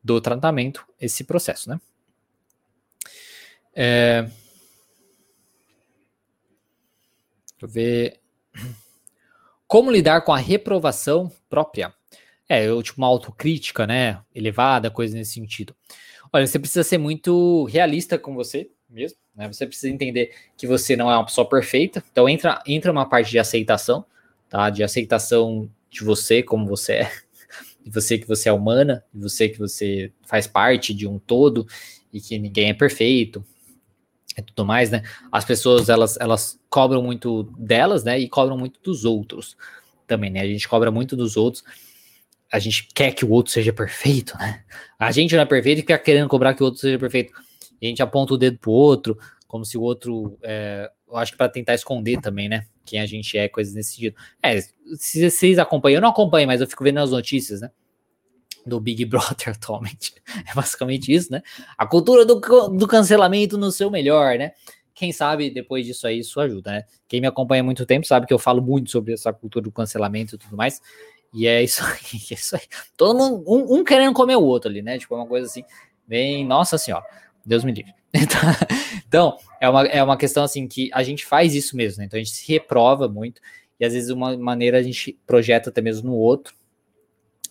do 0.02 0.20
tratamento 0.20 0.86
esse 1.00 1.24
processo, 1.24 1.68
né? 1.68 1.80
É... 3.74 4.22
Deixa 7.50 7.62
eu 7.62 7.68
ver. 7.68 8.20
Como 9.66 9.90
lidar 9.90 10.22
com 10.22 10.32
a 10.32 10.38
reprovação 10.38 11.30
própria? 11.48 11.92
É, 12.48 12.64
eu, 12.64 12.82
tipo, 12.82 12.98
uma 12.98 13.06
autocrítica, 13.06 13.86
né? 13.86 14.22
Elevada, 14.34 14.90
coisa 14.90 15.14
nesse 15.14 15.34
sentido. 15.34 15.76
Olha, 16.32 16.46
você 16.46 16.58
precisa 16.58 16.82
ser 16.82 16.98
muito 16.98 17.64
realista 17.64 18.18
com 18.18 18.34
você 18.34 18.70
mesmo, 18.88 19.18
né? 19.34 19.46
Você 19.48 19.66
precisa 19.66 19.92
entender 19.92 20.32
que 20.56 20.66
você 20.66 20.96
não 20.96 21.10
é 21.10 21.16
uma 21.16 21.24
pessoa 21.24 21.48
perfeita. 21.48 22.02
Então 22.10 22.28
entra, 22.28 22.62
entra 22.66 22.90
uma 22.90 23.08
parte 23.08 23.30
de 23.30 23.38
aceitação, 23.38 24.04
tá? 24.48 24.70
De 24.70 24.82
aceitação 24.82 25.70
de 25.90 26.04
você 26.04 26.42
como 26.42 26.66
você 26.66 26.92
é, 26.94 27.12
de 27.84 27.90
você 27.90 28.18
que 28.18 28.26
você 28.26 28.48
é 28.48 28.52
humana, 28.52 29.04
de 29.12 29.20
você 29.20 29.48
que 29.48 29.58
você 29.58 30.12
faz 30.22 30.46
parte 30.46 30.94
de 30.94 31.06
um 31.06 31.18
todo 31.18 31.66
e 32.12 32.20
que 32.20 32.38
ninguém 32.38 32.70
é 32.70 32.74
perfeito 32.74 33.44
e 34.36 34.42
tudo 34.42 34.64
mais, 34.64 34.90
né? 34.90 35.02
As 35.30 35.44
pessoas 35.44 35.88
elas, 35.88 36.16
elas 36.20 36.58
cobram 36.70 37.02
muito 37.02 37.44
delas, 37.58 38.04
né? 38.04 38.18
E 38.18 38.28
cobram 38.28 38.56
muito 38.56 38.80
dos 38.82 39.04
outros 39.04 39.56
também, 40.06 40.30
né? 40.30 40.40
A 40.40 40.46
gente 40.46 40.68
cobra 40.68 40.90
muito 40.90 41.16
dos 41.16 41.36
outros 41.36 41.64
a 42.50 42.58
gente 42.58 42.88
quer 42.94 43.12
que 43.12 43.24
o 43.24 43.30
outro 43.30 43.52
seja 43.52 43.72
perfeito, 43.72 44.36
né? 44.38 44.64
A 44.98 45.12
gente 45.12 45.34
não 45.34 45.42
é 45.42 45.46
perfeito 45.46 45.78
e 45.78 45.82
fica 45.82 45.98
querendo 45.98 46.28
cobrar 46.28 46.54
que 46.54 46.62
o 46.62 46.64
outro 46.64 46.80
seja 46.80 46.98
perfeito. 46.98 47.32
A 47.80 47.86
gente 47.86 48.02
aponta 48.02 48.34
o 48.34 48.38
dedo 48.38 48.58
pro 48.58 48.70
outro, 48.70 49.18
como 49.46 49.64
se 49.64 49.78
o 49.78 49.82
outro. 49.82 50.38
É, 50.42 50.90
eu 51.08 51.16
acho 51.16 51.32
que 51.32 51.38
para 51.38 51.48
tentar 51.48 51.74
esconder 51.74 52.20
também, 52.20 52.48
né? 52.48 52.66
Quem 52.84 53.00
a 53.00 53.06
gente 53.06 53.36
é, 53.36 53.48
coisas 53.48 53.74
nesse 53.74 53.92
sentido. 53.92 54.16
É, 54.42 54.60
se 54.96 55.30
vocês 55.30 55.58
acompanham, 55.58 55.96
eu 55.96 56.02
não 56.02 56.10
acompanho, 56.10 56.46
mas 56.46 56.60
eu 56.60 56.66
fico 56.66 56.84
vendo 56.84 56.98
as 56.98 57.10
notícias, 57.10 57.60
né? 57.60 57.70
Do 58.66 58.80
Big 58.80 59.04
Brother 59.04 59.50
atualmente. 59.56 60.14
É 60.48 60.54
basicamente 60.54 61.12
isso, 61.12 61.32
né? 61.32 61.42
A 61.76 61.86
cultura 61.86 62.24
do, 62.24 62.40
do 62.68 62.86
cancelamento 62.86 63.56
no 63.56 63.70
seu 63.70 63.90
melhor, 63.90 64.38
né? 64.38 64.52
Quem 64.94 65.12
sabe 65.12 65.48
depois 65.48 65.86
disso 65.86 66.06
aí 66.08 66.18
isso 66.18 66.40
ajuda, 66.40 66.72
né? 66.72 66.84
Quem 67.06 67.20
me 67.20 67.26
acompanha 67.26 67.62
há 67.62 67.64
muito 67.64 67.86
tempo 67.86 68.06
sabe 68.06 68.26
que 68.26 68.34
eu 68.34 68.38
falo 68.38 68.60
muito 68.60 68.90
sobre 68.90 69.12
essa 69.12 69.32
cultura 69.32 69.62
do 69.62 69.70
cancelamento 69.70 70.34
e 70.34 70.38
tudo 70.38 70.56
mais. 70.56 70.80
E 71.32 71.46
é 71.46 71.62
isso 71.62 71.84
aí, 71.86 72.20
é 72.30 72.34
isso 72.34 72.56
aí. 72.56 72.62
Todo 72.96 73.16
mundo, 73.16 73.44
um, 73.46 73.78
um, 73.78 73.84
querendo 73.84 74.12
comer 74.12 74.36
o 74.36 74.42
outro 74.42 74.68
ali, 74.68 74.82
né? 74.82 74.98
Tipo, 74.98 75.14
é 75.14 75.18
uma 75.18 75.26
coisa 75.26 75.46
assim, 75.46 75.62
bem, 76.06 76.44
nossa 76.44 76.76
senhora, 76.76 77.04
Deus 77.48 77.64
me 77.64 77.72
livre. 77.72 77.94
Então, 79.08 79.38
é 79.58 79.66
uma, 79.66 79.86
é 79.86 80.02
uma 80.02 80.18
questão 80.18 80.44
assim 80.44 80.68
que 80.68 80.90
a 80.92 81.02
gente 81.02 81.24
faz 81.24 81.54
isso 81.54 81.74
mesmo, 81.74 82.00
né? 82.00 82.04
Então 82.04 82.18
a 82.18 82.22
gente 82.22 82.34
se 82.34 82.52
reprova 82.52 83.08
muito 83.08 83.40
e 83.80 83.84
às 83.86 83.94
vezes 83.94 84.10
uma 84.10 84.36
maneira 84.36 84.76
a 84.76 84.82
gente 84.82 85.18
projeta 85.26 85.70
até 85.70 85.80
mesmo 85.80 86.10
no 86.10 86.14
outro, 86.14 86.54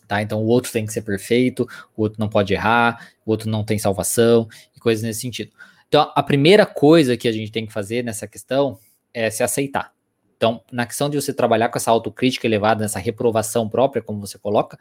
tá? 0.07 0.21
Então 0.21 0.39
o 0.43 0.45
outro 0.45 0.71
tem 0.71 0.85
que 0.85 0.93
ser 0.93 1.01
perfeito, 1.01 1.67
o 1.95 2.03
outro 2.03 2.19
não 2.19 2.29
pode 2.29 2.53
errar, 2.53 3.09
o 3.25 3.31
outro 3.31 3.49
não 3.49 3.63
tem 3.63 3.79
salvação 3.79 4.47
e 4.75 4.79
coisas 4.79 5.03
nesse 5.03 5.21
sentido. 5.21 5.51
Então 5.87 6.11
a 6.13 6.21
primeira 6.21 6.63
coisa 6.63 7.17
que 7.17 7.27
a 7.27 7.31
gente 7.31 7.51
tem 7.51 7.65
que 7.65 7.73
fazer 7.73 8.03
nessa 8.03 8.27
questão 8.27 8.77
é 9.11 9.31
se 9.31 9.41
aceitar. 9.41 9.91
Então, 10.35 10.63
na 10.71 10.85
questão 10.85 11.09
de 11.09 11.19
você 11.19 11.33
trabalhar 11.33 11.69
com 11.69 11.77
essa 11.79 11.89
autocrítica 11.89 12.45
elevada, 12.45 12.83
nessa 12.83 12.99
reprovação 12.99 13.67
própria, 13.67 14.03
como 14.03 14.19
você 14.19 14.37
coloca, 14.37 14.77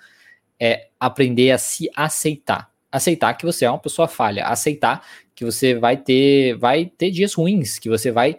é 0.61 0.89
aprender 1.01 1.51
a 1.51 1.59
se 1.59 1.89
aceitar. 1.97 2.71
Aceitar 2.91 3.35
que 3.35 3.45
você 3.45 3.65
é 3.65 3.71
uma 3.71 3.79
pessoa 3.79 4.09
falha, 4.09 4.47
aceitar 4.47 5.07
que 5.35 5.45
você 5.45 5.75
vai 5.75 5.97
ter, 5.97 6.57
vai 6.57 6.87
ter 6.87 7.11
dias 7.11 7.35
ruins, 7.35 7.79
que 7.79 7.89
você 7.89 8.11
vai 8.11 8.39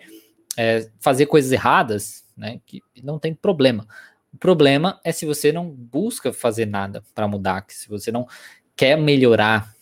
é, 0.58 0.90
fazer 1.00 1.28
coisas 1.28 1.52
erradas, 1.52 2.26
né? 2.36 2.60
Que 2.66 2.82
não 3.04 3.20
tem 3.20 3.34
problema. 3.34 3.88
O 4.34 4.38
problema 4.38 5.00
é 5.04 5.12
se 5.12 5.26
você 5.26 5.52
não 5.52 5.70
busca 5.70 6.34
fazer 6.34 6.66
nada 6.66 7.04
para 7.14 7.28
mudar, 7.28 7.62
que 7.62 7.74
se 7.74 7.88
você 7.88 8.12
não 8.12 8.28
quer 8.76 8.98
melhorar, 8.98 9.74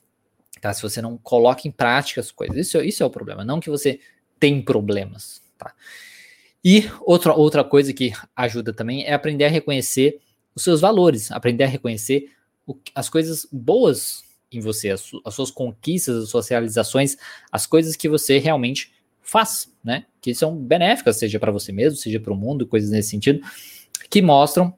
tá? 0.60 0.74
Se 0.74 0.82
você 0.82 1.02
não 1.02 1.18
coloca 1.18 1.68
em 1.68 1.72
prática 1.72 2.20
as 2.20 2.32
coisas. 2.32 2.58
Isso, 2.58 2.82
isso 2.82 3.02
é 3.02 3.06
o 3.06 3.10
problema, 3.10 3.46
não 3.46 3.60
que 3.60 3.70
você 3.70 4.00
tem 4.40 4.62
problemas, 4.62 5.42
tá? 5.58 5.74
E 6.64 6.90
outra, 7.02 7.34
outra 7.34 7.64
coisa 7.64 7.94
que 7.94 8.12
ajuda 8.36 8.74
também 8.74 9.06
é 9.06 9.14
aprender 9.14 9.46
a 9.46 9.50
reconhecer 9.50 10.20
os 10.56 10.64
seus 10.64 10.82
valores, 10.82 11.32
aprender 11.32 11.64
a 11.64 11.68
reconhecer 11.68 12.32
o, 12.66 12.76
as 12.94 13.08
coisas 13.08 13.48
boas 13.52 14.25
em 14.58 14.62
você, 14.62 14.90
as, 14.92 15.10
as, 15.24 15.34
suas 15.34 15.52
conquistas, 15.52 16.24
as 16.24 16.30
suas 16.30 16.48
realizações, 16.48 17.18
as 17.52 17.66
coisas 17.66 17.96
que 17.96 18.10
você 18.10 18.38
realmente 18.38 18.94
faz, 19.22 19.72
né? 19.84 20.06
Que 20.22 20.34
são 20.34 20.56
benéficas, 20.56 21.18
seja 21.18 21.40
para 21.40 21.52
você 21.52 21.72
mesmo, 21.72 21.98
seja 21.98 22.20
para 22.20 22.34
o 22.34 22.36
mundo, 22.36 22.68
coisas 22.68 22.90
nesse 22.90 23.10
sentido, 23.10 23.42
que 24.10 24.22
mostram 24.22 24.74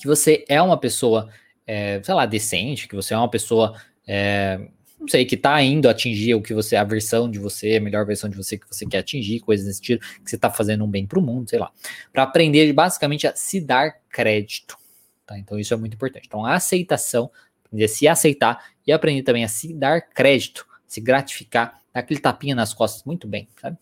que 0.00 0.06
você 0.06 0.44
é 0.48 0.60
uma 0.60 0.78
pessoa, 0.78 1.28
é, 1.66 2.02
sei 2.02 2.14
lá, 2.14 2.26
decente, 2.26 2.88
que 2.88 2.94
você 2.94 3.14
é 3.14 3.16
uma 3.16 3.30
pessoa 3.30 3.74
é, 4.06 4.68
não 4.98 5.06
sei, 5.06 5.24
que 5.24 5.36
tá 5.36 5.62
indo 5.62 5.88
atingir 5.88 6.34
o 6.34 6.42
que 6.42 6.52
você, 6.52 6.74
a 6.74 6.82
versão 6.82 7.30
de 7.30 7.38
você, 7.38 7.76
a 7.76 7.80
melhor 7.80 8.04
versão 8.04 8.28
de 8.28 8.36
você 8.36 8.58
que 8.58 8.66
você 8.66 8.84
quer 8.84 8.98
atingir, 8.98 9.40
coisas 9.40 9.66
desse 9.66 9.80
tipo, 9.80 10.04
que 10.24 10.28
você 10.28 10.36
tá 10.36 10.50
fazendo 10.50 10.84
um 10.84 10.90
bem 10.90 11.06
pro 11.06 11.22
mundo, 11.22 11.48
sei 11.48 11.58
lá. 11.58 11.70
Para 12.12 12.24
aprender 12.24 12.72
basicamente 12.72 13.26
a 13.26 13.34
se 13.34 13.60
dar 13.60 14.00
crédito, 14.10 14.76
tá? 15.24 15.38
Então 15.38 15.58
isso 15.58 15.72
é 15.72 15.76
muito 15.76 15.94
importante. 15.94 16.26
Então 16.26 16.44
a 16.44 16.54
aceitação, 16.54 17.30
aprender 17.68 17.84
a 17.84 17.88
se 17.88 18.08
aceitar 18.08 18.64
e 18.86 18.92
aprender 18.92 19.22
também 19.22 19.44
a 19.44 19.48
se 19.48 19.72
dar 19.72 20.00
crédito, 20.00 20.66
se 20.86 21.00
gratificar, 21.00 21.80
dar 21.92 22.00
aquele 22.00 22.20
tapinha 22.20 22.54
nas 22.54 22.74
costas 22.74 23.04
muito 23.04 23.28
bem, 23.28 23.48
sabe? 23.60 23.78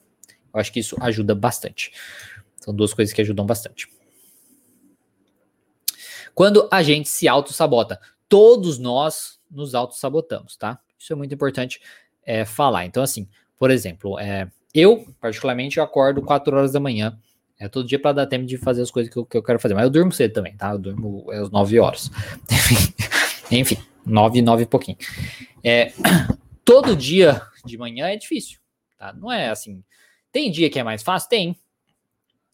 Eu 0.53 0.61
acho 0.61 0.73
que 0.73 0.81
isso 0.81 0.97
ajuda 1.01 1.35
bastante. 1.35 1.93
São 2.57 2.75
duas 2.75 2.93
coisas 2.93 3.15
que 3.15 3.21
ajudam 3.21 3.47
bastante. 3.47 3.89
Quando 6.35 6.69
a 6.71 6.83
gente 6.83 7.09
se 7.09 7.29
auto-sabota, 7.29 8.01
todos 8.29 8.79
nós 8.79 9.39
nos 9.51 9.75
auto-sabotamos, 9.75 10.57
tá? 10.57 10.79
Isso 10.99 11.13
é 11.13 11.17
muito 11.17 11.35
importante 11.35 11.81
é, 12.25 12.45
falar. 12.45 12.85
Então, 12.85 13.03
assim, 13.03 13.29
por 13.59 13.71
exemplo, 13.71 14.19
é, 14.19 14.51
eu, 14.75 15.07
particularmente, 15.21 15.79
eu 15.79 15.85
acordo 15.85 16.21
4 16.21 16.57
horas 16.57 16.73
da 16.73 16.81
manhã. 16.81 17.19
É 17.59 17.69
todo 17.69 17.89
dia 17.89 17.99
para 17.99 18.13
dar 18.13 18.27
tempo 18.27 18.45
de 18.45 18.59
fazer 18.59 18.83
as 18.83 18.91
coisas 18.91 19.11
que 19.11 19.19
eu, 19.19 19.25
que 19.25 19.37
eu, 19.37 19.43
quero 19.43 19.59
fazer. 19.59 19.73
Mas 19.73 19.85
eu 19.85 19.91
durmo 19.91 20.13
cedo 20.13 20.35
também, 20.35 20.55
tá? 20.55 20.73
Eu 20.73 20.79
durmo 20.79 21.27
é, 21.33 21.39
às 21.39 21.51
9 21.51 21.79
horas. 21.81 22.11
Enfim, 23.51 23.79
9, 24.05 24.43
9 24.43 24.63
e 24.63 24.67
pouquinho. 24.67 24.99
É, 25.63 25.93
todo 26.65 26.97
dia 26.97 27.43
de 27.65 27.77
manhã 27.77 28.09
é 28.09 28.17
difícil, 28.17 28.59
tá? 28.99 29.13
Não 29.13 29.33
é 29.33 29.49
assim. 29.51 29.83
Tem 30.33 30.51
dia 30.51 30.69
que 30.71 30.79
é 30.79 30.83
mais 30.83 31.03
fácil? 31.03 31.29
Tem. 31.29 31.57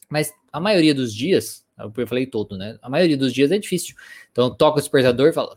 Mas 0.08 0.32
a 0.52 0.60
maioria 0.60 0.94
dos 0.94 1.14
dias, 1.14 1.64
eu 1.78 2.06
falei 2.06 2.26
todo, 2.26 2.56
né? 2.56 2.78
A 2.82 2.88
maioria 2.88 3.16
dos 3.16 3.32
dias 3.32 3.50
é 3.50 3.58
difícil. 3.58 3.96
Então 4.30 4.46
eu 4.46 4.50
toco 4.54 4.78
o 4.78 4.80
despertador 4.80 5.28
e 5.28 5.32
falo, 5.32 5.56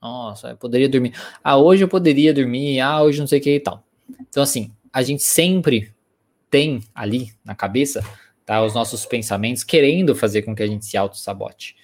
nossa, 0.00 0.50
eu 0.50 0.56
poderia 0.56 0.88
dormir. 0.88 1.14
Ah, 1.42 1.56
hoje 1.56 1.82
eu 1.82 1.88
poderia 1.88 2.32
dormir. 2.32 2.80
Ah, 2.80 3.02
hoje 3.02 3.18
não 3.18 3.26
sei 3.26 3.40
o 3.40 3.42
que 3.42 3.54
e 3.54 3.60
tal. 3.60 3.82
Então, 4.28 4.42
assim, 4.42 4.70
a 4.92 5.02
gente 5.02 5.22
sempre 5.22 5.92
tem 6.50 6.82
ali 6.94 7.32
na 7.44 7.54
cabeça 7.54 8.02
tá, 8.46 8.62
os 8.64 8.74
nossos 8.74 9.04
pensamentos 9.04 9.62
querendo 9.62 10.14
fazer 10.14 10.42
com 10.42 10.54
que 10.54 10.62
a 10.62 10.66
gente 10.66 10.86
se 10.86 10.96
auto-sabote. 10.96 11.76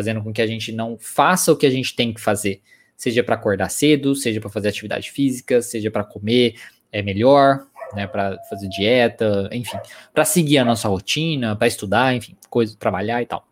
Fazendo 0.00 0.22
com 0.22 0.32
que 0.32 0.40
a 0.40 0.46
gente 0.46 0.72
não 0.72 0.96
faça 0.98 1.52
o 1.52 1.56
que 1.56 1.66
a 1.66 1.70
gente 1.70 1.94
tem 1.94 2.10
que 2.10 2.20
fazer. 2.20 2.62
Seja 2.96 3.22
para 3.22 3.34
acordar 3.34 3.68
cedo, 3.68 4.14
seja 4.14 4.40
para 4.40 4.48
fazer 4.48 4.68
atividade 4.68 5.10
física, 5.10 5.60
seja 5.60 5.90
para 5.90 6.04
comer 6.04 6.54
é 6.90 7.02
melhor, 7.02 7.66
né, 7.94 8.06
para 8.06 8.38
fazer 8.48 8.68
dieta, 8.68 9.48
enfim, 9.52 9.78
para 10.12 10.24
seguir 10.24 10.58
a 10.58 10.64
nossa 10.64 10.88
rotina, 10.88 11.54
para 11.54 11.68
estudar, 11.68 12.14
enfim, 12.14 12.34
coisa, 12.48 12.74
trabalhar 12.78 13.22
e 13.22 13.26
tal. 13.26 13.46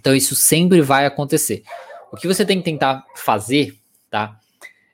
Então 0.00 0.16
isso 0.16 0.34
sempre 0.34 0.80
vai 0.80 1.06
acontecer. 1.06 1.62
O 2.10 2.16
que 2.16 2.26
você 2.26 2.44
tem 2.44 2.58
que 2.58 2.64
tentar 2.64 3.04
fazer, 3.14 3.76
tá? 4.10 4.38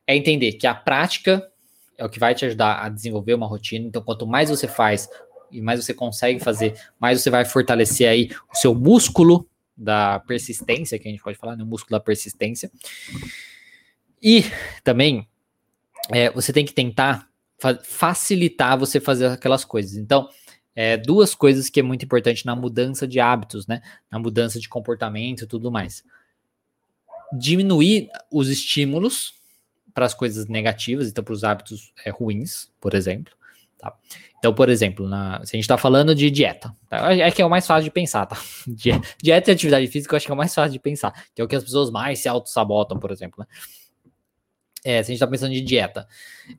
É 0.07 0.15
entender 0.17 0.53
que 0.53 0.67
a 0.67 0.75
prática 0.75 1.49
é 1.97 2.05
o 2.05 2.09
que 2.09 2.19
vai 2.19 2.35
te 2.35 2.45
ajudar 2.45 2.85
a 2.85 2.89
desenvolver 2.89 3.35
uma 3.35 3.47
rotina. 3.47 3.87
Então, 3.87 4.03
quanto 4.03 4.27
mais 4.27 4.51
você 4.51 4.69
faz 4.69 5.09
e 5.51 5.61
mais 5.61 5.85
você 5.85 5.95
consegue 5.95 6.39
fazer, 6.39 6.75
mais 6.99 7.21
você 7.21 7.31
vai 7.31 7.45
fortalecer 7.45 8.09
aí 8.09 8.31
o 8.53 8.57
seu 8.57 8.75
músculo 8.75 9.48
da 9.79 10.19
persistência, 10.21 10.99
que 10.99 11.07
a 11.07 11.11
gente 11.11 11.23
pode 11.23 11.39
falar, 11.39 11.57
né? 11.57 11.63
O 11.63 11.67
músculo 11.67 11.99
da 11.99 12.05
persistência. 12.05 12.71
E 14.21 14.45
também 14.83 15.27
é, 16.11 16.31
você 16.31 16.53
tem 16.53 16.65
que 16.65 16.73
tentar 16.75 17.29
fa 17.59 17.75
facilitar 17.83 18.79
você 18.79 19.01
fazer 19.01 19.27
aquelas 19.27 19.65
coisas. 19.65 19.97
Então, 19.97 20.29
é, 20.75 20.97
duas 20.97 21.35
coisas 21.35 21.71
que 21.71 21.81
é 21.81 21.83
muito 21.83 22.05
importante 22.05 22.45
na 22.45 22.57
mudança 22.57 23.07
de 23.07 23.21
hábitos, 23.21 23.67
né? 23.67 23.81
Na 24.11 24.19
mudança 24.19 24.59
de 24.59 24.69
comportamento 24.69 25.45
e 25.45 25.47
tudo 25.47 25.71
mais 25.71 26.05
diminuir 27.33 28.09
os 28.31 28.49
estímulos 28.49 29.35
para 29.93 30.07
as 30.07 30.15
coisas 30.15 30.47
negativas, 30.47 31.09
então 31.09 31.25
para 31.25 31.35
os 31.35 31.45
hábitos 31.45 31.93
é, 32.05 32.11
ruins, 32.11 32.71
por 32.81 32.95
exemplo. 32.95 33.35
Tá? 33.79 33.95
Então, 34.39 34.53
por 34.53 34.69
exemplo, 34.69 35.09
na, 35.09 35.39
se 35.45 35.55
a 35.55 35.57
gente 35.57 35.65
está 35.65 35.79
falando 35.79 36.15
de 36.15 36.31
dieta, 36.31 36.75
tá? 36.89 37.13
é 37.15 37.31
que 37.31 37.41
é 37.41 37.47
o 37.47 37.51
mais 37.51 37.67
fácil 37.67 37.85
de 37.85 37.91
pensar, 37.91 38.27
tá? 38.27 38.37
Dieta 39.23 39.51
e 39.51 39.53
atividade 39.53 39.87
física 39.87 40.15
eu 40.15 40.17
acho 40.17 40.27
que 40.27 40.33
é 40.33 40.35
o 40.35 40.39
mais 40.39 40.55
fácil 40.55 40.73
de 40.73 40.81
pensar, 40.81 41.13
que 41.35 41.41
é 41.41 41.45
o 41.45 41.49
que 41.49 41.57
as 41.57 41.63
pessoas 41.63 41.91
mais 41.91 42.19
se 42.19 42.29
auto-sabotam, 42.29 42.99
por 42.99 43.11
exemplo. 43.13 43.41
Né? 43.41 43.47
É, 44.85 45.03
se 45.03 45.11
a 45.11 45.13
gente 45.13 45.15
está 45.15 45.27
pensando 45.27 45.53
de 45.53 45.61
dieta, 45.61 46.07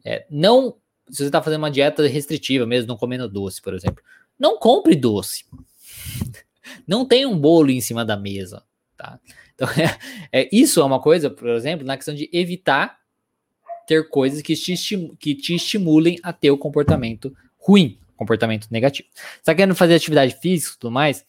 é, 0.03 0.26
não. 0.30 0.78
Se 1.09 1.17
você 1.17 1.26
está 1.26 1.41
fazendo 1.41 1.59
uma 1.59 1.72
dieta 1.72 2.07
restritiva, 2.07 2.65
mesmo 2.65 2.88
não 2.88 2.97
comendo 2.97 3.28
doce, 3.28 3.61
por 3.61 3.74
exemplo, 3.74 4.03
não 4.38 4.57
compre 4.57 4.95
doce. 4.95 5.45
Não 6.88 7.03
tem 7.03 7.26
um 7.26 7.36
bolo 7.36 7.72
em 7.72 7.82
cima 7.82 8.05
da 8.05 8.15
mesa, 8.15 8.63
tá? 8.95 9.20
Então, 9.55 9.67
é, 10.32 10.41
é, 10.43 10.49
isso 10.51 10.80
é 10.80 10.84
uma 10.84 11.01
coisa, 11.01 11.28
por 11.28 11.49
exemplo, 11.49 11.86
na 11.86 11.95
questão 11.95 12.13
de 12.13 12.30
evitar 12.32 12.99
ter 13.90 14.08
coisas 14.08 14.44
que 14.44 14.56
te, 14.56 15.16
que 15.20 15.34
te 15.34 15.56
estimulem 15.56 16.20
a 16.22 16.32
ter 16.32 16.52
o 16.52 16.58
comportamento 16.60 17.36
ruim, 17.58 17.98
comportamento 18.16 18.68
negativo. 18.70 19.10
Você 19.16 19.42
tá 19.44 19.56
querendo 19.56 19.74
fazer 19.74 19.96
atividade 19.96 20.36
física 20.40 20.76
e 20.76 20.80
tudo 20.80 20.92
mais? 20.92 21.26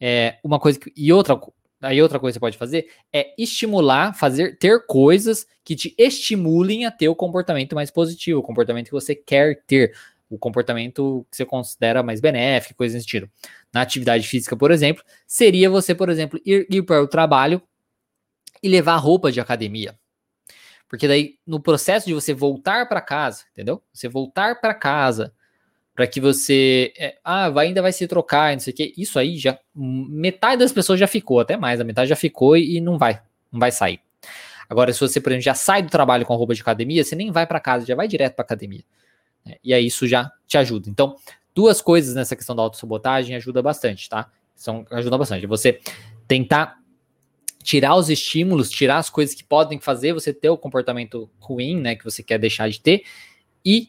É, 0.00 0.38
uma 0.44 0.60
coisa 0.60 0.78
que, 0.78 0.92
e 0.96 1.12
outra, 1.12 1.40
aí 1.82 2.00
outra 2.00 2.20
coisa 2.20 2.34
que 2.34 2.38
você 2.38 2.40
pode 2.40 2.56
fazer 2.56 2.88
é 3.12 3.34
estimular, 3.36 4.14
fazer, 4.14 4.56
ter 4.58 4.86
coisas 4.86 5.44
que 5.64 5.74
te 5.74 5.92
estimulem 5.98 6.86
a 6.86 6.90
ter 6.92 7.08
o 7.08 7.16
comportamento 7.16 7.74
mais 7.74 7.90
positivo, 7.90 8.38
o 8.38 8.44
comportamento 8.44 8.86
que 8.86 8.92
você 8.92 9.16
quer 9.16 9.64
ter, 9.66 9.92
o 10.30 10.38
comportamento 10.38 11.26
que 11.28 11.36
você 11.36 11.44
considera 11.44 12.00
mais 12.00 12.20
benéfico, 12.20 12.76
coisa 12.76 12.94
desse 12.94 13.08
tipo. 13.08 13.28
Na 13.72 13.82
atividade 13.82 14.28
física, 14.28 14.56
por 14.56 14.70
exemplo, 14.70 15.02
seria 15.26 15.68
você, 15.68 15.96
por 15.96 16.08
exemplo, 16.08 16.40
ir, 16.46 16.64
ir 16.70 16.82
para 16.82 17.02
o 17.02 17.08
trabalho 17.08 17.60
e 18.62 18.68
levar 18.68 18.98
roupa 18.98 19.32
de 19.32 19.40
academia. 19.40 19.98
Porque 20.94 21.08
daí, 21.08 21.34
no 21.44 21.58
processo 21.58 22.06
de 22.06 22.14
você 22.14 22.32
voltar 22.32 22.88
para 22.88 23.00
casa, 23.00 23.42
entendeu? 23.52 23.82
Você 23.92 24.08
voltar 24.08 24.60
para 24.60 24.72
casa, 24.72 25.34
para 25.92 26.06
que 26.06 26.20
você. 26.20 26.92
É, 26.96 27.16
ah, 27.24 27.50
vai, 27.50 27.66
ainda 27.66 27.82
vai 27.82 27.90
se 27.90 28.06
trocar, 28.06 28.52
não 28.52 28.60
sei 28.60 28.72
o 28.72 28.76
quê. 28.76 28.94
Isso 28.96 29.18
aí 29.18 29.36
já. 29.36 29.58
Metade 29.74 30.60
das 30.60 30.70
pessoas 30.70 31.00
já 31.00 31.08
ficou, 31.08 31.40
até 31.40 31.56
mais. 31.56 31.80
A 31.80 31.84
metade 31.84 32.08
já 32.08 32.14
ficou 32.14 32.56
e, 32.56 32.76
e 32.76 32.80
não 32.80 32.96
vai. 32.96 33.20
Não 33.50 33.58
vai 33.58 33.72
sair. 33.72 33.98
Agora, 34.70 34.92
se 34.92 35.00
você, 35.00 35.20
por 35.20 35.32
exemplo, 35.32 35.42
já 35.42 35.54
sai 35.54 35.82
do 35.82 35.90
trabalho 35.90 36.24
com 36.24 36.36
roupa 36.36 36.54
de 36.54 36.60
academia, 36.60 37.02
você 37.02 37.16
nem 37.16 37.32
vai 37.32 37.44
para 37.44 37.58
casa, 37.58 37.84
já 37.84 37.96
vai 37.96 38.06
direto 38.06 38.36
para 38.36 38.44
academia. 38.44 38.84
Né? 39.44 39.56
E 39.64 39.74
aí 39.74 39.86
isso 39.86 40.06
já 40.06 40.30
te 40.46 40.56
ajuda. 40.56 40.88
Então, 40.88 41.16
duas 41.52 41.82
coisas 41.82 42.14
nessa 42.14 42.36
questão 42.36 42.54
da 42.54 42.62
autossabotagem 42.62 43.34
ajuda 43.34 43.60
bastante, 43.60 44.08
tá? 44.08 44.30
São, 44.54 44.86
ajuda 44.92 45.18
bastante. 45.18 45.44
Você 45.48 45.80
tentar 46.28 46.78
tirar 47.64 47.96
os 47.96 48.10
estímulos, 48.10 48.70
tirar 48.70 48.98
as 48.98 49.08
coisas 49.08 49.34
que 49.34 49.42
podem 49.42 49.80
fazer 49.80 50.12
você 50.12 50.32
ter 50.34 50.50
o 50.50 50.58
comportamento 50.58 51.30
ruim, 51.40 51.80
né, 51.80 51.96
que 51.96 52.04
você 52.04 52.22
quer 52.22 52.38
deixar 52.38 52.68
de 52.68 52.78
ter, 52.78 53.04
e 53.64 53.88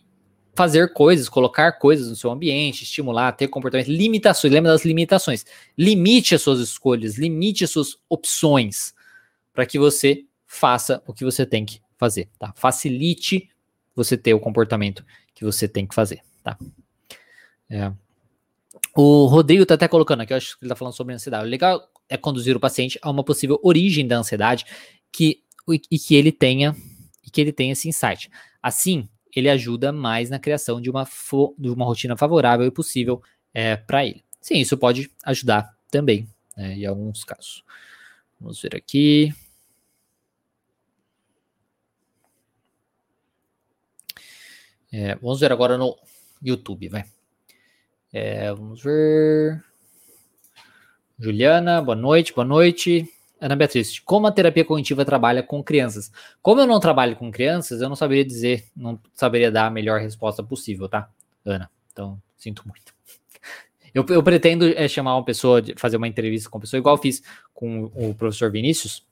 fazer 0.56 0.94
coisas, 0.94 1.28
colocar 1.28 1.74
coisas 1.74 2.08
no 2.08 2.16
seu 2.16 2.32
ambiente, 2.32 2.84
estimular, 2.84 3.34
ter 3.34 3.50
comportamento, 3.50 3.90
limitações, 3.90 4.54
lembra 4.54 4.72
das 4.72 4.86
limitações. 4.86 5.46
Limite 5.78 6.34
as 6.34 6.42
suas 6.42 6.62
escolhas, 6.62 7.18
limite 7.18 7.66
as 7.66 7.70
suas 7.70 7.98
opções, 8.08 8.96
para 9.54 9.66
que 9.66 9.78
você 9.78 10.24
faça 10.48 11.04
o 11.06 11.14
que 11.14 11.26
você 11.26 11.46
tem 11.46 11.66
que 11.66 11.82
fazer, 11.98 12.30
tá? 12.40 12.54
Facilite 12.56 13.50
você 13.94 14.16
ter 14.16 14.34
o 14.34 14.40
comportamento 14.40 15.06
que 15.34 15.44
você 15.44 15.68
tem 15.68 15.86
que 15.86 15.94
fazer, 15.94 16.22
tá? 16.42 16.58
É. 17.70 17.92
O 18.96 19.26
Rodrigo 19.26 19.66
tá 19.66 19.74
até 19.74 19.90
colocando 19.90 20.22
aqui, 20.22 20.32
eu 20.32 20.38
acho 20.38 20.58
que 20.58 20.64
ele 20.64 20.70
tá 20.70 20.76
falando 20.76 20.94
sobre 20.94 21.14
ansiedade. 21.14 21.50
Legal 21.50 21.90
é 22.10 22.18
conduzir 22.18 22.56
o 22.56 22.60
paciente 22.60 23.00
a 23.02 23.10
uma 23.10 23.24
possível 23.24 23.60
origem 23.64 24.08
da 24.08 24.18
ansiedade 24.18 24.66
que, 25.12 25.42
e 25.68 26.00
que 26.00 26.16
ele 26.16 26.32
tenha 26.32 26.76
e 27.26 27.30
que 27.30 27.42
ele 27.42 27.52
tenha 27.52 27.74
esse 27.74 27.90
insight. 27.90 28.30
Assim, 28.62 29.10
ele 29.36 29.50
ajuda 29.50 29.92
mais 29.92 30.30
na 30.30 30.40
criação 30.40 30.80
de 30.80 30.90
uma, 30.90 31.08
de 31.58 31.70
uma 31.70 31.86
rotina 31.86 32.16
favorável 32.16 32.66
e 32.66 32.72
possível 32.72 33.22
é, 33.54 33.76
para 33.76 34.06
ele. 34.06 34.24
Sim, 34.40 34.60
isso 34.60 34.78
pode 34.78 35.12
ajudar 35.24 35.76
também, 35.90 36.28
né, 36.56 36.76
em 36.76 36.86
alguns 36.86 37.24
casos. 37.24 37.64
Vamos 38.40 38.62
ver 38.62 38.76
aqui. 38.76 39.34
É, 44.92 45.16
vamos 45.16 45.40
ver 45.40 45.52
agora 45.52 45.78
no 45.78 45.98
YouTube, 46.42 46.88
vai. 46.90 47.04
É, 48.14 48.54
vamos 48.54 48.82
ver. 48.82 49.62
Juliana, 51.18 51.82
boa 51.82 51.96
noite, 51.96 52.34
boa 52.34 52.46
noite. 52.46 53.10
Ana 53.40 53.56
Beatriz, 53.56 54.00
como 54.00 54.28
a 54.28 54.32
terapia 54.32 54.66
cognitiva 54.66 55.06
trabalha 55.06 55.42
com 55.42 55.64
crianças? 55.64 56.12
Como 56.42 56.60
eu 56.60 56.68
não 56.68 56.80
trabalho 56.80 57.16
com 57.16 57.32
crianças, 57.32 57.82
eu 57.82 57.88
não 57.88 57.96
saberia 57.96 58.26
dizer, 58.26 58.66
não 58.76 59.00
saberia 59.14 59.52
dar 59.52 59.68
a 59.68 59.70
melhor 59.70 60.00
resposta 60.00 60.44
possível, 60.44 60.90
tá, 60.90 61.10
Ana? 61.46 61.70
Então, 61.92 62.22
sinto 62.38 62.64
muito. 62.68 62.94
Eu, 63.94 64.06
eu 64.10 64.22
pretendo 64.22 64.68
é, 64.68 64.88
chamar 64.90 65.16
uma 65.16 65.24
pessoa, 65.24 65.62
fazer 65.78 65.96
uma 65.96 66.08
entrevista 66.08 66.50
com 66.50 66.58
uma 66.58 66.62
pessoa, 66.62 66.78
igual 66.78 66.98
fiz 66.98 67.24
com 67.54 67.86
o 67.96 68.14
professor 68.14 68.52
Vinícius, 68.52 69.06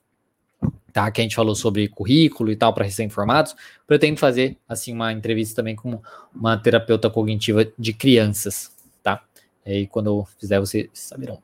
tá? 0.92 1.10
Que 1.10 1.22
a 1.22 1.24
gente 1.24 1.36
falou 1.36 1.54
sobre 1.54 1.88
currículo 1.88 2.52
e 2.52 2.56
tal 2.56 2.74
para 2.74 2.84
recém-formados. 2.84 3.56
Pretendo 3.86 4.20
fazer 4.20 4.58
assim 4.68 4.92
uma 4.92 5.10
entrevista 5.10 5.56
também 5.56 5.74
com 5.74 6.02
uma 6.34 6.58
terapeuta 6.58 7.08
cognitiva 7.08 7.66
de 7.78 7.94
crianças, 7.94 8.70
tá? 9.02 9.24
E 9.64 9.70
aí, 9.70 9.86
quando 9.86 10.08
eu 10.08 10.28
fizer, 10.38 10.60
vocês 10.60 10.90
saberão. 10.92 11.42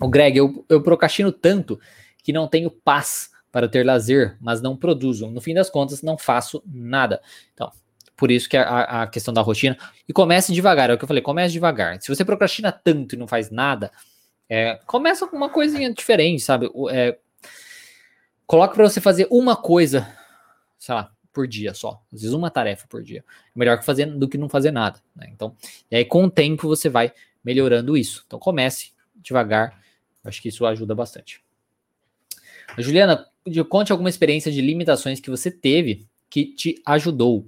O 0.00 0.08
Greg, 0.08 0.36
eu, 0.36 0.64
eu 0.68 0.82
procrastino 0.82 1.30
tanto 1.30 1.80
que 2.22 2.32
não 2.32 2.48
tenho 2.48 2.70
paz 2.70 3.30
para 3.52 3.68
ter 3.68 3.84
lazer, 3.84 4.36
mas 4.40 4.60
não 4.60 4.76
produzo. 4.76 5.30
No 5.30 5.40
fim 5.40 5.54
das 5.54 5.70
contas, 5.70 6.02
não 6.02 6.18
faço 6.18 6.62
nada. 6.66 7.20
Então, 7.52 7.70
por 8.16 8.30
isso 8.30 8.48
que 8.48 8.56
a, 8.56 9.02
a 9.02 9.06
questão 9.06 9.32
da 9.32 9.40
rotina. 9.40 9.76
E 10.08 10.12
comece 10.12 10.52
devagar, 10.52 10.90
é 10.90 10.94
o 10.94 10.98
que 10.98 11.04
eu 11.04 11.08
falei, 11.08 11.22
comece 11.22 11.52
devagar. 11.52 12.00
Se 12.00 12.08
você 12.08 12.24
procrastina 12.24 12.72
tanto 12.72 13.14
e 13.14 13.18
não 13.18 13.26
faz 13.26 13.50
nada, 13.50 13.90
é, 14.48 14.80
começa 14.86 15.26
com 15.26 15.36
uma 15.36 15.48
coisinha 15.48 15.92
diferente, 15.92 16.42
sabe? 16.42 16.70
É, 16.90 17.16
coloca 18.46 18.74
para 18.74 18.88
você 18.88 19.00
fazer 19.00 19.26
uma 19.30 19.56
coisa, 19.56 20.06
sei 20.78 20.94
lá, 20.94 21.10
por 21.32 21.46
dia 21.46 21.74
só. 21.74 22.00
Às 22.12 22.22
vezes 22.22 22.34
uma 22.34 22.50
tarefa 22.50 22.86
por 22.88 23.02
dia. 23.02 23.24
É 23.28 23.58
melhor 23.58 23.78
que 23.78 23.84
fazer 23.84 24.06
do 24.06 24.28
que 24.28 24.38
não 24.38 24.48
fazer 24.48 24.70
nada. 24.70 25.00
Né? 25.14 25.28
Então, 25.32 25.56
e 25.90 25.96
aí 25.96 26.04
com 26.04 26.24
o 26.24 26.30
tempo 26.30 26.68
você 26.68 26.88
vai 26.88 27.12
melhorando 27.44 27.96
isso. 27.96 28.22
Então 28.26 28.38
comece 28.38 28.92
devagar. 29.16 29.80
Acho 30.24 30.40
que 30.40 30.48
isso 30.48 30.64
ajuda 30.64 30.94
bastante. 30.94 31.42
Juliana, 32.78 33.26
conte 33.68 33.92
alguma 33.92 34.08
experiência 34.08 34.50
de 34.50 34.60
limitações 34.60 35.20
que 35.20 35.30
você 35.30 35.50
teve 35.50 36.06
que 36.30 36.46
te 36.46 36.82
ajudou. 36.86 37.46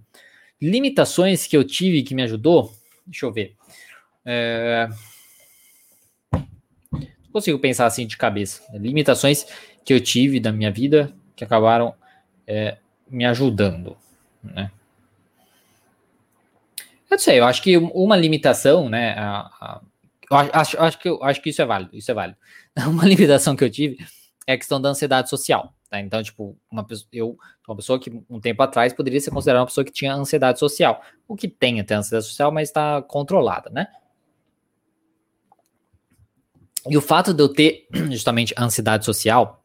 Limitações 0.60 1.46
que 1.46 1.56
eu 1.56 1.64
tive 1.64 2.02
que 2.02 2.14
me 2.14 2.22
ajudou? 2.22 2.72
Deixa 3.06 3.26
eu 3.26 3.32
ver. 3.32 3.56
É... 4.24 4.88
Não 6.32 7.32
consigo 7.32 7.58
pensar 7.58 7.86
assim 7.86 8.06
de 8.06 8.16
cabeça. 8.16 8.62
Limitações 8.74 9.46
que 9.84 9.92
eu 9.92 10.00
tive 10.00 10.40
da 10.40 10.52
minha 10.52 10.70
vida 10.70 11.12
que 11.34 11.44
acabaram 11.44 11.94
é, 12.46 12.78
me 13.08 13.24
ajudando, 13.24 13.96
né? 14.42 14.70
Eu 17.10 17.16
não 17.16 17.18
sei, 17.18 17.38
eu 17.38 17.44
acho 17.44 17.62
que 17.62 17.76
uma 17.76 18.16
limitação, 18.16 18.88
né? 18.88 19.12
A, 19.16 19.40
a, 19.60 19.80
eu 20.30 20.36
acho, 20.36 20.80
acho, 20.80 20.98
que, 20.98 21.08
eu 21.08 21.22
acho 21.22 21.40
que 21.40 21.50
isso 21.50 21.62
é 21.62 21.66
válido, 21.66 21.96
isso 21.96 22.10
é 22.10 22.14
válido. 22.14 22.38
Uma 22.88 23.04
limitação 23.04 23.54
que 23.54 23.64
eu 23.64 23.70
tive 23.70 23.98
é 24.46 24.54
a 24.54 24.58
questão 24.58 24.80
da 24.80 24.88
ansiedade 24.88 25.28
social. 25.28 25.74
Tá? 25.88 26.00
Então, 26.00 26.22
tipo, 26.22 26.56
uma 26.70 26.84
pessoa, 26.84 27.08
eu 27.12 27.38
uma 27.66 27.76
pessoa 27.76 27.98
que 27.98 28.12
um 28.28 28.40
tempo 28.40 28.62
atrás 28.62 28.92
poderia 28.92 29.20
ser 29.20 29.30
considerada 29.30 29.60
uma 29.60 29.66
pessoa 29.66 29.84
que 29.84 29.92
tinha 29.92 30.14
ansiedade 30.14 30.58
social. 30.58 31.02
O 31.26 31.36
que 31.36 31.48
tem 31.48 31.80
até 31.80 31.94
ansiedade 31.94 32.26
social, 32.26 32.52
mas 32.52 32.68
está 32.68 33.02
controlada, 33.02 33.70
né? 33.70 33.88
E 36.88 36.96
o 36.96 37.00
fato 37.00 37.34
de 37.34 37.42
eu 37.42 37.48
ter 37.48 37.86
justamente 38.10 38.54
ansiedade 38.56 39.04
social, 39.04 39.64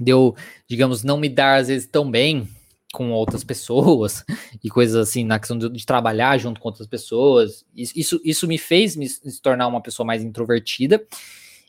de 0.00 0.10
eu, 0.10 0.34
digamos, 0.68 1.02
não 1.02 1.18
me 1.18 1.28
dar 1.28 1.56
às 1.56 1.68
vezes 1.68 1.86
tão 1.86 2.10
bem 2.10 2.48
com 2.96 3.10
outras 3.10 3.44
pessoas 3.44 4.24
e 4.64 4.70
coisas 4.70 4.96
assim, 4.96 5.22
na 5.22 5.38
questão 5.38 5.58
de, 5.58 5.68
de 5.68 5.84
trabalhar 5.84 6.38
junto 6.38 6.58
com 6.58 6.68
outras 6.68 6.88
pessoas, 6.88 7.62
isso, 7.76 8.18
isso 8.24 8.48
me 8.48 8.56
fez 8.56 8.96
me, 8.96 9.06
tornar 9.42 9.66
uma 9.66 9.82
pessoa 9.82 10.06
mais 10.06 10.24
introvertida 10.24 11.06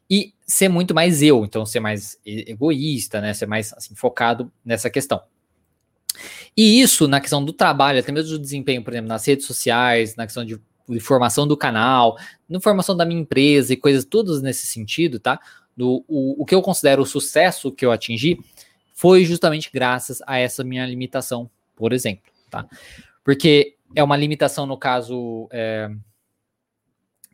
e 0.10 0.34
ser 0.46 0.70
muito 0.70 0.96
mais 0.96 1.22
eu, 1.22 1.44
então 1.44 1.66
ser 1.66 1.82
mais 1.82 2.18
egoísta, 2.26 3.20
né, 3.20 3.34
ser 3.34 3.46
mais 3.46 3.74
assim, 3.74 3.94
focado 3.94 4.50
nessa 4.64 4.90
questão. 4.90 5.22
E 6.56 6.80
isso 6.80 7.10
na 7.10 7.20
questão 7.20 7.44
do 7.44 7.52
trabalho, 7.52 8.00
até 8.00 8.10
mesmo 8.10 8.32
do 8.32 8.40
desempenho, 8.40 8.82
por 8.82 8.94
exemplo, 8.94 9.10
nas 9.10 9.26
redes 9.28 9.46
sociais, 9.46 10.16
na 10.16 10.26
questão 10.26 10.46
de, 10.46 10.58
de 10.88 11.00
formação 11.02 11.46
do 11.46 11.58
canal, 11.58 12.18
na 12.48 12.62
formação 12.62 12.96
da 12.96 13.06
minha 13.06 13.20
empresa 13.20 13.74
e 13.74 13.78
coisas 13.78 14.06
todas 14.06 14.42
nesse 14.42 14.66
sentido, 14.66 15.20
tá? 15.20 15.38
Do, 15.76 16.06
o, 16.08 16.42
o 16.42 16.46
que 16.46 16.56
eu 16.56 16.62
considero 16.62 17.02
o 17.02 17.06
sucesso 17.06 17.70
que 17.70 17.86
eu 17.86 17.92
atingi 17.92 18.40
foi 18.98 19.24
justamente 19.24 19.70
graças 19.72 20.24
a 20.26 20.40
essa 20.40 20.64
minha 20.64 20.84
limitação, 20.84 21.48
por 21.76 21.94
exemplo, 21.94 22.32
tá? 22.50 22.66
Porque 23.24 23.76
é 23.94 24.04
uma 24.04 24.18
limitação, 24.18 24.66
no 24.66 24.76
caso, 24.76 25.48
é, 25.52 25.88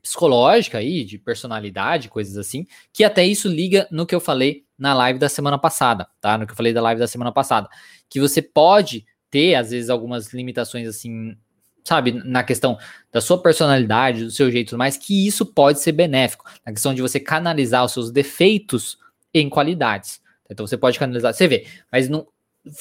psicológica 0.02 0.80
aí, 0.80 1.06
de 1.06 1.18
personalidade, 1.18 2.10
coisas 2.10 2.38
assim, 2.38 2.68
que 2.92 3.02
até 3.02 3.26
isso 3.26 3.48
liga 3.48 3.88
no 3.90 4.06
que 4.06 4.14
eu 4.14 4.20
falei 4.20 4.66
na 4.78 4.94
live 4.94 5.18
da 5.18 5.30
semana 5.30 5.58
passada, 5.58 6.06
tá? 6.20 6.38
No 6.38 6.46
que 6.46 6.52
eu 6.52 6.58
falei 6.58 6.74
da 6.74 6.82
live 6.82 7.00
da 7.00 7.08
semana 7.08 7.32
passada, 7.32 7.70
que 8.10 8.20
você 8.20 8.42
pode 8.42 9.06
ter, 9.32 9.56
às 9.56 9.72
vezes, 9.72 9.90
algumas 9.90 10.34
limitações 10.34 10.86
assim, 10.86 11.38
sabe, 11.82 12.12
na 12.12 12.44
questão 12.44 12.78
da 13.10 13.22
sua 13.22 13.42
personalidade, 13.42 14.26
do 14.26 14.32
seu 14.32 14.52
jeito 14.52 14.78
mais, 14.78 14.98
que 14.98 15.26
isso 15.26 15.46
pode 15.46 15.80
ser 15.80 15.94
benéfico, 15.94 16.44
na 16.66 16.74
questão 16.74 16.94
de 16.94 17.02
você 17.02 17.22
canalizar 17.22 17.86
os 17.86 17.94
seus 17.94 18.12
defeitos 18.12 18.98
em 19.34 19.48
qualidades. 19.48 20.22
Então 20.54 20.66
você 20.66 20.78
pode 20.78 20.98
canalizar, 20.98 21.34
você 21.34 21.48
vê, 21.48 21.68
mas 21.92 22.08
não, 22.08 22.28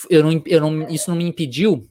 eu 0.09 0.23
não, 0.23 0.43
eu 0.47 0.61
não, 0.61 0.89
isso 0.89 1.11
não 1.11 1.17
me 1.17 1.25
impediu 1.25 1.89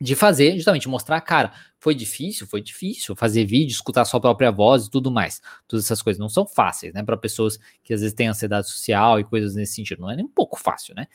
de 0.00 0.14
fazer, 0.14 0.54
justamente, 0.56 0.88
mostrar 0.88 1.16
a 1.16 1.20
cara. 1.20 1.52
Foi 1.78 1.94
difícil? 1.94 2.46
Foi 2.46 2.60
difícil. 2.60 3.16
Fazer 3.16 3.44
vídeo, 3.46 3.72
escutar 3.72 4.04
sua 4.04 4.20
própria 4.20 4.50
voz 4.50 4.86
e 4.86 4.90
tudo 4.90 5.10
mais. 5.10 5.40
Todas 5.66 5.84
essas 5.86 6.02
coisas 6.02 6.20
não 6.20 6.28
são 6.28 6.46
fáceis, 6.46 6.92
né? 6.92 7.02
Para 7.02 7.16
pessoas 7.16 7.58
que 7.82 7.94
às 7.94 8.00
vezes 8.00 8.14
têm 8.14 8.28
ansiedade 8.28 8.68
social 8.68 9.18
e 9.18 9.24
coisas 9.24 9.54
nesse 9.54 9.74
sentido. 9.74 10.02
Não 10.02 10.10
é 10.10 10.16
nem 10.16 10.24
um 10.24 10.30
pouco 10.30 10.58
fácil, 10.58 10.94
né? 10.94 11.06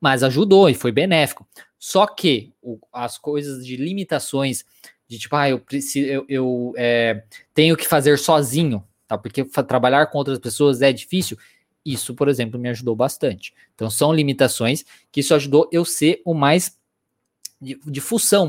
Mas 0.00 0.22
ajudou 0.22 0.70
e 0.70 0.74
foi 0.74 0.90
benéfico. 0.90 1.46
Só 1.78 2.06
que 2.06 2.52
o, 2.62 2.78
as 2.92 3.18
coisas 3.18 3.66
de 3.66 3.76
limitações, 3.76 4.64
de 5.06 5.18
tipo, 5.18 5.36
ah, 5.36 5.50
eu 5.50 5.58
preciso, 5.58 6.08
eu, 6.08 6.24
eu 6.28 6.74
é, 6.76 7.24
tenho 7.52 7.76
que 7.76 7.86
fazer 7.86 8.18
sozinho, 8.18 8.82
tá? 9.06 9.18
Porque 9.18 9.44
trabalhar 9.44 10.06
com 10.06 10.16
outras 10.16 10.38
pessoas 10.38 10.80
é 10.80 10.92
difícil. 10.92 11.36
Isso, 11.84 12.14
por 12.14 12.28
exemplo, 12.28 12.60
me 12.60 12.68
ajudou 12.68 12.94
bastante. 12.94 13.54
Então, 13.74 13.88
são 13.88 14.12
limitações 14.12 14.84
que 15.10 15.20
isso 15.20 15.34
ajudou 15.34 15.68
eu 15.72 15.84
ser 15.84 16.20
o 16.24 16.34
mais 16.34 16.78
de, 17.60 17.78
de 17.84 18.00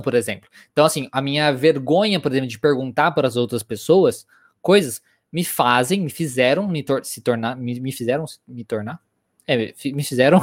por 0.03 0.13
exemplo. 0.13 0.49
Então, 0.71 0.85
assim, 0.85 1.09
a 1.11 1.21
minha 1.21 1.51
vergonha, 1.51 2.19
por 2.19 2.31
exemplo, 2.31 2.47
de 2.47 2.59
perguntar 2.59 3.11
para 3.11 3.27
as 3.27 3.35
outras 3.35 3.61
pessoas 3.63 4.25
coisas 4.61 5.01
me 5.31 5.43
fazem, 5.43 6.01
me 6.01 6.09
fizeram 6.09 6.67
me 6.67 6.83
tor 6.83 7.03
se 7.03 7.21
tornar, 7.21 7.55
me, 7.55 7.79
me, 7.79 7.91
fizeram 7.91 8.25
me 8.47 8.63
tornar, 8.63 9.01
é, 9.47 9.73
me 9.85 10.03
fizeram 10.03 10.41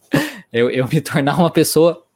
eu, 0.52 0.70
eu 0.70 0.88
me 0.88 1.00
tornar 1.00 1.38
uma 1.38 1.50
pessoa, 1.50 2.06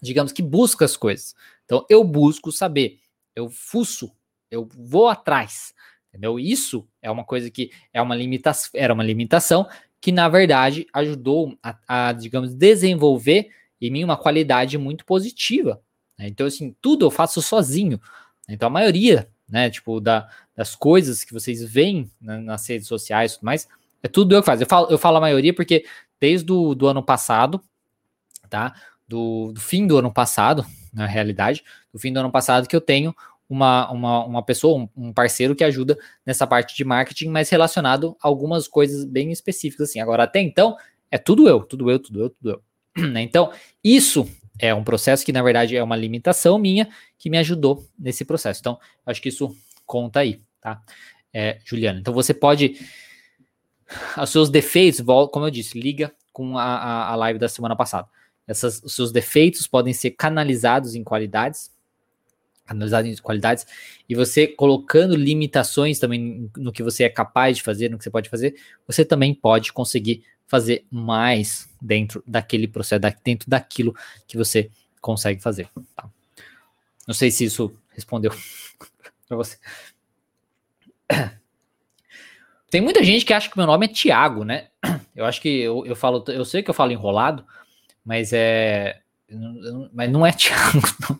digamos 0.00 0.32
que 0.32 0.42
busca 0.42 0.84
as 0.84 0.96
coisas. 0.96 1.34
Então, 1.64 1.84
eu 1.88 2.04
busco 2.04 2.52
saber, 2.52 3.00
eu 3.34 3.50
fuço, 3.50 4.10
eu 4.50 4.68
vou 4.76 5.08
atrás, 5.08 5.74
entendeu? 6.18 6.38
Isso 6.38 6.86
é 7.00 7.08
uma 7.10 7.24
coisa 7.24 7.48
que 7.48 7.70
é 7.92 8.02
uma 8.02 8.14
limitação, 8.14 8.70
era 8.74 8.92
uma 8.92 9.04
limitação 9.04 9.66
que 10.00 10.10
na 10.10 10.28
verdade 10.28 10.86
ajudou 10.92 11.56
a, 11.62 12.08
a 12.08 12.12
digamos, 12.12 12.52
desenvolver 12.54 13.48
em 13.80 13.90
mim 13.90 14.04
uma 14.04 14.16
qualidade 14.16 14.76
muito 14.76 15.04
positiva. 15.04 15.80
Né? 16.18 16.26
Então, 16.26 16.46
assim, 16.46 16.74
tudo 16.82 17.06
eu 17.06 17.10
faço 17.10 17.40
sozinho. 17.40 18.00
Então, 18.48 18.66
a 18.66 18.70
maioria, 18.70 19.28
né, 19.48 19.70
tipo, 19.70 20.00
da, 20.00 20.28
das 20.56 20.74
coisas 20.74 21.22
que 21.22 21.32
vocês 21.32 21.62
veem 21.62 22.10
né, 22.20 22.38
nas 22.38 22.66
redes 22.66 22.88
sociais 22.88 23.32
e 23.32 23.34
tudo 23.36 23.44
mais, 23.44 23.68
é 24.02 24.08
tudo 24.08 24.34
eu 24.34 24.40
que 24.40 24.46
faço. 24.46 24.62
Eu 24.62 24.66
falo, 24.66 24.86
eu 24.90 24.98
falo 24.98 25.18
a 25.18 25.20
maioria 25.20 25.54
porque 25.54 25.84
desde 26.20 26.50
o 26.50 26.74
do 26.74 26.88
ano 26.88 27.02
passado, 27.02 27.62
tá? 28.50 28.74
Do, 29.06 29.52
do, 29.52 29.60
fim 29.60 29.86
do 29.86 29.96
ano 29.96 30.12
passado, 30.12 30.66
na 30.92 31.06
realidade, 31.06 31.64
do 31.92 31.98
fim 31.98 32.12
do 32.12 32.20
ano 32.20 32.30
passado, 32.30 32.68
que 32.68 32.76
eu 32.76 32.80
tenho 32.80 33.14
uma, 33.48 33.90
uma, 33.90 34.24
uma 34.24 34.42
pessoa, 34.42 34.78
um, 34.78 35.08
um 35.08 35.12
parceiro 35.12 35.54
que 35.56 35.64
ajuda 35.64 35.98
nessa 36.24 36.46
parte 36.46 36.76
de 36.76 36.84
marketing, 36.84 37.28
mas 37.28 37.48
relacionado 37.48 38.16
a 38.22 38.28
algumas 38.28 38.68
coisas 38.68 39.04
bem 39.04 39.32
específicas, 39.32 39.88
assim. 39.88 40.00
Agora, 40.00 40.24
até 40.24 40.40
então, 40.40 40.76
é 41.10 41.16
tudo 41.16 41.48
eu, 41.48 41.60
tudo 41.60 41.90
eu, 41.90 41.98
tudo 41.98 42.20
eu, 42.20 42.30
tudo 42.30 42.50
eu. 42.50 42.62
Né? 43.12 43.22
Então, 43.22 43.52
isso 43.82 44.28
é 44.58 44.74
um 44.74 44.82
processo 44.82 45.24
que, 45.24 45.32
na 45.32 45.42
verdade, 45.42 45.76
é 45.76 45.82
uma 45.82 45.96
limitação 45.96 46.58
minha 46.58 46.88
que 47.16 47.30
me 47.30 47.38
ajudou 47.38 47.86
nesse 47.98 48.24
processo. 48.24 48.60
Então, 48.60 48.78
acho 49.06 49.22
que 49.22 49.28
isso 49.28 49.56
conta 49.86 50.20
aí, 50.20 50.40
tá? 50.60 50.82
É, 51.32 51.58
Juliana. 51.64 51.98
Então 52.00 52.12
você 52.12 52.34
pode. 52.34 52.78
Os 54.20 54.30
seus 54.30 54.50
defeitos, 54.50 55.00
como 55.32 55.46
eu 55.46 55.50
disse, 55.50 55.80
liga 55.80 56.12
com 56.32 56.58
a, 56.58 57.08
a, 57.08 57.16
live 57.16 57.38
da 57.38 57.48
semana 57.48 57.74
passada. 57.74 58.06
Essas, 58.46 58.82
os 58.82 58.94
seus 58.94 59.10
defeitos 59.10 59.66
podem 59.66 59.94
ser 59.94 60.10
canalizados 60.10 60.94
em 60.94 61.02
qualidades, 61.02 61.70
canalizados 62.68 63.10
em 63.10 63.22
qualidades, 63.22 63.66
e 64.08 64.14
você 64.14 64.46
colocando 64.46 65.16
limitações 65.16 65.98
também 65.98 66.50
no 66.56 66.72
que 66.72 66.82
você 66.82 67.04
é 67.04 67.08
capaz 67.08 67.56
de 67.56 67.62
fazer, 67.62 67.90
no 67.90 67.98
que 67.98 68.04
você 68.04 68.10
pode 68.10 68.28
fazer, 68.28 68.54
você 68.86 69.04
também 69.04 69.34
pode 69.34 69.72
conseguir 69.72 70.22
fazer 70.46 70.86
mais 70.90 71.68
dentro 71.80 72.22
daquele 72.26 72.66
processo, 72.66 73.00
dentro 73.22 73.48
daquilo 73.48 73.94
que 74.26 74.36
você 74.36 74.70
consegue 75.00 75.42
fazer. 75.42 75.68
Tá? 75.94 76.08
Não 77.06 77.14
sei 77.14 77.30
se 77.30 77.44
isso 77.44 77.74
respondeu 77.90 78.32
para 79.28 79.36
você. 79.36 79.58
Tem 82.70 82.82
muita 82.82 83.02
gente 83.02 83.24
que 83.24 83.32
acha 83.32 83.48
que 83.50 83.56
meu 83.56 83.66
nome 83.66 83.86
é 83.86 83.88
Tiago, 83.88 84.44
né? 84.44 84.68
Eu 85.16 85.24
acho 85.24 85.40
que 85.40 85.48
eu, 85.48 85.84
eu 85.84 85.96
falo, 85.96 86.22
eu 86.28 86.44
sei 86.44 86.62
que 86.62 86.70
eu 86.70 86.74
falo 86.74 86.92
enrolado, 86.92 87.44
mas 88.04 88.32
é. 88.32 89.00
Mas 89.92 90.08
não 90.08 90.24
é 90.24 90.30
Tiago, 90.32 90.78
não. 91.00 91.18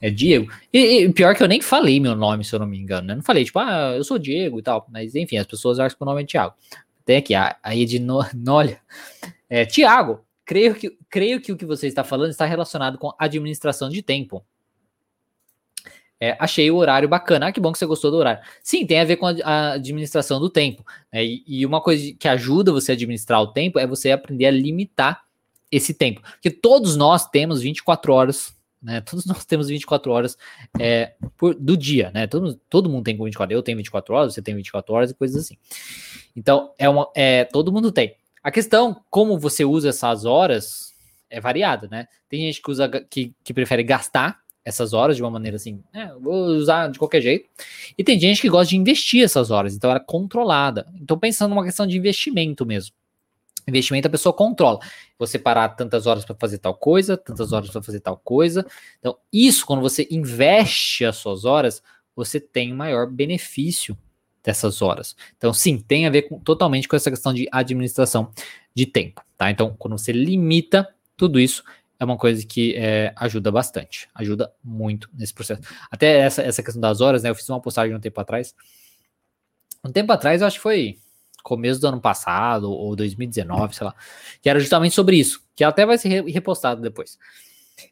É 0.00 0.10
Diego. 0.10 0.52
E, 0.72 1.04
e, 1.04 1.12
pior 1.12 1.34
que 1.34 1.42
eu 1.42 1.48
nem 1.48 1.60
falei 1.60 1.98
meu 1.98 2.14
nome, 2.14 2.44
se 2.44 2.54
eu 2.54 2.58
não 2.58 2.66
me 2.66 2.78
engano, 2.78 3.06
né? 3.06 3.14
Não 3.14 3.22
falei, 3.22 3.44
tipo, 3.44 3.58
ah, 3.58 3.94
eu 3.96 4.04
sou 4.04 4.18
Diego 4.18 4.58
e 4.58 4.62
tal. 4.62 4.86
Mas 4.90 5.14
enfim, 5.14 5.38
as 5.38 5.46
pessoas 5.46 5.78
acham 5.78 5.96
que 5.96 6.02
o 6.02 6.06
nome 6.06 6.22
é 6.22 6.26
Tiago. 6.26 6.54
Tem 7.04 7.16
aqui, 7.16 7.34
a, 7.34 7.56
a. 7.62 7.70
É, 9.48 9.64
Tiago, 9.64 10.26
creio 10.44 10.74
que, 10.74 10.98
creio 11.08 11.40
que 11.40 11.52
o 11.52 11.56
que 11.56 11.64
você 11.64 11.86
está 11.86 12.02
falando 12.02 12.30
está 12.30 12.44
relacionado 12.44 12.98
com 12.98 13.14
administração 13.16 13.88
de 13.88 14.02
tempo. 14.02 14.44
É, 16.18 16.36
achei 16.40 16.70
o 16.70 16.76
horário 16.76 17.08
bacana. 17.08 17.46
Ah, 17.46 17.52
que 17.52 17.60
bom 17.60 17.70
que 17.70 17.78
você 17.78 17.86
gostou 17.86 18.10
do 18.10 18.16
horário. 18.16 18.42
Sim, 18.62 18.86
tem 18.86 19.00
a 19.00 19.04
ver 19.04 19.16
com 19.16 19.26
a, 19.26 19.34
a 19.44 19.72
administração 19.74 20.40
do 20.40 20.48
tempo. 20.48 20.84
Né? 21.12 21.24
E, 21.24 21.44
e, 21.46 21.66
uma 21.66 21.80
coisa 21.80 22.12
que 22.18 22.26
ajuda 22.26 22.72
você 22.72 22.92
a 22.92 22.94
administrar 22.94 23.40
o 23.40 23.48
tempo 23.52 23.78
é 23.78 23.86
você 23.86 24.10
aprender 24.10 24.46
a 24.46 24.50
limitar 24.50 25.24
esse 25.70 25.92
tempo. 25.92 26.22
Porque 26.22 26.50
todos 26.50 26.96
nós 26.96 27.28
temos 27.28 27.60
24 27.60 28.12
horas, 28.12 28.55
né? 28.82 29.00
Todos 29.00 29.26
nós 29.26 29.44
temos 29.46 29.68
24 29.68 30.10
horas 30.12 30.38
é, 30.78 31.14
por, 31.36 31.54
do 31.54 31.76
dia, 31.76 32.10
né? 32.12 32.26
Todo, 32.26 32.54
todo 32.68 32.88
mundo 32.88 33.04
tem 33.04 33.16
24 33.16 33.54
Eu 33.54 33.62
tenho 33.62 33.78
24 33.78 34.14
horas, 34.14 34.34
você 34.34 34.42
tem 34.42 34.54
24 34.54 34.94
horas 34.94 35.10
e 35.10 35.14
coisas 35.14 35.44
assim. 35.44 35.56
Então, 36.34 36.72
é 36.78 36.88
uma, 36.88 37.10
é, 37.14 37.44
todo 37.44 37.72
mundo 37.72 37.90
tem. 37.90 38.14
A 38.42 38.50
questão, 38.50 39.02
como 39.10 39.38
você 39.38 39.64
usa 39.64 39.88
essas 39.88 40.24
horas, 40.24 40.94
é 41.28 41.40
variada, 41.40 41.88
né? 41.88 42.06
Tem 42.28 42.40
gente 42.40 42.62
que 42.62 42.70
usa 42.70 42.88
que, 42.88 43.34
que 43.42 43.54
prefere 43.54 43.82
gastar 43.82 44.40
essas 44.64 44.92
horas 44.92 45.16
de 45.16 45.22
uma 45.22 45.30
maneira 45.30 45.56
assim, 45.56 45.80
é, 45.94 46.12
vou 46.14 46.46
usar 46.46 46.88
de 46.88 46.98
qualquer 46.98 47.20
jeito. 47.20 47.48
E 47.96 48.02
tem 48.02 48.18
gente 48.18 48.40
que 48.40 48.48
gosta 48.48 48.70
de 48.70 48.76
investir 48.76 49.22
essas 49.22 49.52
horas, 49.52 49.76
então 49.76 49.88
ela 49.88 50.00
é 50.00 50.04
controlada. 50.04 50.92
Então, 51.00 51.16
pensando 51.16 51.50
numa 51.50 51.64
questão 51.64 51.86
de 51.86 51.96
investimento 51.96 52.66
mesmo. 52.66 52.92
Investimento 53.68 54.06
a 54.06 54.10
pessoa 54.10 54.32
controla. 54.32 54.78
Você 55.18 55.38
parar 55.38 55.70
tantas 55.70 56.06
horas 56.06 56.24
para 56.24 56.36
fazer 56.36 56.58
tal 56.58 56.74
coisa, 56.74 57.16
tantas 57.16 57.52
horas 57.52 57.68
para 57.70 57.82
fazer 57.82 58.00
tal 58.00 58.16
coisa. 58.16 58.64
Então, 58.98 59.18
isso, 59.32 59.66
quando 59.66 59.80
você 59.80 60.06
investe 60.10 61.04
as 61.04 61.16
suas 61.16 61.44
horas, 61.44 61.82
você 62.14 62.38
tem 62.38 62.72
maior 62.72 63.10
benefício 63.10 63.96
dessas 64.42 64.80
horas. 64.80 65.16
Então, 65.36 65.52
sim, 65.52 65.78
tem 65.78 66.06
a 66.06 66.10
ver 66.10 66.22
com, 66.22 66.38
totalmente 66.38 66.86
com 66.86 66.94
essa 66.94 67.10
questão 67.10 67.34
de 67.34 67.48
administração 67.50 68.30
de 68.72 68.86
tempo, 68.86 69.20
tá? 69.36 69.50
Então, 69.50 69.74
quando 69.76 69.98
você 69.98 70.12
limita 70.12 70.88
tudo 71.16 71.40
isso, 71.40 71.64
é 71.98 72.04
uma 72.04 72.16
coisa 72.16 72.46
que 72.46 72.74
é, 72.76 73.12
ajuda 73.16 73.50
bastante, 73.50 74.08
ajuda 74.14 74.52
muito 74.62 75.10
nesse 75.12 75.34
processo. 75.34 75.62
Até 75.90 76.18
essa, 76.20 76.42
essa 76.42 76.62
questão 76.62 76.80
das 76.80 77.00
horas, 77.00 77.24
né? 77.24 77.30
Eu 77.30 77.34
fiz 77.34 77.48
uma 77.48 77.60
postagem 77.60 77.94
um 77.96 78.00
tempo 78.00 78.20
atrás. 78.20 78.54
Um 79.84 79.90
tempo 79.90 80.12
atrás, 80.12 80.40
eu 80.40 80.46
acho 80.46 80.58
que 80.58 80.62
foi 80.62 80.98
começo 81.46 81.80
do 81.80 81.86
ano 81.86 82.00
passado, 82.00 82.70
ou 82.70 82.96
2019, 82.96 83.76
sei 83.76 83.86
lá, 83.86 83.94
que 84.42 84.50
era 84.50 84.58
justamente 84.58 84.96
sobre 84.96 85.16
isso, 85.16 85.40
que 85.54 85.62
até 85.62 85.86
vai 85.86 85.96
ser 85.96 86.24
repostado 86.24 86.82
depois. 86.82 87.16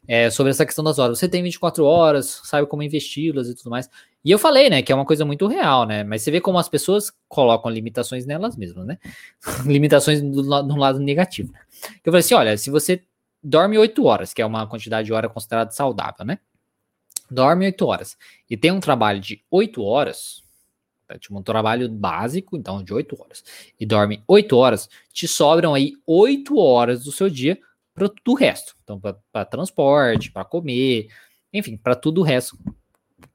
É, 0.07 0.29
sobre 0.31 0.49
essa 0.49 0.65
questão 0.65 0.83
das 0.83 0.97
horas. 0.97 1.19
Você 1.19 1.29
tem 1.29 1.43
24 1.43 1.85
horas, 1.85 2.41
sabe 2.43 2.67
como 2.67 2.81
investi-las 2.81 3.47
e 3.47 3.55
tudo 3.55 3.69
mais. 3.69 3.89
E 4.23 4.31
eu 4.31 4.39
falei, 4.39 4.67
né, 4.67 4.81
que 4.81 4.91
é 4.91 4.95
uma 4.95 5.05
coisa 5.05 5.23
muito 5.23 5.45
real, 5.45 5.85
né? 5.85 6.03
Mas 6.03 6.23
você 6.23 6.31
vê 6.31 6.41
como 6.41 6.57
as 6.57 6.67
pessoas 6.67 7.13
colocam 7.27 7.69
limitações 7.69 8.25
nelas 8.25 8.57
mesmas, 8.57 8.85
né? 8.85 8.97
limitações 9.63 10.21
do, 10.21 10.41
do 10.41 10.75
lado 10.75 10.99
negativo. 10.99 11.53
Eu 12.03 12.11
falei 12.11 12.21
assim: 12.21 12.33
olha, 12.33 12.57
se 12.57 12.71
você 12.71 13.03
dorme 13.43 13.77
8 13.77 14.03
horas, 14.03 14.33
que 14.33 14.41
é 14.41 14.45
uma 14.45 14.65
quantidade 14.67 15.05
de 15.05 15.13
hora 15.13 15.29
considerada 15.29 15.69
saudável, 15.69 16.25
né? 16.25 16.39
Dorme 17.29 17.65
8 17.65 17.85
horas 17.85 18.17
e 18.49 18.57
tem 18.57 18.71
um 18.71 18.79
trabalho 18.79 19.19
de 19.19 19.43
8 19.51 19.83
horas, 19.83 20.43
um 21.31 21.41
trabalho 21.41 21.89
básico, 21.89 22.57
então 22.57 22.83
de 22.83 22.93
8 22.93 23.21
horas, 23.21 23.43
e 23.79 23.85
dorme 23.85 24.23
8 24.27 24.55
horas, 24.57 24.89
te 25.11 25.27
sobram 25.27 25.73
aí 25.73 25.93
8 26.05 26.57
horas 26.57 27.03
do 27.03 27.11
seu 27.11 27.29
dia 27.29 27.59
para 27.93 28.11
o 28.27 28.33
resto. 28.33 28.75
Então, 28.83 28.99
para 28.99 29.45
transporte, 29.45 30.31
para 30.31 30.43
comer, 30.43 31.07
enfim, 31.53 31.77
para 31.77 31.95
tudo 31.95 32.21
o 32.21 32.23
resto 32.23 32.57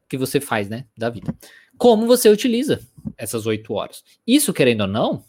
que 0.09 0.18
você 0.18 0.41
faz, 0.41 0.68
né, 0.68 0.85
da 0.97 1.09
vida. 1.09 1.35
Como 1.79 2.07
você 2.07 2.29
utiliza 2.29 2.81
essas 3.16 3.47
8 3.47 3.73
horas? 3.73 4.05
Isso, 4.27 4.53
querendo 4.53 4.83
ou 4.83 4.87
não, 4.87 5.25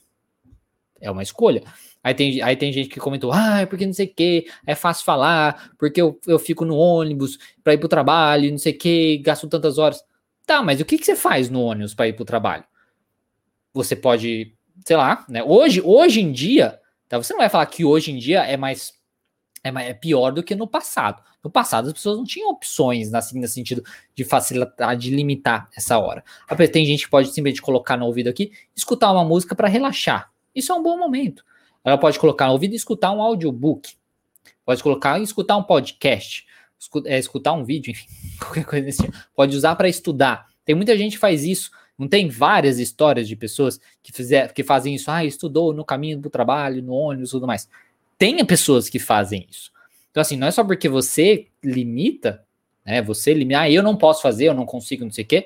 é 1.00 1.10
uma 1.10 1.24
escolha. 1.24 1.64
Aí 2.04 2.14
tem, 2.14 2.42
aí 2.42 2.56
tem 2.56 2.74
gente 2.74 2.90
que 2.90 3.00
comentou, 3.00 3.32
ah, 3.32 3.62
é 3.62 3.66
porque 3.66 3.86
não 3.86 3.94
sei 3.94 4.08
o 4.08 4.14
que, 4.14 4.48
é 4.66 4.74
fácil 4.74 5.06
falar, 5.06 5.72
porque 5.78 6.02
eu, 6.02 6.20
eu 6.26 6.40
fico 6.40 6.66
no 6.66 6.76
ônibus 6.76 7.38
para 7.64 7.74
ir 7.74 7.78
pro 7.78 7.88
trabalho, 7.88 8.50
não 8.50 8.58
sei 8.58 8.74
o 8.74 8.78
que, 8.78 9.18
gasto 9.20 9.48
tantas 9.48 9.78
horas. 9.78 10.04
Tá, 10.52 10.62
mas 10.62 10.82
o 10.82 10.86
que, 10.86 10.98
que 10.98 11.06
você 11.06 11.16
faz 11.16 11.50
no 11.50 11.62
ônibus 11.62 11.94
para 11.94 12.10
ir 12.10 12.14
pro 12.14 12.26
trabalho? 12.26 12.66
Você 13.74 13.96
pode, 13.96 14.54
sei 14.86 14.98
lá, 14.98 15.26
né? 15.30 15.42
Hoje, 15.42 15.82
hoje 15.82 16.20
em 16.20 16.30
dia, 16.30 16.78
tá, 17.08 17.18
você 17.18 17.32
não 17.32 17.40
vai 17.40 17.48
falar 17.48 17.66
que 17.68 17.86
hoje 17.86 18.12
em 18.12 18.18
dia 18.18 18.44
é 18.44 18.58
mais 18.58 18.92
é, 19.64 19.70
é 19.70 19.94
pior 19.94 20.30
do 20.30 20.44
que 20.44 20.54
no 20.54 20.68
passado. 20.68 21.24
No 21.42 21.50
passado 21.50 21.88
as 21.88 21.94
pessoas 21.94 22.18
não 22.18 22.26
tinham 22.26 22.50
opções 22.50 23.14
assim, 23.14 23.40
no 23.40 23.48
sentido 23.48 23.82
de 24.14 24.26
facilitar, 24.26 24.98
de 24.98 25.10
limitar 25.12 25.70
essa 25.74 25.98
hora. 25.98 26.22
Tem 26.70 26.86
gente 26.86 27.06
que 27.06 27.10
pode 27.10 27.30
simplesmente 27.30 27.62
colocar 27.62 27.96
no 27.96 28.06
ouvido 28.06 28.30
aqui, 28.30 28.52
escutar 28.76 29.10
uma 29.14 29.24
música 29.24 29.56
para 29.56 29.70
relaxar. 29.70 30.34
Isso 30.54 30.74
é 30.74 30.76
um 30.76 30.84
bom 30.84 30.98
momento. 30.98 31.46
Ela 31.82 31.98
pode 31.98 32.20
colocar 32.20 32.48
no 32.48 32.52
ouvido 32.52 32.74
e 32.74 32.76
escutar 32.76 33.14
um 33.14 33.22
audiobook. 33.22 33.94
Pode 34.66 34.84
colocar 34.84 35.18
e 35.18 35.24
escutar 35.24 35.56
um 35.56 35.64
podcast. 35.64 36.46
É, 37.06 37.20
escutar 37.20 37.54
um 37.54 37.64
vídeo, 37.64 37.92
enfim, 37.92 38.08
qualquer 38.40 38.66
coisa 38.66 38.86
desse 38.86 39.04
tipo. 39.04 39.18
Pode 39.36 39.56
usar 39.56 39.76
para 39.76 39.90
estudar. 39.90 40.48
Tem 40.66 40.76
muita 40.76 40.98
gente 40.98 41.14
que 41.14 41.20
faz 41.20 41.44
isso. 41.44 41.72
Não 41.98 42.08
tem 42.08 42.30
várias 42.30 42.80
histórias 42.80 43.28
de 43.28 43.36
pessoas 43.36 43.80
que, 44.02 44.12
fizer, 44.12 44.52
que 44.54 44.64
fazem 44.64 44.96
isso. 44.96 45.12
Ah, 45.12 45.24
estudou 45.24 45.74
no 45.74 45.86
caminho 45.86 46.18
do 46.18 46.30
trabalho, 46.30 46.82
no 46.82 46.94
ônibus 46.94 47.30
e 47.30 47.32
tudo 47.32 47.48
mais. 47.48 47.70
Tem 48.18 48.44
pessoas 48.46 48.90
que 48.90 49.00
fazem 49.00 49.48
isso. 49.50 49.72
Então, 50.10 50.22
assim, 50.22 50.36
não 50.36 50.48
é 50.48 50.52
só 50.52 50.64
porque 50.64 50.90
você 50.90 51.48
limita, 51.64 52.44
né? 52.86 53.02
Você 53.04 53.34
limita, 53.34 53.62
ah, 53.62 53.70
eu 53.70 53.84
não 53.84 53.96
posso 53.96 54.22
fazer, 54.22 54.46
eu 54.46 54.54
não 54.54 54.66
consigo, 54.66 55.04
não 55.04 55.12
sei 55.12 55.24
o 55.24 55.28
quê 55.28 55.46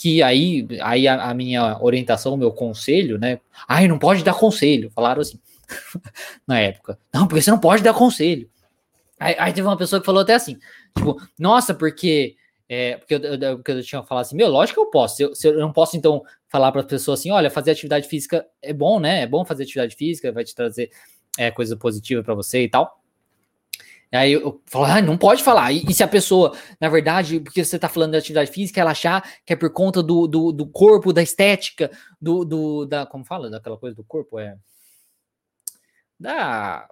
que 0.00 0.22
aí, 0.22 0.66
aí 0.80 1.06
a, 1.06 1.28
a, 1.28 1.34
minha 1.34 1.76
orientação, 1.78 2.32
o 2.32 2.36
meu 2.38 2.50
conselho, 2.50 3.18
né? 3.18 3.38
Ai, 3.68 3.86
não 3.86 3.98
pode 3.98 4.24
dar 4.24 4.32
conselho. 4.32 4.90
Falaram 4.94 5.20
assim. 5.20 5.38
na 6.48 6.58
época. 6.58 6.98
Não, 7.12 7.28
porque 7.28 7.42
você 7.42 7.50
não 7.50 7.58
pode 7.58 7.82
dar 7.82 7.92
conselho. 7.92 8.48
Aí, 9.20 9.36
aí, 9.38 9.52
teve 9.52 9.68
uma 9.68 9.76
pessoa 9.76 10.00
que 10.00 10.06
falou 10.06 10.22
até 10.22 10.34
assim, 10.34 10.58
tipo, 10.96 11.20
nossa, 11.38 11.74
porque 11.74 12.36
é, 12.68 12.96
porque 12.96 13.14
eu, 13.14 13.20
eu, 13.20 13.56
porque 13.56 13.72
eu 13.72 13.82
tinha 13.82 14.02
falado 14.02 14.24
assim, 14.24 14.36
meu, 14.36 14.48
lógico 14.48 14.80
que 14.80 14.86
eu 14.86 14.90
posso. 14.90 15.16
Se 15.16 15.22
eu, 15.22 15.34
se 15.34 15.48
eu 15.48 15.58
não 15.58 15.72
posso, 15.72 15.96
então, 15.96 16.22
falar 16.48 16.72
para 16.72 16.80
as 16.80 16.86
pessoas 16.86 17.20
assim, 17.20 17.30
olha, 17.30 17.50
fazer 17.50 17.72
atividade 17.72 18.08
física 18.08 18.46
é 18.62 18.72
bom, 18.72 18.98
né? 18.98 19.22
É 19.22 19.26
bom 19.26 19.44
fazer 19.44 19.64
atividade 19.64 19.94
física, 19.94 20.32
vai 20.32 20.44
te 20.44 20.54
trazer 20.54 20.90
é, 21.38 21.50
coisa 21.50 21.76
positiva 21.76 22.22
para 22.22 22.34
você 22.34 22.62
e 22.62 22.68
tal. 22.68 22.98
Aí 24.12 24.32
eu 24.32 24.60
falo, 24.66 24.86
ah, 24.86 25.02
não 25.02 25.16
pode 25.18 25.42
falar. 25.42 25.72
E, 25.72 25.84
e, 25.88 25.94
se 25.94 26.02
a 26.02 26.08
pessoa, 26.08 26.56
na 26.80 26.88
verdade, 26.88 27.38
porque 27.40 27.64
você 27.64 27.76
está 27.76 27.88
falando 27.88 28.12
de 28.12 28.18
atividade 28.18 28.50
física, 28.50 28.80
ela 28.80 28.90
achar 28.90 29.22
que 29.44 29.52
é 29.52 29.56
por 29.56 29.70
conta 29.72 30.02
do, 30.02 30.26
do, 30.26 30.50
do 30.50 30.66
corpo, 30.66 31.12
da 31.12 31.22
estética, 31.22 31.90
do, 32.20 32.44
do, 32.44 32.86
da. 32.86 33.06
Como 33.06 33.24
fala? 33.24 33.50
Daquela 33.50 33.76
coisa 33.76 33.94
do 33.94 34.04
corpo? 34.04 34.38
É 34.38 34.56
da. 36.20 36.86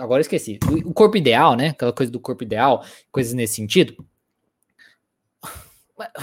Agora 0.00 0.20
esqueci. 0.20 0.58
O 0.84 0.92
corpo 0.92 1.16
ideal, 1.16 1.56
né? 1.56 1.68
Aquela 1.68 1.92
coisa 1.92 2.10
do 2.10 2.20
corpo 2.20 2.44
ideal, 2.44 2.84
coisas 3.10 3.32
nesse 3.32 3.54
sentido. 3.54 3.96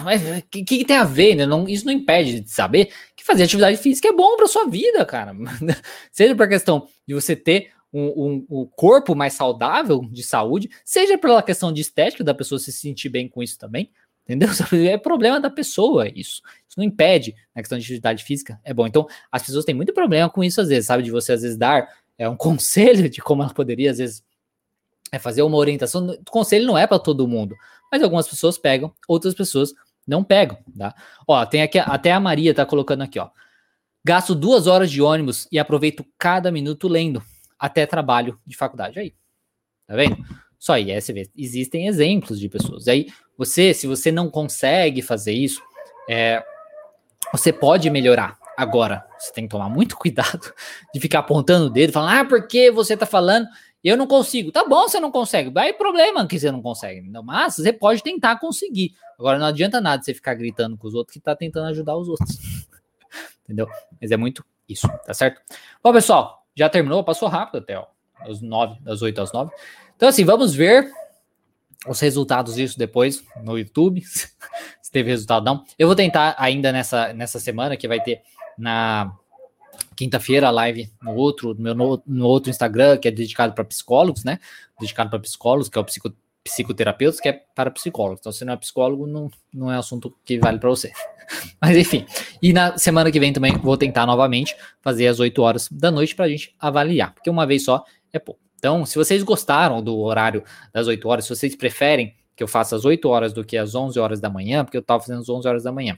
Mas 0.03 0.21
o 0.21 0.41
que, 0.49 0.63
que, 0.63 0.85
tem 0.85 0.97
a 0.97 1.03
ver, 1.03 1.35
né? 1.35 1.45
Não, 1.45 1.67
isso 1.67 1.85
não 1.85 1.93
impede 1.93 2.41
de 2.41 2.51
saber 2.51 2.91
que 3.15 3.23
fazer 3.23 3.43
atividade 3.43 3.77
física 3.77 4.09
é 4.09 4.13
bom 4.13 4.35
para 4.35 4.47
sua 4.47 4.65
vida, 4.67 5.05
cara. 5.05 5.33
seja 6.11 6.35
por 6.35 6.47
questão 6.47 6.87
de 7.07 7.13
você 7.13 7.35
ter 7.35 7.71
um, 7.91 8.05
um, 8.07 8.45
um, 8.49 8.65
corpo 8.65 9.15
mais 9.15 9.33
saudável 9.33 10.01
de 10.11 10.23
saúde, 10.23 10.69
seja 10.83 11.17
pela 11.17 11.41
questão 11.41 11.71
de 11.71 11.81
estética, 11.81 12.23
da 12.23 12.33
pessoa 12.33 12.59
se 12.59 12.71
sentir 12.71 13.09
bem 13.09 13.27
com 13.29 13.41
isso 13.41 13.57
também, 13.57 13.89
Entendeu? 14.23 14.49
É 14.89 14.97
problema 14.97 15.39
da 15.39 15.49
pessoa 15.49 16.07
isso. 16.07 16.41
Isso 16.67 16.77
não 16.77 16.85
impede 16.85 17.35
na 17.53 17.61
questão 17.61 17.77
de 17.77 17.83
atividade 17.83 18.23
física. 18.23 18.59
É 18.63 18.73
bom. 18.73 18.87
Então, 18.87 19.07
as 19.31 19.43
pessoas 19.43 19.65
têm 19.65 19.75
muito 19.75 19.93
problema 19.93 20.29
com 20.29 20.43
isso 20.43 20.61
às 20.61 20.69
vezes, 20.69 20.85
sabe? 20.87 21.03
De 21.03 21.11
você 21.11 21.33
às 21.33 21.41
vezes 21.41 21.57
dar 21.57 21.87
é, 22.21 22.29
um 22.29 22.37
conselho 22.37 23.09
de 23.09 23.19
como 23.19 23.41
ela 23.41 23.53
poderia, 23.53 23.89
às 23.89 23.97
vezes, 23.97 24.23
é 25.11 25.17
fazer 25.17 25.41
uma 25.41 25.57
orientação. 25.57 26.07
O 26.07 26.31
conselho 26.31 26.67
não 26.67 26.77
é 26.77 26.85
para 26.85 26.99
todo 26.99 27.27
mundo, 27.27 27.55
mas 27.91 28.03
algumas 28.03 28.27
pessoas 28.27 28.57
pegam, 28.57 28.93
outras 29.07 29.33
pessoas 29.33 29.73
não 30.07 30.23
pegam, 30.23 30.57
tá? 30.77 30.95
Ó, 31.27 31.43
tem 31.45 31.63
aqui, 31.63 31.79
até 31.79 32.11
a 32.11 32.19
Maria 32.19 32.53
tá 32.53 32.65
colocando 32.65 33.01
aqui, 33.01 33.19
ó. 33.19 33.29
Gasto 34.03 34.33
duas 34.33 34.67
horas 34.67 34.89
de 34.89 35.01
ônibus 35.01 35.47
e 35.51 35.59
aproveito 35.59 36.05
cada 36.17 36.51
minuto 36.51 36.87
lendo, 36.87 37.21
até 37.57 37.85
trabalho 37.85 38.39
de 38.45 38.55
faculdade. 38.55 38.99
Aí, 38.99 39.13
tá 39.87 39.95
vendo? 39.95 40.17
Só 40.57 40.73
aí, 40.73 40.91
aí 40.91 41.01
você 41.01 41.13
vê, 41.13 41.29
existem 41.35 41.87
exemplos 41.87 42.39
de 42.39 42.47
pessoas. 42.47 42.87
Aí, 42.87 43.07
você, 43.37 43.73
se 43.73 43.87
você 43.87 44.11
não 44.11 44.29
consegue 44.29 45.01
fazer 45.01 45.33
isso, 45.33 45.61
é, 46.09 46.43
você 47.31 47.51
pode 47.51 47.89
melhorar. 47.89 48.37
Agora, 48.61 49.03
você 49.17 49.33
tem 49.33 49.45
que 49.45 49.49
tomar 49.49 49.69
muito 49.69 49.97
cuidado 49.97 50.53
de 50.93 50.99
ficar 50.99 51.19
apontando 51.19 51.65
o 51.65 51.69
dedo, 51.69 51.91
falando, 51.91 52.13
ah, 52.13 52.25
porque 52.25 52.69
você 52.69 52.95
tá 52.95 53.07
falando, 53.07 53.47
eu 53.83 53.97
não 53.97 54.05
consigo. 54.05 54.51
Tá 54.51 54.63
bom, 54.63 54.87
você 54.87 54.99
não 54.99 55.09
consegue. 55.09 55.49
Vai 55.49 55.73
problema 55.73 56.27
que 56.27 56.39
você 56.39 56.51
não 56.51 56.61
consegue. 56.61 57.01
Mas 57.23 57.55
você 57.55 57.73
pode 57.73 58.03
tentar 58.03 58.39
conseguir. 58.39 58.93
Agora, 59.17 59.39
não 59.39 59.47
adianta 59.47 59.81
nada 59.81 60.03
você 60.03 60.13
ficar 60.13 60.35
gritando 60.35 60.77
com 60.77 60.87
os 60.87 60.93
outros 60.93 61.15
que 61.15 61.19
tá 61.19 61.35
tentando 61.35 61.69
ajudar 61.69 61.97
os 61.97 62.07
outros. 62.07 62.37
Entendeu? 63.43 63.67
Mas 63.99 64.11
é 64.11 64.17
muito 64.17 64.45
isso, 64.69 64.87
tá 65.07 65.13
certo? 65.15 65.41
Bom, 65.83 65.91
pessoal, 65.91 66.45
já 66.55 66.69
terminou, 66.69 67.03
passou 67.03 67.27
rápido 67.27 67.63
até, 67.63 67.79
ó. 67.79 67.87
Nove, 68.43 68.79
das 68.81 69.01
oito 69.01 69.19
às 69.19 69.33
nove. 69.33 69.51
Então, 69.95 70.07
assim, 70.07 70.23
vamos 70.23 70.53
ver 70.53 70.91
os 71.87 71.99
resultados 71.99 72.53
disso 72.53 72.77
depois 72.77 73.23
no 73.43 73.57
YouTube. 73.57 74.03
se 74.81 74.91
teve 74.91 75.09
resultado 75.09 75.43
não. 75.43 75.65
Eu 75.79 75.87
vou 75.87 75.95
tentar 75.95 76.35
ainda 76.37 76.71
nessa, 76.71 77.11
nessa 77.11 77.39
semana 77.39 77.75
que 77.75 77.87
vai 77.87 77.99
ter 77.99 78.21
na 78.57 79.15
quinta-feira 79.95 80.47
a 80.47 80.51
live 80.51 80.91
no 81.01 81.13
outro, 81.13 81.53
no 81.53 81.61
meu 81.61 81.75
no, 81.75 82.03
no 82.05 82.25
outro 82.25 82.49
Instagram, 82.49 82.97
que 82.97 83.07
é 83.07 83.11
dedicado 83.11 83.53
para 83.53 83.63
psicólogos, 83.63 84.23
né? 84.23 84.39
Dedicado 84.79 85.09
para 85.09 85.19
psicólogos, 85.19 85.69
que 85.69 85.77
é 85.77 85.81
o 85.81 85.85
psico, 85.85 86.13
psicoterapeutas, 86.43 87.19
que 87.19 87.29
é 87.29 87.33
para 87.55 87.69
psicólogos. 87.71 88.19
Então, 88.19 88.31
se 88.31 88.43
não 88.43 88.53
é 88.53 88.57
psicólogo, 88.57 89.05
não, 89.05 89.29
não 89.53 89.71
é 89.71 89.77
assunto 89.77 90.15
que 90.25 90.39
vale 90.39 90.59
para 90.59 90.69
você. 90.69 90.91
Mas 91.61 91.77
enfim. 91.77 92.05
E 92.41 92.51
na 92.51 92.77
semana 92.77 93.11
que 93.11 93.19
vem 93.19 93.31
também 93.31 93.57
vou 93.57 93.77
tentar 93.77 94.05
novamente 94.05 94.55
fazer 94.81 95.07
às 95.07 95.19
8 95.19 95.41
horas 95.41 95.69
da 95.71 95.91
noite 95.91 96.15
para 96.15 96.25
a 96.25 96.29
gente 96.29 96.55
avaliar, 96.59 97.13
porque 97.13 97.29
uma 97.29 97.45
vez 97.45 97.63
só 97.63 97.85
é 98.11 98.19
pouco. 98.19 98.41
Então, 98.57 98.85
se 98.85 98.95
vocês 98.95 99.23
gostaram 99.23 99.81
do 99.81 99.97
horário 99.99 100.43
das 100.71 100.87
8 100.87 101.07
horas, 101.07 101.25
se 101.25 101.35
vocês 101.35 101.55
preferem 101.55 102.15
que 102.35 102.43
eu 102.43 102.47
faça 102.47 102.75
às 102.75 102.85
8 102.85 103.07
horas 103.07 103.33
do 103.33 103.43
que 103.43 103.57
às 103.57 103.75
11 103.75 103.99
horas 103.99 104.19
da 104.19 104.29
manhã, 104.29 104.63
porque 104.63 104.77
eu 104.77 104.81
estava 104.81 104.99
fazendo 104.99 105.21
às 105.21 105.29
11 105.29 105.47
horas 105.47 105.63
da 105.63 105.71
manhã. 105.71 105.97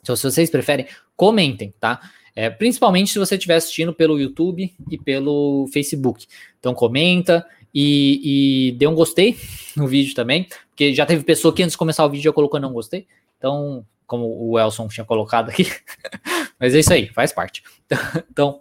Então, 0.00 0.16
se 0.16 0.22
vocês 0.22 0.50
preferem, 0.50 0.86
comentem, 1.16 1.74
tá? 1.78 2.00
É, 2.34 2.48
principalmente 2.48 3.10
se 3.10 3.18
você 3.18 3.34
estiver 3.34 3.56
assistindo 3.56 3.92
pelo 3.92 4.18
YouTube 4.18 4.72
e 4.90 4.98
pelo 4.98 5.66
Facebook. 5.72 6.26
Então, 6.58 6.72
comenta 6.72 7.44
e, 7.74 8.68
e 8.68 8.72
dê 8.72 8.86
um 8.86 8.94
gostei 8.94 9.36
no 9.76 9.86
vídeo 9.86 10.14
também, 10.14 10.46
porque 10.70 10.94
já 10.94 11.04
teve 11.04 11.24
pessoa 11.24 11.52
que 11.52 11.62
antes 11.62 11.72
de 11.72 11.78
começar 11.78 12.04
o 12.04 12.10
vídeo 12.10 12.24
já 12.24 12.32
colocou 12.32 12.60
não 12.60 12.72
gostei. 12.72 13.06
Então, 13.36 13.84
como 14.06 14.26
o 14.26 14.58
Elson 14.58 14.88
tinha 14.88 15.04
colocado 15.04 15.50
aqui. 15.50 15.66
Mas 16.58 16.74
é 16.74 16.80
isso 16.80 16.92
aí, 16.92 17.08
faz 17.08 17.32
parte. 17.32 17.62
Então, 18.30 18.60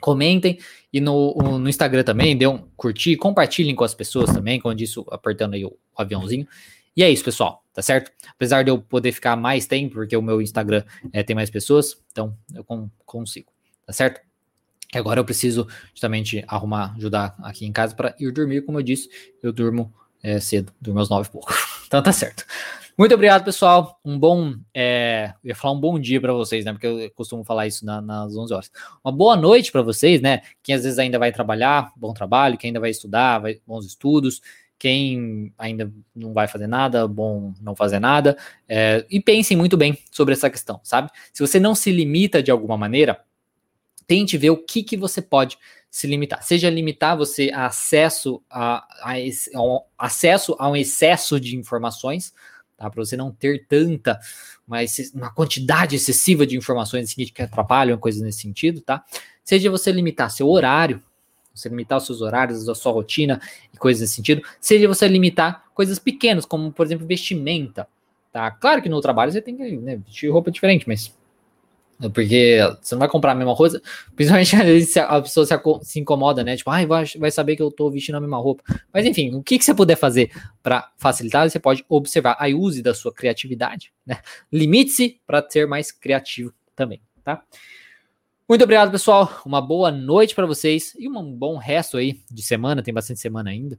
comentem 0.00 0.58
e 0.92 1.00
no, 1.00 1.34
no 1.58 1.68
Instagram 1.68 2.02
também, 2.02 2.36
dê 2.36 2.46
um 2.46 2.58
curtir, 2.76 3.16
compartilhem 3.16 3.74
com 3.74 3.84
as 3.84 3.94
pessoas 3.94 4.32
também, 4.32 4.58
como 4.60 4.72
eu 4.72 4.76
disse, 4.76 5.00
apertando 5.10 5.54
aí 5.54 5.64
o, 5.64 5.68
o 5.68 6.02
aviãozinho. 6.02 6.46
E 6.96 7.02
é 7.02 7.10
isso, 7.10 7.24
pessoal, 7.24 7.62
tá 7.74 7.82
certo? 7.82 8.10
Apesar 8.30 8.62
de 8.62 8.70
eu 8.70 8.78
poder 8.80 9.12
ficar 9.12 9.36
mais 9.36 9.66
tempo, 9.66 9.96
porque 9.96 10.16
o 10.16 10.22
meu 10.22 10.40
Instagram 10.40 10.82
é, 11.12 11.22
tem 11.22 11.36
mais 11.36 11.50
pessoas, 11.50 12.02
então 12.10 12.36
eu 12.54 12.64
com, 12.64 12.88
consigo, 13.04 13.52
tá 13.84 13.92
certo? 13.92 14.20
E 14.94 14.98
agora 14.98 15.20
eu 15.20 15.24
preciso 15.24 15.68
justamente 15.92 16.42
arrumar, 16.48 16.94
ajudar 16.96 17.34
aqui 17.42 17.66
em 17.66 17.72
casa 17.72 17.94
para 17.94 18.14
ir 18.18 18.32
dormir, 18.32 18.62
como 18.62 18.78
eu 18.78 18.82
disse, 18.82 19.10
eu 19.42 19.52
durmo 19.52 19.92
é, 20.22 20.40
cedo, 20.40 20.72
durmo 20.80 21.00
às 21.00 21.08
nove 21.08 21.28
e 21.28 21.32
pouco. 21.32 21.52
Então 21.86 22.02
tá 22.02 22.12
certo. 22.12 22.44
Muito 22.98 23.14
obrigado, 23.14 23.44
pessoal. 23.44 24.00
Um 24.04 24.18
bom. 24.18 24.54
É, 24.74 25.34
eu 25.44 25.50
ia 25.50 25.54
falar 25.54 25.74
um 25.74 25.80
bom 25.80 26.00
dia 26.00 26.20
para 26.20 26.32
vocês, 26.32 26.64
né? 26.64 26.72
Porque 26.72 26.86
eu 26.86 27.10
costumo 27.12 27.44
falar 27.44 27.68
isso 27.68 27.86
na, 27.86 28.00
nas 28.00 28.34
11 28.34 28.52
horas. 28.52 28.70
Uma 29.04 29.12
boa 29.12 29.36
noite 29.36 29.70
para 29.70 29.82
vocês, 29.82 30.20
né? 30.20 30.42
Quem 30.64 30.74
às 30.74 30.82
vezes 30.82 30.98
ainda 30.98 31.16
vai 31.16 31.30
trabalhar, 31.30 31.92
bom 31.96 32.12
trabalho. 32.12 32.58
Quem 32.58 32.70
ainda 32.70 32.80
vai 32.80 32.90
estudar, 32.90 33.38
vai, 33.38 33.60
bons 33.64 33.86
estudos. 33.86 34.40
Quem 34.78 35.52
ainda 35.56 35.90
não 36.14 36.32
vai 36.32 36.46
fazer 36.46 36.66
nada, 36.66 37.08
bom 37.08 37.52
não 37.60 37.74
fazer 37.74 37.98
nada. 37.98 38.36
É, 38.68 39.04
e 39.10 39.20
pensem 39.20 39.56
muito 39.56 39.76
bem 39.76 39.98
sobre 40.10 40.34
essa 40.34 40.50
questão, 40.50 40.80
sabe? 40.82 41.10
Se 41.32 41.40
você 41.40 41.58
não 41.58 41.74
se 41.74 41.90
limita 41.90 42.42
de 42.42 42.50
alguma 42.50 42.76
maneira, 42.76 43.20
tente 44.06 44.36
ver 44.36 44.50
o 44.50 44.56
que, 44.56 44.82
que 44.82 44.96
você 44.96 45.22
pode 45.22 45.58
se 45.90 46.06
limitar. 46.06 46.42
Seja 46.42 46.68
limitar 46.68 47.16
você 47.16 47.50
a 47.54 47.66
acesso 47.66 48.42
a, 48.50 48.86
a, 49.02 49.14
a 49.14 50.06
acesso 50.06 50.54
a 50.58 50.68
um 50.68 50.76
excesso 50.76 51.40
de 51.40 51.56
informações 51.56 52.34
tá? 52.76 52.90
Para 52.90 53.04
você 53.04 53.16
não 53.16 53.32
ter 53.32 53.66
tanta, 53.66 54.20
mas 54.66 55.10
uma 55.14 55.32
quantidade 55.32 55.96
excessiva 55.96 56.46
de 56.46 56.56
informações 56.56 57.10
assim, 57.10 57.24
que 57.24 57.42
atrapalham, 57.42 57.98
coisas 57.98 58.20
nesse 58.20 58.42
sentido, 58.42 58.80
tá? 58.80 59.04
Seja 59.42 59.70
você 59.70 59.90
limitar 59.90 60.30
seu 60.30 60.48
horário, 60.48 61.02
você 61.56 61.68
limitar 61.68 61.98
os 61.98 62.06
seus 62.06 62.20
horários, 62.20 62.68
a 62.68 62.74
sua 62.74 62.92
rotina 62.92 63.40
e 63.72 63.76
coisas 63.76 64.02
nesse 64.02 64.14
sentido, 64.14 64.42
seja 64.60 64.86
você 64.86 65.08
limitar 65.08 65.64
coisas 65.74 65.98
pequenas, 65.98 66.44
como 66.44 66.70
por 66.72 66.86
exemplo 66.86 67.06
vestimenta, 67.06 67.88
tá? 68.32 68.50
Claro 68.50 68.82
que 68.82 68.88
no 68.88 69.00
trabalho 69.00 69.32
você 69.32 69.40
tem 69.40 69.56
que 69.56 69.76
né, 69.76 69.96
vestir 69.96 70.30
roupa 70.30 70.50
diferente, 70.50 70.86
mas 70.86 71.14
porque 72.12 72.58
você 72.80 72.94
não 72.94 73.00
vai 73.00 73.08
comprar 73.08 73.32
a 73.32 73.34
mesma 73.34 73.56
coisa, 73.56 73.80
principalmente 74.14 74.84
se 74.84 75.00
a 75.00 75.22
pessoa 75.22 75.46
se, 75.82 75.98
incomoda, 75.98 76.44
né? 76.44 76.56
Tipo, 76.56 76.70
ah, 76.70 76.84
vai, 76.84 77.04
vai 77.18 77.30
saber 77.30 77.56
que 77.56 77.62
eu 77.62 77.70
tô 77.70 77.90
vestindo 77.90 78.16
a 78.16 78.20
mesma 78.20 78.36
roupa. 78.36 78.62
Mas 78.92 79.06
enfim, 79.06 79.34
o 79.34 79.42
que, 79.42 79.58
que 79.58 79.64
você 79.64 79.74
puder 79.74 79.96
fazer 79.96 80.30
para 80.62 80.90
facilitar, 80.98 81.48
você 81.48 81.58
pode 81.58 81.84
observar. 81.88 82.36
Aí 82.38 82.54
use 82.54 82.82
da 82.82 82.94
sua 82.94 83.12
criatividade, 83.12 83.92
né? 84.04 84.20
Limite-se 84.52 85.20
para 85.26 85.44
ser 85.48 85.66
mais 85.66 85.90
criativo 85.90 86.52
também, 86.74 87.00
tá? 87.24 87.42
Muito 88.48 88.62
obrigado, 88.62 88.92
pessoal. 88.92 89.42
Uma 89.44 89.60
boa 89.60 89.90
noite 89.90 90.32
para 90.32 90.46
vocês 90.46 90.94
e 90.96 91.08
um 91.08 91.32
bom 91.32 91.56
resto 91.56 91.96
aí 91.96 92.22
de 92.30 92.42
semana. 92.42 92.80
Tem 92.80 92.94
bastante 92.94 93.18
semana 93.18 93.50
ainda. 93.50 93.76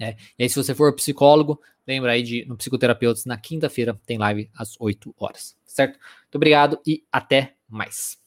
É, 0.00 0.16
e 0.38 0.44
aí, 0.44 0.48
se 0.48 0.56
você 0.56 0.74
for 0.74 0.94
psicólogo, 0.94 1.60
lembra 1.86 2.12
aí 2.12 2.22
de 2.22 2.46
no 2.46 2.56
Psicoterapeutas, 2.56 3.26
na 3.26 3.36
quinta-feira 3.36 3.98
tem 4.06 4.16
live 4.16 4.50
às 4.54 4.76
8 4.80 5.14
horas, 5.18 5.54
certo? 5.66 5.98
Muito 6.22 6.36
obrigado 6.36 6.80
e 6.86 7.04
até 7.12 7.54
mais. 7.68 8.18